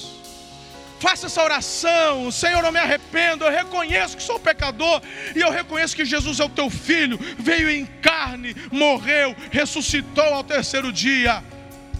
Faça 0.99 1.27
essa 1.27 1.41
oração, 1.41 2.29
Senhor, 2.29 2.63
eu 2.63 2.71
me 2.73 2.79
arrependo, 2.79 3.45
eu 3.45 3.51
reconheço 3.51 4.17
que 4.17 4.23
sou 4.23 4.37
pecador 4.37 5.01
e 5.33 5.39
eu 5.39 5.49
reconheço 5.49 5.95
que 5.95 6.03
Jesus 6.03 6.41
é 6.41 6.43
o 6.43 6.49
teu 6.49 6.69
filho, 6.69 7.17
veio 7.37 7.69
em 7.69 7.85
carne, 7.85 8.53
morreu, 8.69 9.33
ressuscitou 9.49 10.25
ao 10.25 10.43
terceiro 10.43 10.91
dia. 10.91 11.41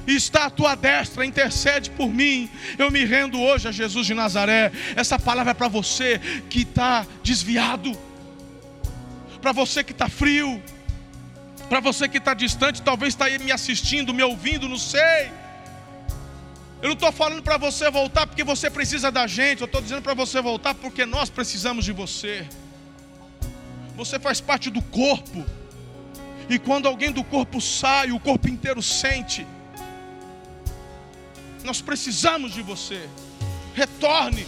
Está 0.05 0.45
à 0.45 0.49
tua 0.49 0.76
destra, 0.76 1.26
intercede 1.26 1.89
por 1.91 2.09
mim. 2.09 2.49
Eu 2.78 2.91
me 2.91 3.05
rendo 3.05 3.39
hoje 3.39 3.67
a 3.67 3.72
Jesus 3.72 4.07
de 4.07 4.13
Nazaré. 4.13 4.72
Essa 4.95 5.20
palavra 5.20 5.51
é 5.51 5.53
para 5.53 5.67
você 5.67 6.20
que 6.49 6.61
está 6.61 7.05
desviado, 7.24 7.97
para 9.41 9.51
você 9.51 9.84
que 9.84 9.91
está 9.91 10.09
frio, 10.09 10.61
para 11.70 11.80
você 11.80 12.09
que 12.09 12.17
está 12.17 12.34
distante, 12.34 12.82
talvez 12.82 13.13
está 13.13 13.26
aí 13.26 13.38
me 13.38 13.51
assistindo, 13.51 14.13
me 14.13 14.24
ouvindo, 14.24 14.67
não 14.67 14.78
sei. 14.78 15.32
Eu 16.82 16.88
não 16.88 16.93
estou 16.93 17.11
falando 17.11 17.43
para 17.43 17.57
você 17.57 17.91
voltar 17.91 18.26
porque 18.26 18.43
você 18.43 18.70
precisa 18.70 19.11
da 19.11 19.28
gente, 19.28 19.61
eu 19.61 19.65
estou 19.65 19.82
dizendo 19.82 20.01
para 20.01 20.13
você 20.13 20.41
voltar 20.41 20.74
porque 20.74 21.05
nós 21.05 21.30
precisamos 21.30 21.86
de 21.86 21.91
você. 21.91 22.47
Você 23.95 24.17
faz 24.17 24.41
parte 24.41 24.70
do 24.70 24.82
corpo, 24.82 25.45
e 26.49 26.57
quando 26.57 26.88
alguém 26.88 27.11
do 27.11 27.24
corpo 27.24 27.61
sai, 27.61 28.11
o 28.11 28.20
corpo 28.20 28.49
inteiro 28.49 28.82
sente. 28.82 29.45
Nós 31.63 31.80
precisamos 31.80 32.53
de 32.53 32.63
você. 32.63 33.07
Retorne. 33.76 34.47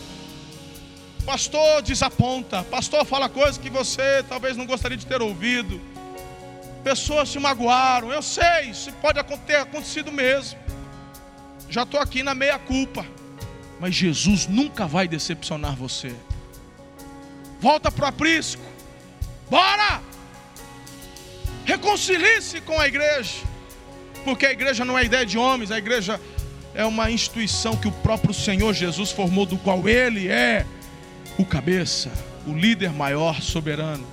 Pastor 1.24 1.84
desaponta, 1.84 2.63
pastor 2.63 3.05
fala 3.05 3.30
coisas 3.30 3.59
que 3.59 3.69
você 3.69 4.24
talvez 4.28 4.57
não 4.57 4.65
gostaria 4.65 4.97
de 4.97 5.05
ter 5.05 5.22
ouvido. 5.22 5.80
Pessoas 6.84 7.30
se 7.30 7.40
magoaram. 7.40 8.12
Eu 8.12 8.22
sei, 8.22 8.70
isso 8.70 8.92
pode 8.94 9.22
ter 9.46 9.56
acontecido 9.56 10.12
mesmo. 10.12 10.60
Já 11.70 11.84
estou 11.84 12.00
aqui 12.00 12.24
na 12.24 12.34
meia 12.34 12.60
culpa. 12.60 13.06
Mas 13.80 13.96
Jesus 13.96 14.48
nunca 14.48 14.86
vai 14.86 15.08
decepcionar 15.08 15.76
você. 15.76 16.14
Volta 17.60 17.92
para 17.92 18.06
o 18.06 18.08
aprisco. 18.08 18.62
Bora! 19.50 20.02
Reconcilie-se 21.66 22.62
com 22.62 22.80
a 22.80 22.88
igreja. 22.88 23.38
Porque 24.24 24.46
a 24.46 24.52
igreja 24.52 24.86
não 24.86 24.98
é 24.98 25.06
ideia 25.06 25.26
de 25.26 25.38
homens, 25.38 25.72
a 25.72 25.78
igreja 25.78 26.20
é 26.74 26.86
uma 26.86 27.10
instituição 27.10 27.76
que 27.76 27.88
o 27.88 27.92
próprio 27.92 28.34
Senhor 28.34 28.74
Jesus 28.74 29.12
formou, 29.12 29.46
do 29.46 29.58
qual 29.58 29.88
Ele 29.88 30.28
é 30.28 30.66
o 31.38 31.46
cabeça, 31.46 32.12
o 32.46 32.54
líder 32.54 32.92
maior, 32.92 33.42
soberano. 33.42 34.06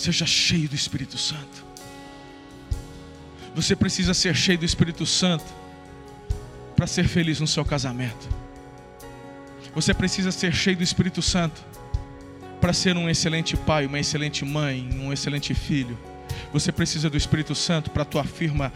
Seja 0.00 0.24
cheio 0.24 0.66
do 0.66 0.74
Espírito 0.74 1.18
Santo. 1.18 1.62
Você 3.54 3.76
precisa 3.76 4.14
ser 4.14 4.34
cheio 4.34 4.56
do 4.56 4.64
Espírito 4.64 5.04
Santo 5.04 5.44
para 6.74 6.86
ser 6.86 7.06
feliz 7.06 7.38
no 7.38 7.46
seu 7.46 7.66
casamento. 7.66 8.26
Você 9.74 9.92
precisa 9.92 10.32
ser 10.32 10.54
cheio 10.54 10.78
do 10.78 10.82
Espírito 10.82 11.20
Santo 11.20 11.62
para 12.62 12.72
ser 12.72 12.96
um 12.96 13.10
excelente 13.10 13.58
pai, 13.58 13.84
uma 13.84 13.98
excelente 13.98 14.42
mãe, 14.42 14.88
um 14.98 15.12
excelente 15.12 15.52
filho. 15.52 15.98
Você 16.50 16.72
precisa 16.72 17.10
do 17.10 17.18
Espírito 17.18 17.54
Santo 17.54 17.90
para 17.90 18.00
a 18.00 18.06
tua 18.06 18.24
firma 18.24 18.72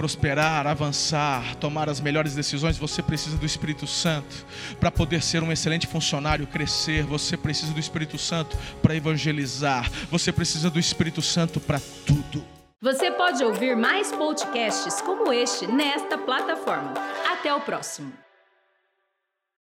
prosperar, 0.00 0.66
avançar, 0.66 1.56
tomar 1.56 1.90
as 1.90 2.00
melhores 2.00 2.34
decisões, 2.34 2.78
você 2.78 3.02
precisa 3.02 3.36
do 3.36 3.44
Espírito 3.44 3.86
Santo. 3.86 4.46
Para 4.80 4.90
poder 4.90 5.22
ser 5.22 5.42
um 5.42 5.52
excelente 5.52 5.86
funcionário, 5.86 6.46
crescer, 6.46 7.02
você 7.04 7.36
precisa 7.36 7.74
do 7.74 7.78
Espírito 7.78 8.16
Santo 8.16 8.56
para 8.80 8.96
evangelizar. 8.96 9.90
Você 10.10 10.32
precisa 10.32 10.70
do 10.70 10.78
Espírito 10.78 11.20
Santo 11.20 11.60
para 11.60 11.78
tudo. 12.06 12.42
Você 12.80 13.10
pode 13.10 13.44
ouvir 13.44 13.76
mais 13.76 14.10
podcasts 14.10 15.02
como 15.02 15.30
este 15.34 15.66
nesta 15.66 16.16
plataforma. 16.16 16.94
Até 17.30 17.52
o 17.52 17.60
próximo. 17.60 18.10